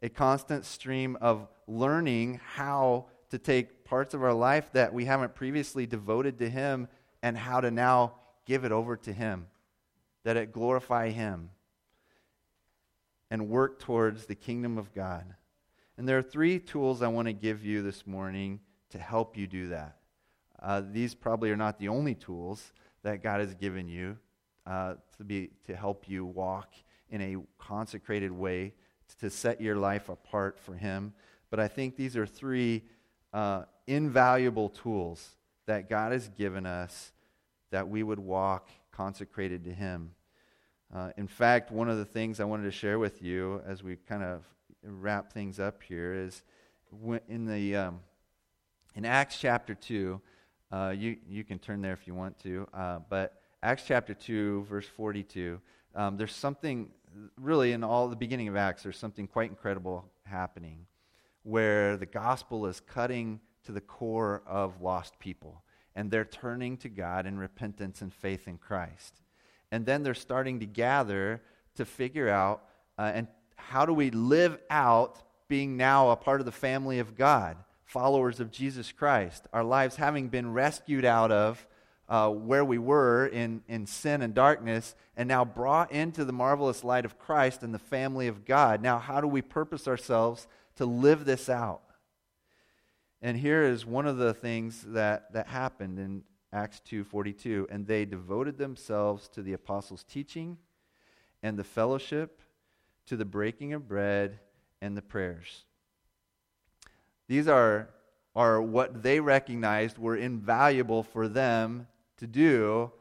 a 0.01 0.09
constant 0.09 0.63
stream 0.63 1.17
of 1.21 1.47
learning 1.67 2.39
how 2.53 3.07
to 3.29 3.37
take 3.37 3.83
parts 3.83 4.13
of 4.13 4.23
our 4.23 4.33
life 4.33 4.71
that 4.73 4.93
we 4.93 5.05
haven't 5.05 5.33
previously 5.33 5.85
devoted 5.85 6.37
to 6.39 6.49
Him 6.49 6.87
and 7.27 7.37
how 7.37 7.59
to 7.59 7.69
now 7.69 8.13
give 8.45 8.63
it 8.63 8.71
over 8.71 8.95
to 8.95 9.11
Him, 9.11 9.47
that 10.23 10.37
it 10.37 10.53
glorify 10.53 11.09
Him 11.09 11.49
and 13.29 13.49
work 13.49 13.79
towards 13.79 14.25
the 14.25 14.35
kingdom 14.35 14.77
of 14.77 14.93
God. 14.93 15.25
And 15.97 16.07
there 16.07 16.17
are 16.17 16.23
three 16.23 16.57
tools 16.57 17.01
I 17.01 17.09
want 17.09 17.27
to 17.27 17.33
give 17.33 17.65
you 17.65 17.81
this 17.81 18.07
morning 18.07 18.61
to 18.91 18.97
help 18.97 19.35
you 19.35 19.45
do 19.45 19.67
that. 19.69 19.97
Uh, 20.61 20.81
these 20.89 21.13
probably 21.13 21.51
are 21.51 21.57
not 21.57 21.79
the 21.79 21.89
only 21.89 22.15
tools 22.15 22.71
that 23.03 23.21
God 23.21 23.41
has 23.41 23.53
given 23.55 23.89
you 23.89 24.17
uh, 24.65 24.93
to, 25.17 25.23
be, 25.25 25.49
to 25.65 25.75
help 25.75 26.07
you 26.07 26.25
walk 26.25 26.75
in 27.09 27.21
a 27.21 27.35
consecrated 27.57 28.31
way, 28.31 28.73
to 29.19 29.29
set 29.29 29.59
your 29.59 29.75
life 29.75 30.07
apart 30.07 30.57
for 30.57 30.75
Him. 30.75 31.13
But 31.49 31.59
I 31.59 31.67
think 31.67 31.97
these 31.97 32.15
are 32.15 32.25
three 32.25 32.83
uh, 33.33 33.63
invaluable 33.85 34.69
tools 34.69 35.35
that 35.65 35.89
God 35.89 36.13
has 36.13 36.29
given 36.29 36.65
us 36.65 37.11
that 37.71 37.87
we 37.87 38.03
would 38.03 38.19
walk 38.19 38.69
consecrated 38.91 39.63
to 39.65 39.73
Him. 39.73 40.11
Uh, 40.93 41.11
in 41.17 41.27
fact, 41.27 41.71
one 41.71 41.89
of 41.89 41.97
the 41.97 42.05
things 42.05 42.39
I 42.39 42.45
wanted 42.45 42.63
to 42.63 42.71
share 42.71 42.99
with 42.99 43.21
you 43.21 43.61
as 43.67 43.83
we 43.83 43.95
kind 43.95 44.23
of 44.23 44.43
wrap 44.83 45.33
things 45.33 45.59
up 45.59 45.83
here 45.83 46.13
is 46.13 46.43
in 47.27 47.45
the 47.45 47.75
um, 47.75 47.99
in 48.95 49.05
Acts 49.05 49.37
chapter 49.39 49.75
two. 49.75 50.21
Uh, 50.71 50.93
you 50.97 51.17
you 51.27 51.43
can 51.43 51.59
turn 51.59 51.81
there 51.81 51.93
if 51.93 52.07
you 52.07 52.15
want 52.15 52.37
to, 52.39 52.67
uh, 52.73 52.99
but 53.09 53.41
Acts 53.63 53.83
chapter 53.87 54.13
two, 54.13 54.65
verse 54.69 54.85
forty-two. 54.85 55.59
Um, 55.95 56.17
there's 56.17 56.35
something 56.35 56.91
really 57.39 57.71
in 57.71 57.83
all 57.83 58.07
the 58.07 58.15
beginning 58.15 58.47
of 58.47 58.55
Acts. 58.55 58.83
There's 58.83 58.97
something 58.97 59.27
quite 59.27 59.49
incredible 59.49 60.05
happening, 60.23 60.85
where 61.43 61.97
the 61.97 62.05
gospel 62.05 62.65
is 62.65 62.79
cutting 62.79 63.39
to 63.65 63.71
the 63.71 63.81
core 63.81 64.43
of 64.45 64.81
lost 64.81 65.19
people, 65.19 65.63
and 65.97 66.09
they're 66.09 66.23
turning 66.23 66.77
to 66.77 66.87
God 66.87 67.25
in 67.25 67.37
repentance 67.37 68.01
and 68.01 68.13
faith 68.13 68.47
in 68.47 68.57
Christ 68.57 69.21
and 69.71 69.85
then 69.85 70.03
they're 70.03 70.13
starting 70.13 70.59
to 70.59 70.65
gather 70.65 71.41
to 71.75 71.85
figure 71.85 72.29
out 72.29 72.63
uh, 72.97 73.11
and 73.13 73.27
how 73.55 73.85
do 73.85 73.93
we 73.93 74.09
live 74.11 74.57
out 74.69 75.21
being 75.47 75.77
now 75.77 76.09
a 76.09 76.15
part 76.15 76.39
of 76.39 76.45
the 76.45 76.51
family 76.51 76.99
of 76.99 77.15
God, 77.15 77.57
followers 77.85 78.39
of 78.39 78.51
Jesus 78.51 78.91
Christ, 78.91 79.47
our 79.53 79.63
lives 79.63 79.95
having 79.95 80.29
been 80.29 80.53
rescued 80.53 81.05
out 81.05 81.31
of 81.31 81.65
uh, 82.09 82.29
where 82.29 82.63
we 82.63 82.77
were 82.77 83.27
in, 83.27 83.61
in 83.67 83.85
sin 83.85 84.21
and 84.21 84.33
darkness 84.33 84.95
and 85.17 85.27
now 85.27 85.43
brought 85.43 85.91
into 85.91 86.23
the 86.23 86.31
marvelous 86.31 86.83
light 86.83 87.03
of 87.03 87.19
Christ 87.19 87.63
and 87.63 87.73
the 87.73 87.79
family 87.79 88.27
of 88.27 88.45
God. 88.45 88.81
Now, 88.81 88.99
how 88.99 89.19
do 89.19 89.27
we 89.27 89.41
purpose 89.41 89.87
ourselves 89.87 90.47
to 90.77 90.85
live 90.85 91.25
this 91.25 91.49
out? 91.49 91.81
And 93.21 93.37
here 93.37 93.63
is 93.63 93.85
one 93.85 94.05
of 94.05 94.17
the 94.17 94.33
things 94.33 94.83
that, 94.89 95.33
that 95.33 95.47
happened 95.47 95.97
in 95.99 96.23
Acts 96.53 96.81
2:42, 96.89 97.67
and 97.69 97.85
they 97.85 98.05
devoted 98.05 98.57
themselves 98.57 99.27
to 99.29 99.41
the 99.41 99.53
apostles' 99.53 100.03
teaching 100.03 100.57
and 101.43 101.57
the 101.57 101.63
fellowship, 101.63 102.41
to 103.05 103.17
the 103.17 103.25
breaking 103.25 103.73
of 103.73 103.87
bread 103.87 104.39
and 104.81 104.95
the 104.95 105.01
prayers. 105.01 105.65
These 107.27 107.47
are, 107.47 107.89
are 108.35 108.61
what 108.61 109.03
they 109.03 109.19
recognized 109.19 109.97
were 109.97 110.15
invaluable 110.15 111.03
for 111.03 111.27
them 111.27 111.87
to 112.17 112.27
do 112.27 112.91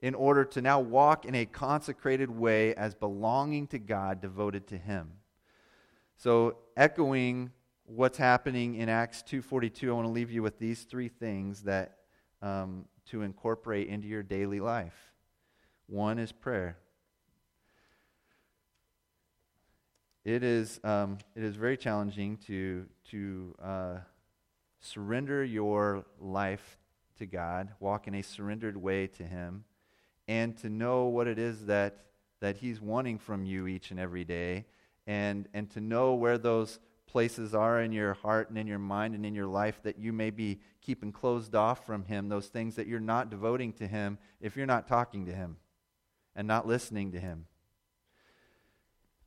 in 0.00 0.14
order 0.14 0.44
to 0.44 0.60
now 0.60 0.80
walk 0.80 1.24
in 1.24 1.34
a 1.34 1.46
consecrated 1.46 2.30
way 2.30 2.74
as 2.74 2.94
belonging 2.94 3.66
to 3.68 3.78
God, 3.78 4.20
devoted 4.20 4.66
to 4.68 4.78
Him. 4.78 5.12
So, 6.16 6.58
echoing 6.76 7.52
what's 7.86 8.18
happening 8.18 8.74
in 8.74 8.88
Acts 8.88 9.22
2:42, 9.22 9.88
I 9.88 9.92
want 9.92 10.06
to 10.06 10.12
leave 10.12 10.30
you 10.30 10.42
with 10.42 10.58
these 10.58 10.82
three 10.82 11.08
things 11.08 11.62
that 11.62 11.98
um, 12.42 12.86
to 13.06 13.22
incorporate 13.22 13.88
into 13.88 14.08
your 14.08 14.22
daily 14.22 14.60
life. 14.60 15.12
One 15.86 16.18
is 16.18 16.32
prayer. 16.32 16.76
It 20.24 20.42
is, 20.42 20.80
um, 20.82 21.18
it 21.36 21.44
is 21.44 21.54
very 21.54 21.76
challenging 21.76 22.36
to, 22.48 22.86
to 23.10 23.54
uh, 23.62 23.98
surrender 24.80 25.44
your 25.44 26.04
life 26.20 26.78
to 27.18 27.26
God, 27.26 27.68
walk 27.78 28.08
in 28.08 28.14
a 28.16 28.22
surrendered 28.22 28.76
way 28.76 29.06
to 29.06 29.22
Him, 29.22 29.64
and 30.26 30.56
to 30.58 30.68
know 30.68 31.04
what 31.04 31.28
it 31.28 31.38
is 31.38 31.66
that, 31.66 32.06
that 32.40 32.56
He's 32.56 32.80
wanting 32.80 33.18
from 33.20 33.44
you 33.44 33.68
each 33.68 33.92
and 33.92 34.00
every 34.00 34.24
day, 34.24 34.64
and, 35.06 35.48
and 35.54 35.70
to 35.70 35.80
know 35.80 36.14
where 36.14 36.38
those 36.38 36.80
places 37.16 37.54
are 37.54 37.80
in 37.80 37.92
your 37.92 38.12
heart 38.12 38.50
and 38.50 38.58
in 38.58 38.66
your 38.66 38.78
mind 38.78 39.14
and 39.14 39.24
in 39.24 39.34
your 39.34 39.46
life 39.46 39.80
that 39.82 39.98
you 39.98 40.12
may 40.12 40.28
be 40.28 40.60
keeping 40.82 41.10
closed 41.10 41.54
off 41.54 41.86
from 41.86 42.04
Him, 42.04 42.28
those 42.28 42.48
things 42.48 42.74
that 42.74 42.86
you're 42.86 43.00
not 43.00 43.30
devoting 43.30 43.72
to 43.72 43.86
Him 43.86 44.18
if 44.38 44.54
you're 44.54 44.66
not 44.66 44.86
talking 44.86 45.24
to 45.24 45.32
Him 45.32 45.56
and 46.34 46.46
not 46.46 46.66
listening 46.66 47.12
to 47.12 47.18
Him. 47.18 47.46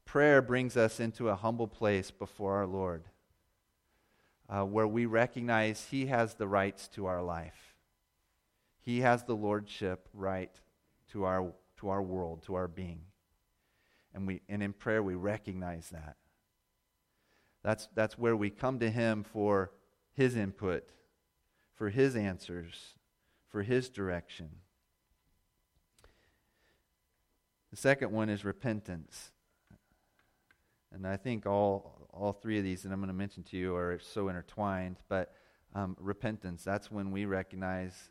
Prayer 0.05 0.39
brings 0.39 0.77
us 0.77 0.99
into 0.99 1.29
a 1.29 1.35
humble 1.35 1.67
place 1.67 2.11
before 2.11 2.57
our 2.57 2.67
Lord 2.67 3.05
uh, 4.47 4.65
where 4.65 4.87
we 4.87 5.07
recognize 5.07 5.87
He 5.89 6.05
has 6.05 6.35
the 6.35 6.47
rights 6.47 6.87
to 6.89 7.07
our 7.07 7.23
life. 7.23 7.73
He 8.81 8.99
has 8.99 9.23
the 9.23 9.35
lordship 9.35 10.07
right 10.13 10.51
to 11.11 11.23
our, 11.23 11.53
to 11.79 11.89
our 11.89 12.03
world, 12.03 12.43
to 12.43 12.53
our 12.53 12.67
being. 12.67 13.01
And, 14.13 14.27
we, 14.27 14.41
and 14.47 14.61
in 14.61 14.73
prayer, 14.73 15.01
we 15.01 15.15
recognize 15.15 15.89
that. 15.89 16.17
That's, 17.69 17.87
that's 17.93 18.17
where 18.17 18.35
we 18.35 18.49
come 18.49 18.79
to 18.79 18.89
Him 18.89 19.23
for 19.23 19.69
His 20.13 20.35
input, 20.35 20.89
for 21.75 21.91
His 21.91 22.15
answers, 22.15 22.95
for 23.47 23.61
His 23.61 23.89
direction. 23.89 24.49
The 27.69 27.77
second 27.77 28.11
one 28.11 28.27
is 28.27 28.43
repentance. 28.43 29.29
And 30.91 31.05
I 31.05 31.15
think 31.15 31.45
all, 31.45 32.07
all 32.11 32.33
three 32.33 32.57
of 32.57 32.63
these 32.63 32.81
that 32.81 32.91
I'm 32.91 33.01
going 33.01 33.09
to 33.09 33.13
mention 33.13 33.43
to 33.43 33.57
you 33.57 33.75
are 33.75 33.99
so 34.01 34.29
intertwined. 34.29 34.97
But 35.07 35.35
um, 35.75 35.95
repentance, 35.99 36.63
that's 36.63 36.89
when 36.89 37.11
we 37.11 37.25
recognize 37.25 38.09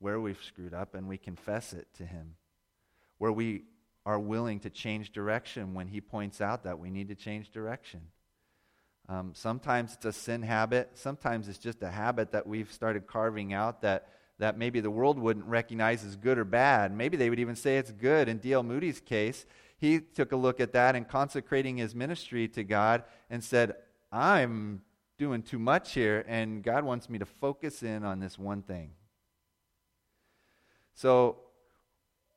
where 0.00 0.20
we've 0.20 0.42
screwed 0.44 0.74
up 0.74 0.94
and 0.94 1.08
we 1.08 1.16
confess 1.16 1.72
it 1.72 1.88
to 1.94 2.04
Him. 2.04 2.34
Where 3.16 3.32
we 3.32 3.62
are 4.04 4.20
willing 4.20 4.60
to 4.60 4.68
change 4.68 5.12
direction 5.12 5.72
when 5.72 5.88
He 5.88 6.02
points 6.02 6.42
out 6.42 6.64
that 6.64 6.78
we 6.78 6.90
need 6.90 7.08
to 7.08 7.14
change 7.14 7.50
direction. 7.50 8.02
Um, 9.08 9.32
sometimes 9.34 9.94
it's 9.94 10.04
a 10.04 10.12
sin 10.12 10.42
habit. 10.42 10.90
Sometimes 10.94 11.48
it's 11.48 11.58
just 11.58 11.82
a 11.82 11.90
habit 11.90 12.32
that 12.32 12.46
we've 12.46 12.70
started 12.70 13.06
carving 13.06 13.54
out 13.54 13.80
that, 13.80 14.08
that 14.38 14.58
maybe 14.58 14.80
the 14.80 14.90
world 14.90 15.18
wouldn't 15.18 15.46
recognize 15.46 16.04
as 16.04 16.14
good 16.16 16.36
or 16.36 16.44
bad. 16.44 16.94
Maybe 16.94 17.16
they 17.16 17.30
would 17.30 17.40
even 17.40 17.56
say 17.56 17.78
it's 17.78 17.90
good. 17.90 18.28
In 18.28 18.38
D.L. 18.38 18.62
Moody's 18.62 19.00
case, 19.00 19.46
he 19.78 20.00
took 20.00 20.32
a 20.32 20.36
look 20.36 20.60
at 20.60 20.72
that 20.72 20.94
and 20.94 21.08
consecrating 21.08 21.78
his 21.78 21.94
ministry 21.94 22.48
to 22.48 22.64
God 22.64 23.04
and 23.30 23.42
said, 23.42 23.76
I'm 24.12 24.82
doing 25.16 25.42
too 25.42 25.58
much 25.58 25.94
here, 25.94 26.24
and 26.28 26.62
God 26.62 26.84
wants 26.84 27.08
me 27.08 27.18
to 27.18 27.26
focus 27.26 27.82
in 27.82 28.04
on 28.04 28.20
this 28.20 28.38
one 28.38 28.62
thing. 28.62 28.90
So, 30.94 31.36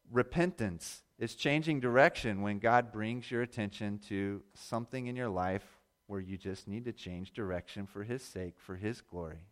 repentance 0.10 1.04
is 1.20 1.36
changing 1.36 1.80
direction 1.80 2.42
when 2.42 2.60
God 2.60 2.92
brings 2.92 3.30
your 3.30 3.42
attention 3.42 4.00
to 4.10 4.42
something 4.54 5.08
in 5.08 5.16
your 5.16 5.30
life 5.30 5.81
where 6.12 6.20
you 6.20 6.38
just 6.38 6.68
need 6.68 6.84
to 6.84 6.92
change 6.92 7.32
direction 7.32 7.88
for 7.88 8.04
His 8.04 8.22
sake, 8.22 8.56
for 8.58 8.76
His 8.76 9.00
glory, 9.00 9.46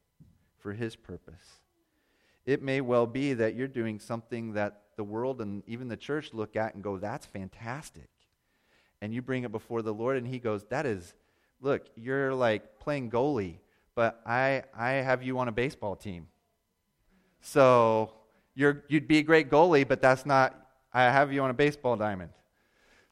for 0.57 0.73
His 0.73 0.93
purpose. 0.93 1.61
It 2.45 2.61
may 2.61 2.81
well 2.81 3.07
be 3.07 3.31
that 3.33 3.55
you're 3.55 3.69
doing 3.69 3.97
something 3.97 4.51
that 4.53 4.81
the 4.97 5.05
world 5.05 5.39
and 5.39 5.63
even 5.67 5.87
the 5.87 5.95
church 5.95 6.33
look 6.33 6.57
at 6.57 6.73
and 6.73 6.83
go, 6.83 6.97
that's 6.97 7.25
fantastic. 7.25 8.09
And 9.01 9.13
you 9.13 9.21
bring 9.21 9.45
it 9.45 9.53
before 9.53 9.81
the 9.81 9.93
Lord, 9.93 10.17
and 10.17 10.27
He 10.27 10.37
goes, 10.37 10.65
that 10.65 10.85
is, 10.85 11.13
look, 11.61 11.87
you're 11.95 12.33
like 12.33 12.77
playing 12.77 13.09
goalie, 13.09 13.59
but 13.95 14.19
I, 14.25 14.63
I 14.77 14.91
have 14.91 15.23
you 15.23 15.39
on 15.39 15.47
a 15.47 15.53
baseball 15.53 15.95
team. 15.95 16.27
So 17.39 18.11
you're, 18.53 18.83
you'd 18.89 19.07
be 19.07 19.19
a 19.19 19.23
great 19.23 19.49
goalie, 19.49 19.87
but 19.87 20.01
that's 20.01 20.25
not, 20.25 20.59
I 20.91 21.03
have 21.03 21.31
you 21.31 21.41
on 21.41 21.51
a 21.51 21.53
baseball 21.53 21.95
diamond. 21.95 22.31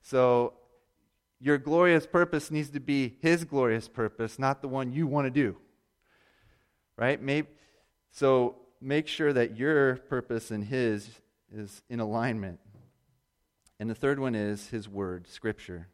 So 0.01 0.55
your 1.39 1.57
glorious 1.57 2.07
purpose 2.07 2.49
needs 2.49 2.69
to 2.71 2.79
be 2.79 3.17
His 3.21 3.43
glorious 3.43 3.87
purpose, 3.87 4.39
not 4.39 4.61
the 4.61 4.67
one 4.67 4.91
you 4.91 5.07
want 5.07 5.25
to 5.25 5.31
do. 5.31 5.57
Right? 6.97 7.21
Maybe, 7.21 7.47
so 8.11 8.55
make 8.81 9.07
sure 9.07 9.31
that 9.33 9.57
your 9.57 9.97
purpose 9.97 10.49
and 10.49 10.63
His 10.63 11.09
is 11.53 11.81
in 11.89 11.99
alignment. 11.99 12.59
And 13.79 13.89
the 13.89 13.95
third 13.95 14.19
one 14.19 14.33
is 14.33 14.69
His 14.69 14.89
Word, 14.89 15.27
Scripture. 15.27 15.89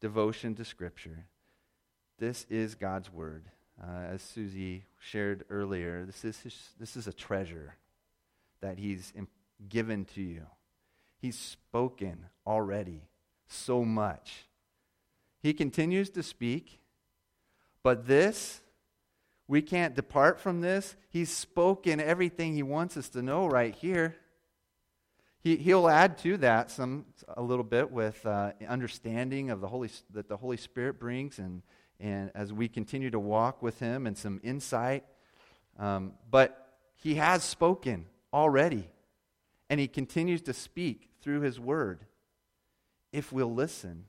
Devotion 0.00 0.54
to 0.56 0.64
Scripture. 0.64 1.26
This 2.18 2.46
is 2.50 2.74
God's 2.74 3.10
Word. 3.10 3.46
Uh, 3.82 4.12
as 4.12 4.22
Susie 4.22 4.84
shared 5.00 5.44
earlier, 5.48 6.04
this 6.04 6.24
is, 6.24 6.40
his, 6.40 6.68
this 6.78 6.96
is 6.96 7.06
a 7.08 7.12
treasure 7.12 7.76
that 8.60 8.78
He's 8.78 9.14
given 9.66 10.04
to 10.14 10.20
you. 10.20 10.42
He's 11.16 11.38
spoken 11.38 12.26
already 12.46 13.08
so 13.46 13.84
much. 13.84 14.44
He 15.42 15.52
continues 15.52 16.10
to 16.10 16.22
speak, 16.22 16.80
but 17.82 18.06
this, 18.06 18.62
we 19.46 19.60
can't 19.60 19.94
depart 19.94 20.40
from 20.40 20.62
this. 20.62 20.96
He's 21.10 21.30
spoken 21.30 22.00
everything 22.00 22.54
He 22.54 22.62
wants 22.62 22.96
us 22.96 23.08
to 23.10 23.22
know 23.22 23.46
right 23.46 23.74
here. 23.74 24.16
He, 25.42 25.56
he'll 25.56 25.88
add 25.88 26.16
to 26.18 26.38
that 26.38 26.70
some 26.70 27.04
a 27.28 27.42
little 27.42 27.64
bit 27.64 27.90
with 27.90 28.24
uh, 28.24 28.52
understanding 28.66 29.50
of 29.50 29.60
the 29.60 29.68
Holy 29.68 29.90
that 30.12 30.28
the 30.28 30.38
Holy 30.38 30.56
Spirit 30.56 30.98
brings, 30.98 31.38
and 31.38 31.62
and 32.00 32.30
as 32.34 32.50
we 32.50 32.66
continue 32.66 33.10
to 33.10 33.20
walk 33.20 33.62
with 33.62 33.78
Him, 33.78 34.06
and 34.06 34.16
some 34.16 34.40
insight. 34.42 35.04
Um, 35.78 36.14
but 36.30 36.78
He 36.96 37.16
has 37.16 37.44
spoken 37.44 38.06
already, 38.32 38.88
and 39.68 39.78
He 39.78 39.88
continues 39.88 40.40
to 40.42 40.54
speak 40.54 41.10
through 41.20 41.42
His 41.42 41.60
Word 41.60 42.06
if 43.14 43.32
we'll 43.32 43.54
listen. 43.54 44.06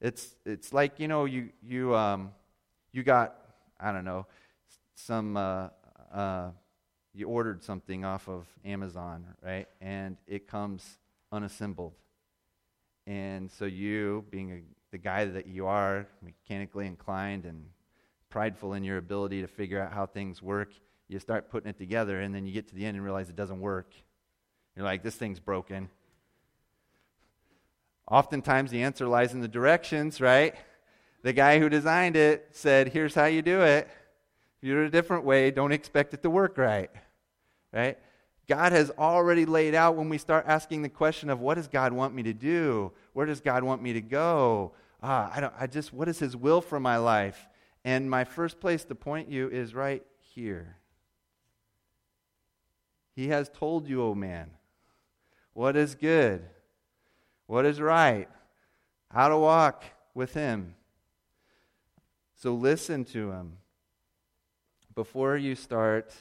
It's, 0.00 0.36
it's 0.46 0.72
like, 0.72 1.00
you 1.00 1.08
know, 1.08 1.24
you, 1.24 1.48
you, 1.60 1.96
um, 1.96 2.30
you 2.92 3.02
got, 3.02 3.34
I 3.80 3.90
don't 3.90 4.04
know, 4.04 4.26
some, 4.94 5.36
uh, 5.36 5.70
uh, 6.14 6.50
you 7.12 7.26
ordered 7.26 7.64
something 7.64 8.04
off 8.04 8.28
of 8.28 8.46
Amazon, 8.64 9.26
right? 9.44 9.66
And 9.80 10.16
it 10.28 10.46
comes 10.46 10.98
unassembled. 11.32 11.94
And 13.08 13.50
so 13.50 13.64
you, 13.64 14.24
being 14.30 14.52
a, 14.52 14.60
the 14.92 14.98
guy 14.98 15.24
that 15.24 15.48
you 15.48 15.66
are, 15.66 16.06
mechanically 16.22 16.86
inclined 16.86 17.44
and 17.44 17.64
prideful 18.30 18.74
in 18.74 18.84
your 18.84 18.98
ability 18.98 19.40
to 19.40 19.48
figure 19.48 19.82
out 19.82 19.92
how 19.92 20.06
things 20.06 20.40
work, 20.40 20.70
you 21.08 21.18
start 21.18 21.50
putting 21.50 21.70
it 21.70 21.76
together, 21.76 22.20
and 22.20 22.32
then 22.32 22.46
you 22.46 22.52
get 22.52 22.68
to 22.68 22.76
the 22.76 22.86
end 22.86 22.96
and 22.96 23.04
realize 23.04 23.28
it 23.28 23.34
doesn't 23.36 23.60
work. 23.60 23.92
You're 24.76 24.84
like, 24.84 25.02
this 25.02 25.16
thing's 25.16 25.40
broken. 25.40 25.88
Oftentimes, 28.10 28.70
the 28.70 28.82
answer 28.82 29.06
lies 29.06 29.34
in 29.34 29.40
the 29.40 29.48
directions, 29.48 30.20
right? 30.20 30.54
The 31.22 31.32
guy 31.32 31.58
who 31.58 31.68
designed 31.68 32.16
it 32.16 32.48
said, 32.52 32.88
Here's 32.88 33.14
how 33.14 33.26
you 33.26 33.42
do 33.42 33.60
it. 33.60 33.88
If 34.56 34.66
you 34.66 34.74
do 34.74 34.82
it 34.82 34.86
a 34.86 34.90
different 34.90 35.24
way, 35.24 35.50
don't 35.50 35.72
expect 35.72 36.14
it 36.14 36.22
to 36.22 36.30
work 36.30 36.56
right. 36.56 36.90
Right? 37.72 37.98
God 38.48 38.72
has 38.72 38.90
already 38.98 39.44
laid 39.44 39.74
out 39.74 39.94
when 39.94 40.08
we 40.08 40.16
start 40.16 40.46
asking 40.48 40.80
the 40.82 40.88
question 40.88 41.28
of 41.28 41.38
what 41.38 41.54
does 41.54 41.68
God 41.68 41.92
want 41.92 42.14
me 42.14 42.22
to 42.22 42.32
do? 42.32 42.92
Where 43.12 43.26
does 43.26 43.42
God 43.42 43.62
want 43.62 43.82
me 43.82 43.92
to 43.92 44.00
go? 44.00 44.72
Ah, 45.02 45.30
I 45.34 45.40
don't 45.40 45.52
I 45.58 45.66
just 45.66 45.92
what 45.92 46.08
is 46.08 46.18
his 46.18 46.34
will 46.34 46.62
for 46.62 46.80
my 46.80 46.96
life? 46.96 47.46
And 47.84 48.10
my 48.10 48.24
first 48.24 48.58
place 48.58 48.84
to 48.84 48.94
point 48.94 49.28
you 49.28 49.48
is 49.50 49.74
right 49.74 50.02
here. 50.18 50.76
He 53.14 53.28
has 53.28 53.50
told 53.50 53.86
you, 53.86 54.02
O 54.02 54.10
oh 54.10 54.14
man, 54.14 54.50
what 55.52 55.76
is 55.76 55.94
good 55.94 56.48
what 57.48 57.64
is 57.64 57.80
right, 57.80 58.28
how 59.10 59.28
to 59.28 59.38
walk 59.38 59.82
with 60.14 60.34
Him. 60.34 60.74
So 62.36 62.54
listen 62.54 63.06
to 63.06 63.32
Him. 63.32 63.54
Before 64.94 65.34
you 65.36 65.54
start 65.54 66.12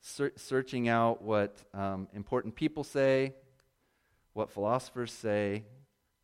ser- 0.00 0.32
searching 0.36 0.88
out 0.88 1.20
what 1.20 1.58
um, 1.74 2.08
important 2.14 2.54
people 2.54 2.82
say, 2.82 3.34
what 4.32 4.50
philosophers 4.50 5.12
say, 5.12 5.64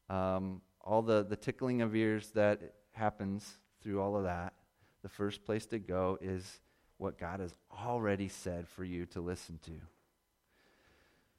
um, 0.09 0.63
all 0.81 1.03
the, 1.03 1.23
the 1.23 1.37
tickling 1.37 1.83
of 1.83 1.95
ears 1.95 2.31
that 2.31 2.63
happens 2.93 3.59
through 3.83 4.01
all 4.01 4.17
of 4.17 4.25
that, 4.25 4.55
the 5.03 5.11
first 5.11 5.45
place 5.45 5.67
to 5.67 5.79
go 5.79 6.17
is 6.23 6.61
what 6.97 7.19
God 7.19 7.41
has 7.41 7.55
already 7.87 8.29
said 8.29 8.67
for 8.69 8.85
you 8.85 9.05
to 9.07 9.21
listen 9.21 9.59
to. 9.67 9.73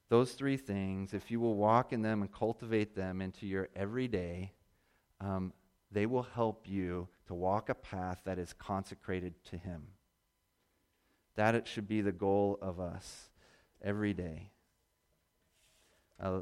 Those 0.10 0.34
three 0.34 0.58
things, 0.58 1.14
if 1.14 1.30
you 1.30 1.40
will 1.40 1.56
walk 1.56 1.94
in 1.94 2.02
them 2.02 2.22
and 2.22 2.32
cultivate 2.32 2.96
them 2.96 3.22
into 3.22 3.46
your 3.46 3.70
everyday, 3.76 4.54
um, 5.22 5.54
they 5.92 6.08
will 6.08 6.24
help 6.24 6.68
you 6.68 7.08
to 7.28 7.36
walk 7.36 7.70
a 7.70 7.76
path 7.76 8.20
that 8.26 8.40
is 8.40 8.52
consecrated 8.54 9.36
to 9.46 9.58
Him. 9.58 9.84
That 11.36 11.54
it 11.54 11.68
should 11.68 11.88
be 11.88 12.02
the 12.02 12.12
goal 12.12 12.58
of 12.60 12.80
us 12.80 13.30
every 13.84 14.14
day. 14.14 14.50
Uh, 16.20 16.42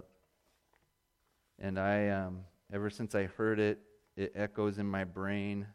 and 1.60 1.78
I, 1.78 2.08
um, 2.10 2.40
ever 2.72 2.90
since 2.90 3.16
I 3.16 3.26
heard 3.26 3.60
it, 3.60 3.80
it 4.16 4.32
echoes 4.34 4.78
in 4.78 4.88
my 4.88 5.04
brain 5.04 5.68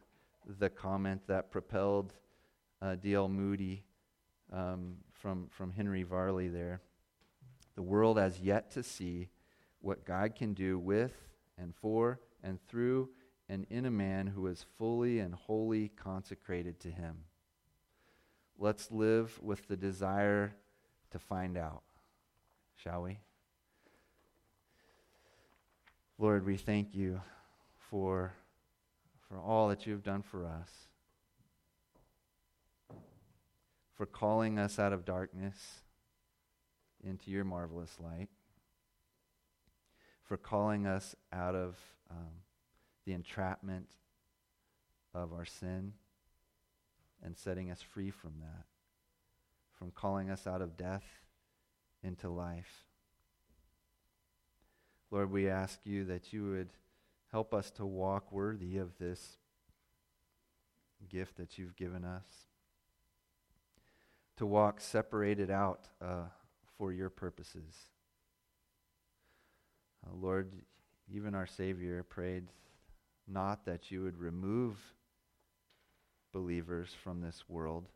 the 0.58 0.70
comment 0.70 1.20
that 1.28 1.50
propelled 1.50 2.14
uh, 2.80 2.96
D.L. 2.96 3.28
Moody 3.28 3.84
um, 4.50 4.96
from, 5.12 5.48
from 5.50 5.70
Henry 5.70 6.02
Varley 6.02 6.48
there. 6.48 6.80
The 7.74 7.82
world 7.82 8.18
has 8.18 8.40
yet 8.40 8.70
to 8.72 8.82
see 8.82 9.28
what 9.80 10.04
God 10.04 10.34
can 10.34 10.54
do 10.54 10.78
with 10.78 11.12
and 11.58 11.74
for 11.74 12.20
and 12.42 12.58
through 12.68 13.10
and 13.48 13.66
in 13.70 13.86
a 13.86 13.90
man 13.90 14.26
who 14.28 14.46
is 14.46 14.64
fully 14.78 15.18
and 15.18 15.34
wholly 15.34 15.88
consecrated 15.88 16.80
to 16.80 16.90
Him. 16.90 17.24
Let's 18.58 18.90
live 18.90 19.38
with 19.42 19.66
the 19.68 19.76
desire 19.76 20.54
to 21.10 21.18
find 21.18 21.56
out, 21.56 21.82
shall 22.76 23.02
we? 23.02 23.18
Lord, 26.18 26.46
we 26.46 26.56
thank 26.56 26.94
you 26.94 27.20
for, 27.90 28.32
for 29.28 29.38
all 29.38 29.68
that 29.68 29.86
you've 29.86 30.04
done 30.04 30.22
for 30.22 30.46
us, 30.46 30.70
for 33.96 34.06
calling 34.06 34.58
us 34.58 34.78
out 34.78 34.92
of 34.92 35.04
darkness 35.04 35.56
into 37.02 37.30
your 37.30 37.44
marvelous 37.44 37.96
light, 38.00 38.28
for 40.22 40.36
calling 40.36 40.86
us 40.86 41.14
out 41.32 41.54
of 41.54 41.76
um, 42.10 42.42
the 43.04 43.12
entrapment 43.12 43.88
of 45.14 45.32
our 45.32 45.44
sin 45.44 45.92
and 47.22 47.36
setting 47.36 47.70
us 47.70 47.82
free 47.82 48.10
from 48.10 48.32
that, 48.40 48.64
from 49.78 49.90
calling 49.90 50.30
us 50.30 50.46
out 50.46 50.62
of 50.62 50.76
death 50.76 51.04
into 52.02 52.28
life. 52.28 52.86
Lord, 55.10 55.30
we 55.30 55.48
ask 55.48 55.80
you 55.84 56.04
that 56.06 56.32
you 56.32 56.50
would 56.50 56.70
help 57.30 57.52
us 57.52 57.70
to 57.72 57.84
walk 57.84 58.32
worthy 58.32 58.78
of 58.78 58.98
this 58.98 59.36
gift 61.08 61.36
that 61.36 61.58
you've 61.58 61.76
given 61.76 62.04
us, 62.04 62.26
to 64.36 64.46
walk 64.46 64.80
separated 64.80 65.50
out. 65.50 65.88
Uh, 66.00 66.24
for 66.82 66.92
your 66.92 67.10
purposes. 67.10 67.76
Uh, 70.04 70.10
Lord, 70.20 70.50
even 71.08 71.32
our 71.32 71.46
Savior 71.46 72.02
prayed 72.02 72.48
not 73.28 73.66
that 73.66 73.92
you 73.92 74.02
would 74.02 74.18
remove 74.18 74.78
believers 76.32 76.88
from 77.04 77.20
this 77.20 77.44
world, 77.48 77.86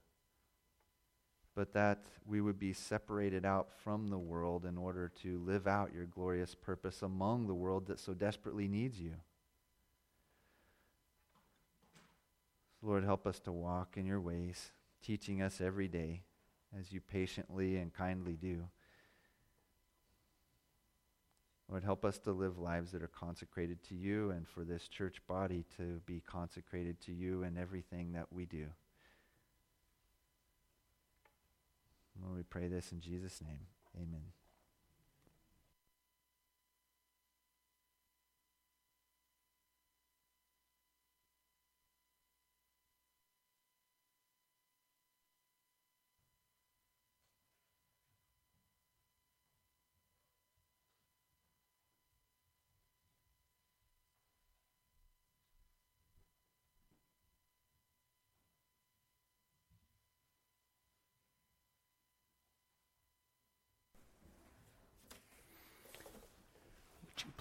but 1.57 1.73
that 1.73 2.05
we 2.25 2.41
would 2.41 2.61
be 2.61 2.73
separated 2.73 3.45
out 3.45 3.73
from 3.83 4.09
the 4.09 4.21
world 4.21 4.65
in 4.65 4.79
order 4.79 5.11
to 5.23 5.43
live 5.45 5.67
out 5.67 5.93
your 5.93 6.07
glorious 6.07 6.55
purpose 6.55 7.03
among 7.03 7.49
the 7.49 7.55
world 7.55 7.89
that 7.89 7.99
so 7.99 8.15
desperately 8.15 8.69
needs 8.69 9.01
you. 9.01 9.15
Lord, 12.81 13.03
help 13.03 13.27
us 13.27 13.41
to 13.41 13.51
walk 13.51 13.97
in 13.97 14.07
your 14.07 14.21
ways, 14.21 14.71
teaching 15.03 15.43
us 15.43 15.61
every 15.61 15.89
day 15.89 16.23
as 16.79 16.93
you 16.93 17.01
patiently 17.01 17.79
and 17.79 17.93
kindly 17.93 18.35
do. 18.41 18.69
Lord, 21.69 21.83
help 21.83 22.05
us 22.05 22.19
to 22.19 22.33
live 22.33 22.59
lives 22.59 22.93
that 22.93 23.03
are 23.03 23.09
consecrated 23.09 23.83
to 23.89 23.95
you 23.95 24.31
and 24.31 24.47
for 24.47 24.63
this 24.63 24.87
church 24.87 25.17
body 25.27 25.65
to 25.77 26.01
be 26.07 26.23
consecrated 26.25 27.01
to 27.03 27.13
you 27.13 27.43
in 27.43 27.59
everything 27.59 28.13
that 28.13 28.33
we 28.33 28.47
do. 28.47 28.67
Lord, 32.23 32.37
we 32.37 32.43
pray 32.45 32.69
this 32.69 32.93
in 32.93 33.01
Jesus' 33.01 33.41
name. 33.43 33.67
Amen. 33.97 34.46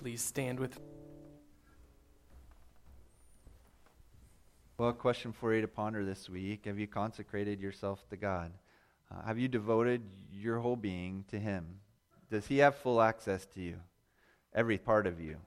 Please 0.05 0.21
stand 0.21 0.59
with. 0.59 0.79
Well, 4.77 4.89
a 4.89 4.93
question 4.93 5.33
for 5.33 5.51
you 5.51 5.61
to 5.61 5.67
ponder 5.67 6.05
this 6.05 6.29
week. 6.29 6.65
Have 6.67 6.77
you 6.77 6.85
consecrated 6.85 7.59
yourself 7.59 8.07
to 8.11 8.15
God? 8.15 8.51
Uh, 9.09 9.25
have 9.25 9.39
you 9.39 9.47
devoted 9.47 10.03
your 10.31 10.59
whole 10.59 10.75
being 10.75 11.25
to 11.29 11.39
Him? 11.39 11.79
Does 12.29 12.45
He 12.45 12.59
have 12.59 12.75
full 12.75 13.01
access 13.01 13.47
to 13.55 13.61
you? 13.61 13.77
Every 14.53 14.77
part 14.77 15.07
of 15.07 15.19
you? 15.19 15.37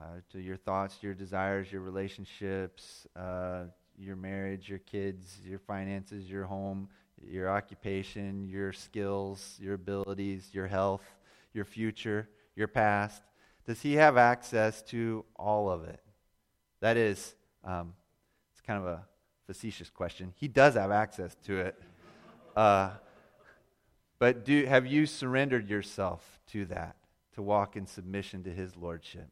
Uh, 0.00 0.20
to 0.30 0.38
your 0.38 0.56
thoughts, 0.56 0.98
your 1.00 1.14
desires, 1.14 1.72
your 1.72 1.82
relationships, 1.82 3.08
uh, 3.16 3.64
your 3.98 4.14
marriage, 4.14 4.68
your 4.68 4.78
kids, 4.78 5.40
your 5.44 5.58
finances, 5.58 6.30
your 6.30 6.44
home, 6.44 6.88
your 7.28 7.50
occupation, 7.50 8.48
your 8.48 8.72
skills, 8.72 9.58
your 9.60 9.74
abilities, 9.74 10.50
your 10.52 10.68
health, 10.68 11.02
your 11.52 11.64
future, 11.64 12.28
your 12.54 12.68
past. 12.68 13.24
Does 13.70 13.82
he 13.82 13.92
have 13.92 14.16
access 14.16 14.82
to 14.82 15.24
all 15.36 15.70
of 15.70 15.84
it? 15.84 16.00
That 16.80 16.96
is, 16.96 17.36
um, 17.62 17.94
it's 18.50 18.60
kind 18.60 18.80
of 18.80 18.86
a 18.88 19.06
facetious 19.46 19.88
question. 19.88 20.32
He 20.34 20.48
does 20.48 20.74
have 20.74 20.90
access 20.90 21.36
to 21.44 21.60
it. 21.60 21.80
Uh, 22.56 22.90
but 24.18 24.44
do, 24.44 24.64
have 24.64 24.88
you 24.88 25.06
surrendered 25.06 25.70
yourself 25.70 26.40
to 26.48 26.64
that, 26.64 26.96
to 27.36 27.42
walk 27.42 27.76
in 27.76 27.86
submission 27.86 28.42
to 28.42 28.50
his 28.50 28.76
lordship? 28.76 29.28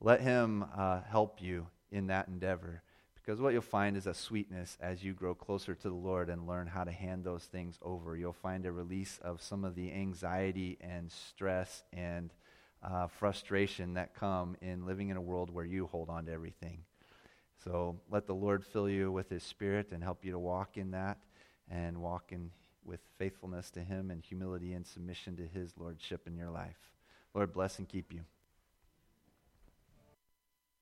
Let 0.00 0.22
him 0.22 0.64
uh, 0.74 1.02
help 1.02 1.42
you 1.42 1.66
in 1.90 2.06
that 2.06 2.28
endeavor. 2.28 2.82
Because 3.14 3.42
what 3.42 3.52
you'll 3.52 3.60
find 3.60 3.94
is 3.94 4.06
a 4.06 4.14
sweetness 4.14 4.78
as 4.80 5.04
you 5.04 5.12
grow 5.12 5.34
closer 5.34 5.74
to 5.74 5.88
the 5.90 5.94
Lord 5.94 6.30
and 6.30 6.46
learn 6.46 6.66
how 6.66 6.84
to 6.84 6.90
hand 6.90 7.24
those 7.24 7.44
things 7.44 7.78
over. 7.82 8.16
You'll 8.16 8.32
find 8.32 8.64
a 8.64 8.72
release 8.72 9.20
of 9.22 9.42
some 9.42 9.66
of 9.66 9.74
the 9.74 9.92
anxiety 9.92 10.78
and 10.80 11.12
stress 11.12 11.84
and 11.92 12.32
uh, 12.82 13.06
frustration 13.06 13.94
that 13.94 14.14
come 14.14 14.56
in 14.60 14.86
living 14.86 15.08
in 15.08 15.16
a 15.16 15.20
world 15.20 15.50
where 15.50 15.64
you 15.64 15.86
hold 15.86 16.08
on 16.08 16.26
to 16.26 16.32
everything. 16.32 16.84
So 17.64 18.00
let 18.10 18.26
the 18.26 18.34
Lord 18.34 18.64
fill 18.64 18.88
you 18.88 19.12
with 19.12 19.28
His 19.28 19.44
Spirit 19.44 19.92
and 19.92 20.02
help 20.02 20.24
you 20.24 20.32
to 20.32 20.38
walk 20.38 20.76
in 20.76 20.90
that 20.90 21.18
and 21.70 21.98
walk 21.98 22.32
in 22.32 22.50
with 22.84 23.00
faithfulness 23.18 23.70
to 23.72 23.80
Him 23.80 24.10
and 24.10 24.22
humility 24.22 24.72
and 24.72 24.86
submission 24.86 25.36
to 25.36 25.46
His 25.46 25.74
Lordship 25.78 26.26
in 26.26 26.36
your 26.36 26.50
life. 26.50 26.90
Lord, 27.34 27.52
bless 27.52 27.78
and 27.78 27.88
keep 27.88 28.12
you. 28.12 28.22